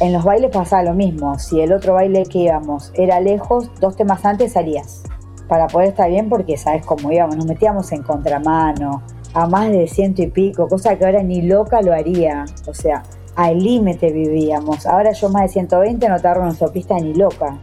En 0.00 0.12
los 0.12 0.24
bailes 0.24 0.50
pasaba 0.50 0.82
lo 0.82 0.94
mismo. 0.94 1.38
Si 1.38 1.60
el 1.60 1.72
otro 1.72 1.94
baile 1.94 2.24
que 2.24 2.38
íbamos 2.40 2.90
era 2.94 3.20
lejos, 3.20 3.70
dos 3.80 3.94
temas 3.94 4.24
antes 4.24 4.54
salías. 4.54 5.04
Para 5.48 5.66
poder 5.68 5.90
estar 5.90 6.10
bien 6.10 6.28
porque 6.28 6.56
sabes 6.56 6.84
cómo 6.84 7.10
íbamos. 7.12 7.36
Nos 7.36 7.46
metíamos 7.46 7.92
en 7.92 8.02
contramano, 8.02 9.02
a 9.34 9.46
más 9.46 9.70
de 9.70 9.86
ciento 9.86 10.22
y 10.22 10.28
pico, 10.28 10.68
cosa 10.68 10.96
que 10.96 11.04
ahora 11.04 11.22
ni 11.22 11.42
loca 11.42 11.82
lo 11.82 11.92
haría. 11.92 12.44
O 12.66 12.74
sea, 12.74 13.02
al 13.36 13.58
límite 13.58 14.12
vivíamos. 14.12 14.86
Ahora 14.86 15.12
yo 15.12 15.28
más 15.28 15.42
de 15.42 15.48
120 15.48 16.08
no 16.08 16.20
tardo 16.20 16.40
en 16.40 16.46
nuestra 16.46 16.68
pista 16.68 16.96
ni 16.98 17.14
loca. 17.14 17.58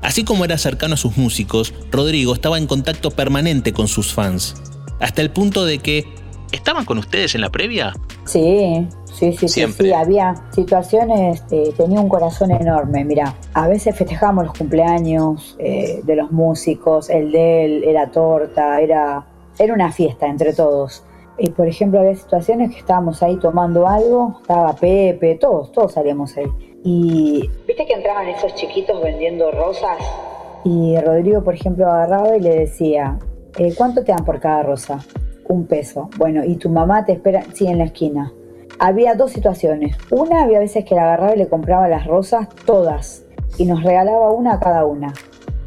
Así 0.00 0.24
como 0.24 0.44
era 0.44 0.58
cercano 0.58 0.94
a 0.94 0.96
sus 0.96 1.16
músicos, 1.16 1.72
Rodrigo 1.90 2.34
estaba 2.34 2.58
en 2.58 2.66
contacto 2.66 3.12
permanente 3.12 3.72
con 3.72 3.86
sus 3.86 4.12
fans, 4.12 4.56
hasta 5.00 5.22
el 5.22 5.30
punto 5.30 5.64
de 5.64 5.78
que... 5.78 6.04
¿Estaban 6.50 6.84
con 6.84 6.98
ustedes 6.98 7.34
en 7.34 7.40
la 7.40 7.48
previa? 7.48 7.94
Sí, 8.26 8.86
sí, 9.30 9.36
sí, 9.38 9.48
Siempre. 9.48 9.86
sí, 9.86 9.92
había 9.92 10.34
situaciones, 10.50 11.44
eh, 11.50 11.72
tenía 11.76 12.00
un 12.00 12.08
corazón 12.08 12.50
enorme, 12.50 13.04
mira, 13.04 13.34
a 13.54 13.68
veces 13.68 13.96
festejábamos 13.96 14.46
los 14.46 14.58
cumpleaños 14.58 15.56
eh, 15.60 16.00
de 16.02 16.16
los 16.16 16.32
músicos, 16.32 17.08
el 17.08 17.30
de 17.30 17.64
él, 17.64 17.84
era 17.84 18.10
torta, 18.10 18.80
era, 18.80 19.24
era 19.58 19.74
una 19.74 19.92
fiesta 19.92 20.26
entre 20.26 20.52
todos. 20.52 21.04
Y 21.38 21.50
por 21.50 21.66
ejemplo, 21.68 22.00
había 22.00 22.14
situaciones 22.16 22.72
que 22.72 22.78
estábamos 22.78 23.22
ahí 23.22 23.36
tomando 23.36 23.86
algo, 23.86 24.38
estaba 24.40 24.74
Pepe, 24.74 25.36
todos, 25.36 25.70
todos 25.72 25.92
salíamos 25.92 26.36
ahí. 26.36 26.46
Y 26.84 27.48
viste 27.66 27.86
que 27.86 27.94
entraban 27.94 28.28
esos 28.28 28.54
chiquitos 28.56 29.00
vendiendo 29.02 29.50
rosas. 29.52 29.98
Y 30.64 30.98
Rodrigo, 30.98 31.42
por 31.42 31.54
ejemplo, 31.54 31.86
agarraba 31.86 32.36
y 32.36 32.40
le 32.40 32.56
decía, 32.56 33.18
eh, 33.56 33.72
¿cuánto 33.76 34.02
te 34.02 34.12
dan 34.12 34.24
por 34.24 34.40
cada 34.40 34.62
rosa? 34.62 34.98
Un 35.48 35.66
peso. 35.66 36.10
Bueno, 36.18 36.44
y 36.44 36.56
tu 36.56 36.68
mamá 36.68 37.04
te 37.04 37.12
espera, 37.12 37.42
sí, 37.52 37.66
en 37.66 37.78
la 37.78 37.84
esquina. 37.84 38.32
Había 38.84 39.14
dos 39.14 39.30
situaciones. 39.30 39.96
Una, 40.10 40.42
había 40.42 40.58
veces 40.58 40.84
que 40.84 40.96
la 40.96 41.02
agarraba 41.04 41.36
y 41.36 41.38
le 41.38 41.48
compraba 41.48 41.86
las 41.86 42.04
rosas 42.04 42.48
todas 42.66 43.24
y 43.56 43.64
nos 43.64 43.84
regalaba 43.84 44.32
una 44.32 44.54
a 44.54 44.58
cada 44.58 44.84
una. 44.84 45.12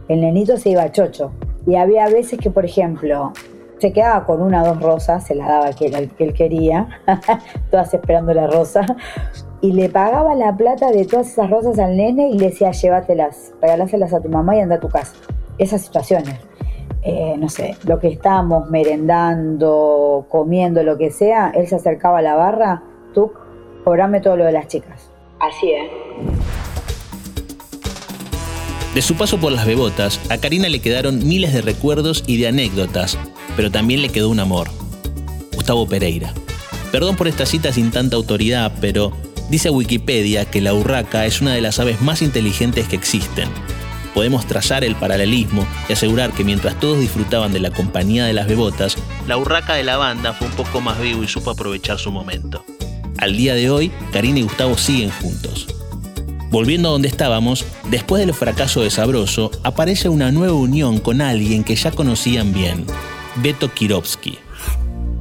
El 0.09 0.19
nenito 0.19 0.57
se 0.57 0.71
iba 0.71 0.91
chocho. 0.91 1.31
Y 1.65 1.77
había 1.77 2.09
veces 2.09 2.37
que, 2.37 2.51
por 2.51 2.65
ejemplo, 2.65 3.31
se 3.79 3.93
quedaba 3.93 4.25
con 4.25 4.41
una 4.41 4.63
o 4.63 4.65
dos 4.65 4.81
rosas, 4.81 5.25
se 5.25 5.33
la 5.33 5.47
daba 5.47 5.71
que 5.71 5.85
él, 5.85 6.11
que 6.11 6.25
él 6.25 6.33
quería, 6.33 6.89
todas 7.71 7.93
esperando 7.93 8.33
la 8.33 8.47
rosa, 8.47 8.85
y 9.61 9.71
le 9.71 9.87
pagaba 9.87 10.35
la 10.35 10.53
plata 10.57 10.91
de 10.91 11.05
todas 11.05 11.29
esas 11.29 11.49
rosas 11.49 11.79
al 11.79 11.95
nene 11.95 12.31
y 12.31 12.37
le 12.37 12.47
decía, 12.47 12.71
llévatelas, 12.71 13.53
regaláselas 13.61 14.13
a 14.13 14.19
tu 14.19 14.27
mamá 14.27 14.57
y 14.57 14.59
anda 14.59 14.75
a 14.75 14.79
tu 14.81 14.89
casa. 14.89 15.15
Esas 15.57 15.83
situaciones. 15.83 16.35
Eh, 17.01 17.37
no 17.37 17.47
sé, 17.47 17.77
lo 17.85 17.97
que 17.97 18.09
estábamos 18.09 18.69
merendando, 18.69 20.25
comiendo, 20.27 20.83
lo 20.83 20.97
que 20.97 21.11
sea, 21.11 21.53
él 21.55 21.65
se 21.67 21.75
acercaba 21.75 22.17
a 22.17 22.21
la 22.21 22.35
barra, 22.35 22.83
tú, 23.15 23.31
cobrame 23.83 24.21
todo 24.21 24.37
lo 24.37 24.45
de 24.45 24.51
las 24.51 24.67
chicas. 24.67 25.09
Así, 25.39 25.69
¿eh? 25.69 25.89
De 28.93 29.01
su 29.01 29.15
paso 29.15 29.37
por 29.39 29.51
las 29.51 29.65
bebotas, 29.65 30.21
a 30.29 30.37
Karina 30.37 30.69
le 30.69 30.79
quedaron 30.79 31.27
miles 31.27 31.53
de 31.53 31.61
recuerdos 31.61 32.23
y 32.27 32.37
de 32.37 32.47
anécdotas, 32.47 33.17
pero 33.55 33.71
también 33.71 34.01
le 34.01 34.09
quedó 34.09 34.29
un 34.29 34.39
amor. 34.39 34.69
Gustavo 35.53 35.87
Pereira. 35.87 36.33
Perdón 36.91 37.17
por 37.17 37.27
esta 37.27 37.45
cita 37.45 37.73
sin 37.73 37.91
tanta 37.91 38.15
autoridad, 38.15 38.71
pero 38.79 39.11
dice 39.49 39.69
Wikipedia 39.69 40.45
que 40.45 40.61
la 40.61 40.73
urraca 40.73 41.25
es 41.25 41.41
una 41.41 41.53
de 41.53 41.59
las 41.59 41.79
aves 41.79 42.01
más 42.01 42.21
inteligentes 42.21 42.87
que 42.87 42.95
existen. 42.95 43.49
Podemos 44.13 44.45
trazar 44.45 44.85
el 44.85 44.95
paralelismo 44.95 45.67
y 45.89 45.93
asegurar 45.93 46.31
que 46.31 46.45
mientras 46.45 46.79
todos 46.79 46.99
disfrutaban 46.99 47.51
de 47.51 47.59
la 47.59 47.71
compañía 47.71 48.23
de 48.23 48.31
las 48.31 48.47
bebotas, 48.47 48.95
la 49.27 49.35
urraca 49.35 49.73
de 49.73 49.83
la 49.83 49.97
banda 49.97 50.31
fue 50.31 50.47
un 50.47 50.53
poco 50.53 50.79
más 50.79 51.01
vivo 51.01 51.21
y 51.21 51.27
supo 51.27 51.51
aprovechar 51.51 51.99
su 51.99 52.13
momento. 52.13 52.63
Al 53.17 53.37
día 53.37 53.53
de 53.55 53.69
hoy, 53.69 53.91
Karina 54.11 54.39
y 54.39 54.43
Gustavo 54.43 54.77
siguen 54.77 55.09
juntos. 55.09 55.67
Volviendo 56.51 56.89
a 56.89 56.91
donde 56.91 57.07
estábamos, 57.07 57.65
después 57.89 58.19
del 58.19 58.33
fracaso 58.33 58.81
de 58.81 58.89
Sabroso, 58.89 59.51
aparece 59.63 60.09
una 60.09 60.31
nueva 60.31 60.53
unión 60.53 60.99
con 60.99 61.21
alguien 61.21 61.63
que 61.63 61.75
ya 61.75 61.91
conocían 61.91 62.53
bien, 62.53 62.85
Beto 63.41 63.73
Kirovsky. 63.73 64.37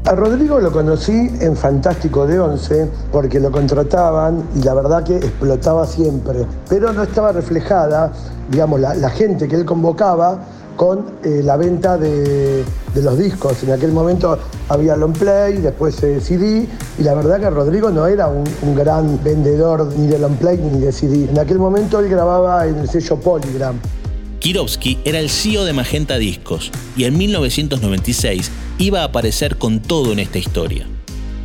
A 0.07 0.13
Rodrigo 0.13 0.61
lo 0.61 0.71
conocí 0.71 1.31
en 1.41 1.57
Fantástico 1.57 2.27
de 2.27 2.39
Once 2.39 2.91
porque 3.11 3.41
lo 3.41 3.51
contrataban 3.51 4.43
y 4.55 4.63
la 4.63 4.75
verdad 4.75 5.03
que 5.03 5.17
explotaba 5.17 5.87
siempre, 5.87 6.45
pero 6.69 6.93
no 6.93 7.05
estaba 7.05 7.33
reflejada, 7.33 8.13
digamos, 8.51 8.81
la, 8.81 9.11
gente 9.11 9.49
que 9.49 9.57
él 9.57 9.65
convocaba 9.65 10.41
con 10.77 11.05
eh, 11.25 11.41
la 11.45 11.57
venta 11.57 11.97
de, 11.99 12.65
los 12.95 13.19
discos. 13.19 13.63
En 13.63 13.73
aquel 13.73 13.93
momento 13.93 14.39
había 14.69 14.97
long 14.97 15.13
play, 15.13 15.59
después 15.59 15.97
CD, 15.97 16.67
y 16.99 17.03
la 17.03 17.15
verdad 17.15 17.41
que 17.41 17.51
Rodrigo 17.51 17.91
no 17.91 18.07
era 18.07 18.29
un, 18.29 18.45
un, 18.63 18.75
gran 18.75 19.23
vendedor 19.23 19.93
ni 19.97 20.07
de 20.07 20.19
long 20.19 20.37
play 20.37 20.59
ni 20.59 20.81
de 20.81 20.93
CD. 20.93 21.29
En 21.31 21.39
aquel 21.39 21.59
momento 21.59 21.99
él 22.01 22.09
grababa 22.09 22.67
en 22.67 22.79
el 22.79 22.89
sello 22.89 23.17
Polygram. 23.17 23.79
Kirovsky 24.41 24.99
era 25.05 25.21
el 25.21 25.31
CEO 25.31 25.65
de 25.65 25.73
Magenta 25.73 26.19
Discos 26.19 26.71
y 26.97 27.05
en 27.05 27.17
1996 27.17 28.51
iba 28.79 29.01
a 29.01 29.05
aparecer 29.05 29.57
con 29.57 29.81
todo 29.81 30.13
en 30.13 30.19
esta 30.19 30.39
historia. 30.39 30.87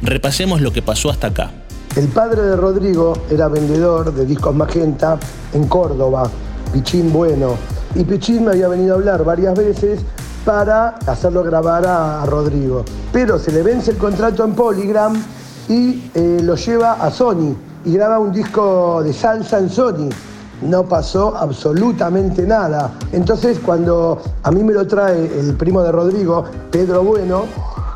Repasemos 0.01 0.61
lo 0.61 0.73
que 0.73 0.81
pasó 0.81 1.09
hasta 1.09 1.27
acá. 1.27 1.51
El 1.95 2.07
padre 2.09 2.41
de 2.41 2.55
Rodrigo 2.55 3.13
era 3.29 3.47
vendedor 3.47 4.13
de 4.13 4.25
discos 4.25 4.55
Magenta 4.55 5.17
en 5.53 5.65
Córdoba, 5.67 6.29
Pichín 6.71 7.11
Bueno. 7.11 7.78
Y 7.95 8.03
Pichín 8.03 8.45
me 8.45 8.51
había 8.51 8.67
venido 8.67 8.93
a 8.93 8.97
hablar 8.97 9.23
varias 9.23 9.55
veces 9.57 10.01
para 10.45 10.89
hacerlo 11.05 11.43
grabar 11.43 11.85
a, 11.85 12.25
Rodrigo. 12.25 12.83
Pero 13.11 13.39
se 13.39 13.51
le 13.51 13.63
vence 13.63 13.91
el 13.91 13.97
contrato 13.97 14.43
en 14.43 14.53
Polygram 14.53 15.13
y 15.67 16.09
eh, 16.13 16.39
lo 16.43 16.55
lleva 16.55 16.93
a 16.93 17.11
Sony 17.11 17.55
y 17.85 17.93
graba 17.93 18.19
un 18.19 18.31
disco 18.31 19.01
de 19.03 19.13
salsa 19.13 19.59
en 19.59 19.69
Sony. 19.69 20.09
No 20.61 20.83
pasó 20.83 21.35
absolutamente 21.35 22.45
nada. 22.45 22.91
Entonces 23.11 23.59
cuando 23.59 24.21
a 24.43 24.51
mí 24.51 24.63
me 24.63 24.73
lo 24.73 24.85
trae 24.85 25.39
el 25.39 25.55
primo 25.55 25.81
de 25.81 25.91
Rodrigo, 25.91 26.43
Pedro 26.71 27.03
Bueno, 27.03 27.45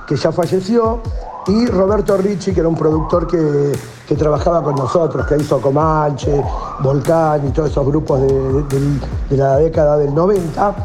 que 0.08 0.16
ya 0.16 0.32
falleció, 0.32 1.02
y 1.48 1.66
Roberto 1.68 2.16
Ricci, 2.18 2.54
que 2.54 2.60
era 2.60 2.70
un 2.70 2.76
productor 2.76 3.28
que, 3.28 3.72
trabajaba 4.16 4.62
con 4.62 4.76
nosotros, 4.76 5.26
que 5.26 5.38
hizo 5.38 5.60
Comanche, 5.60 6.40
Volcán 6.82 7.48
y 7.48 7.50
todos 7.50 7.72
esos 7.72 7.84
grupos 7.84 8.22
de, 8.22 9.38
la 9.38 9.58
década 9.58 9.98
del 9.98 10.14
90. 10.14 10.76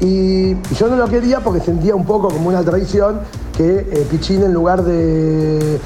Y, 0.00 0.54
yo 0.74 0.88
no 0.88 0.96
lo 0.96 1.06
quería 1.06 1.40
porque 1.40 1.60
sentía 1.60 1.94
un 1.94 2.04
poco 2.04 2.28
como 2.28 2.50
una 2.50 2.62
traición 2.62 3.20
que 3.56 3.78
eh, 3.78 4.06
Pichín 4.10 4.42
en 4.42 4.52
lugar 4.52 4.82
de, 4.84 5.80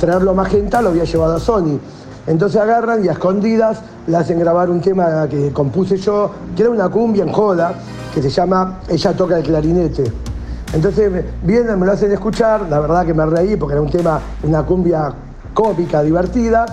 traerlo 0.00 0.30
a 0.30 0.34
Magenta 0.34 0.80
lo 0.80 0.88
había 0.88 1.04
llevado 1.04 1.36
a 1.36 1.40
Sony. 1.40 1.78
Entonces 2.26 2.58
agarran 2.58 3.04
y 3.04 3.08
a 3.08 3.12
escondidas 3.12 3.82
le 4.06 4.16
hacen 4.16 4.38
grabar 4.38 4.70
un 4.70 4.80
tema 4.80 5.28
que 5.28 5.52
compuse 5.52 5.98
yo, 5.98 6.30
que 6.56 6.62
era 6.62 6.70
una 6.70 6.88
cumbia 6.88 7.24
en 7.24 7.32
joda, 7.32 7.74
que 8.14 8.22
se 8.22 8.30
llama 8.30 8.80
Ella 8.88 9.12
toca 9.12 9.36
el 9.36 9.44
clarinete. 9.44 10.33
Entonces 10.74 11.24
vienen, 11.44 11.78
me 11.78 11.86
lo 11.86 11.92
hacen 11.92 12.10
escuchar, 12.10 12.62
la 12.68 12.80
verdad 12.80 13.06
que 13.06 13.14
me 13.14 13.24
reí 13.24 13.54
porque 13.54 13.74
era 13.74 13.82
un 13.82 13.90
tema, 13.90 14.20
una 14.42 14.64
cumbia 14.64 15.14
cómica, 15.54 16.02
divertida, 16.02 16.66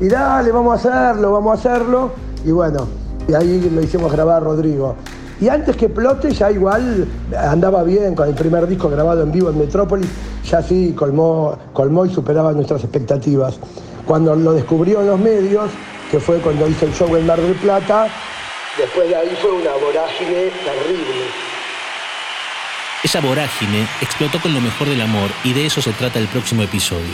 y 0.00 0.08
dale, 0.08 0.50
vamos 0.50 0.84
a 0.84 1.10
hacerlo, 1.10 1.32
vamos 1.32 1.52
a 1.52 1.60
hacerlo, 1.60 2.10
y 2.44 2.50
bueno, 2.50 2.88
y 3.28 3.34
ahí 3.34 3.70
lo 3.72 3.80
hicimos 3.80 4.10
grabar 4.10 4.42
Rodrigo. 4.42 4.96
Y 5.40 5.48
antes 5.48 5.76
que 5.76 5.88
plote 5.88 6.32
ya 6.32 6.50
igual 6.50 7.06
andaba 7.36 7.84
bien 7.84 8.16
con 8.16 8.28
el 8.28 8.34
primer 8.34 8.66
disco 8.66 8.88
grabado 8.88 9.22
en 9.22 9.30
vivo 9.30 9.50
en 9.50 9.58
Metrópolis, 9.58 10.08
ya 10.44 10.60
sí 10.60 10.92
colmó, 10.96 11.56
colmó 11.72 12.06
y 12.06 12.10
superaba 12.12 12.52
nuestras 12.52 12.82
expectativas. 12.82 13.58
Cuando 14.04 14.34
lo 14.34 14.52
descubrió 14.52 15.00
en 15.00 15.06
los 15.06 15.20
medios, 15.20 15.70
que 16.10 16.18
fue 16.18 16.38
cuando 16.38 16.66
hizo 16.66 16.86
el 16.86 16.92
show 16.92 17.14
en 17.16 17.26
Mar 17.26 17.40
del 17.40 17.54
Plata, 17.54 18.08
después 18.76 19.08
de 19.08 19.14
ahí 19.14 19.36
fue 19.40 19.52
una 19.52 19.72
vorágine 19.74 20.50
terrible. 20.64 21.43
Esa 23.04 23.20
vorágine 23.20 23.86
explotó 24.00 24.40
con 24.40 24.54
lo 24.54 24.62
mejor 24.62 24.88
del 24.88 25.02
amor 25.02 25.30
y 25.44 25.52
de 25.52 25.66
eso 25.66 25.82
se 25.82 25.92
trata 25.92 26.18
el 26.18 26.26
próximo 26.26 26.62
episodio. 26.62 27.12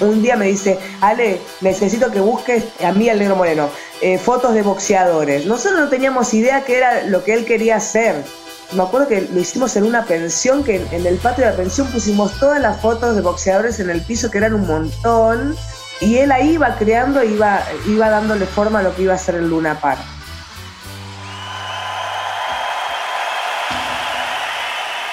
Un 0.00 0.22
día 0.22 0.34
me 0.34 0.46
dice, 0.46 0.78
Ale, 1.02 1.38
necesito 1.60 2.10
que 2.10 2.20
busques 2.20 2.64
a 2.82 2.92
mí, 2.92 3.10
al 3.10 3.18
negro 3.18 3.36
moreno, 3.36 3.68
eh, 4.00 4.16
fotos 4.16 4.54
de 4.54 4.62
boxeadores. 4.62 5.44
Nosotros 5.44 5.78
no 5.78 5.88
teníamos 5.90 6.32
idea 6.32 6.64
qué 6.64 6.78
era 6.78 7.04
lo 7.04 7.22
que 7.22 7.34
él 7.34 7.44
quería 7.44 7.76
hacer. 7.76 8.24
Me 8.72 8.82
acuerdo 8.82 9.08
que 9.08 9.28
lo 9.30 9.38
hicimos 9.38 9.76
en 9.76 9.84
una 9.84 10.06
pensión, 10.06 10.64
que 10.64 10.76
en 10.90 11.06
el 11.06 11.18
patio 11.18 11.44
de 11.44 11.50
la 11.50 11.56
pensión 11.58 11.86
pusimos 11.88 12.38
todas 12.38 12.58
las 12.58 12.80
fotos 12.80 13.14
de 13.14 13.20
boxeadores 13.20 13.78
en 13.78 13.90
el 13.90 14.00
piso, 14.00 14.30
que 14.30 14.38
eran 14.38 14.54
un 14.54 14.66
montón. 14.66 15.54
Y 16.00 16.16
él 16.16 16.32
ahí 16.32 16.52
iba 16.52 16.76
creando, 16.76 17.22
iba, 17.22 17.62
iba 17.86 18.08
dándole 18.08 18.46
forma 18.46 18.78
a 18.78 18.82
lo 18.82 18.96
que 18.96 19.02
iba 19.02 19.12
a 19.12 19.18
ser 19.18 19.34
el 19.34 19.50
Luna 19.50 19.78
Park. 19.80 20.00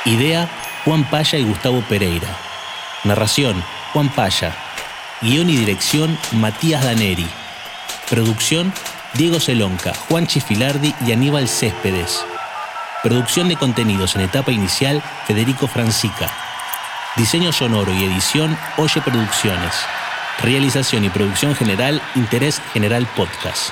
Idea, 0.08 0.47
Juan 0.86 1.03
Paya 1.03 1.38
y 1.38 1.43
Gustavo 1.43 1.82
Pereira. 1.82 2.30
Narración, 3.03 3.62
Juan 3.91 4.08
Paya. 4.08 4.55
Guión 5.22 5.49
y 5.49 5.58
dirección, 5.58 6.18
Matías 6.32 6.82
Daneri. 6.82 7.28
Producción, 8.10 8.72
Diego 9.16 9.41
Celonca, 9.41 9.93
Juan 10.08 10.26
Chifilardi 10.26 10.95
y 11.05 11.12
Aníbal 11.12 11.49
Céspedes. 11.49 12.26
Producción 13.03 13.49
de 13.49 13.58
contenidos 13.58 14.16
en 14.16 14.22
etapa 14.22 14.53
inicial, 14.53 15.03
Federico 15.26 15.68
Francica. 15.68 16.30
Diseño 17.18 17.51
sonoro 17.51 17.93
y 17.93 18.05
edición, 18.05 18.58
Oye 18.78 19.01
Producciones. 19.01 19.76
Realización 20.41 21.03
y 21.03 21.10
producción 21.10 21.53
general, 21.53 22.01
Interés 22.16 22.62
General 22.74 23.05
Podcast. 23.08 23.72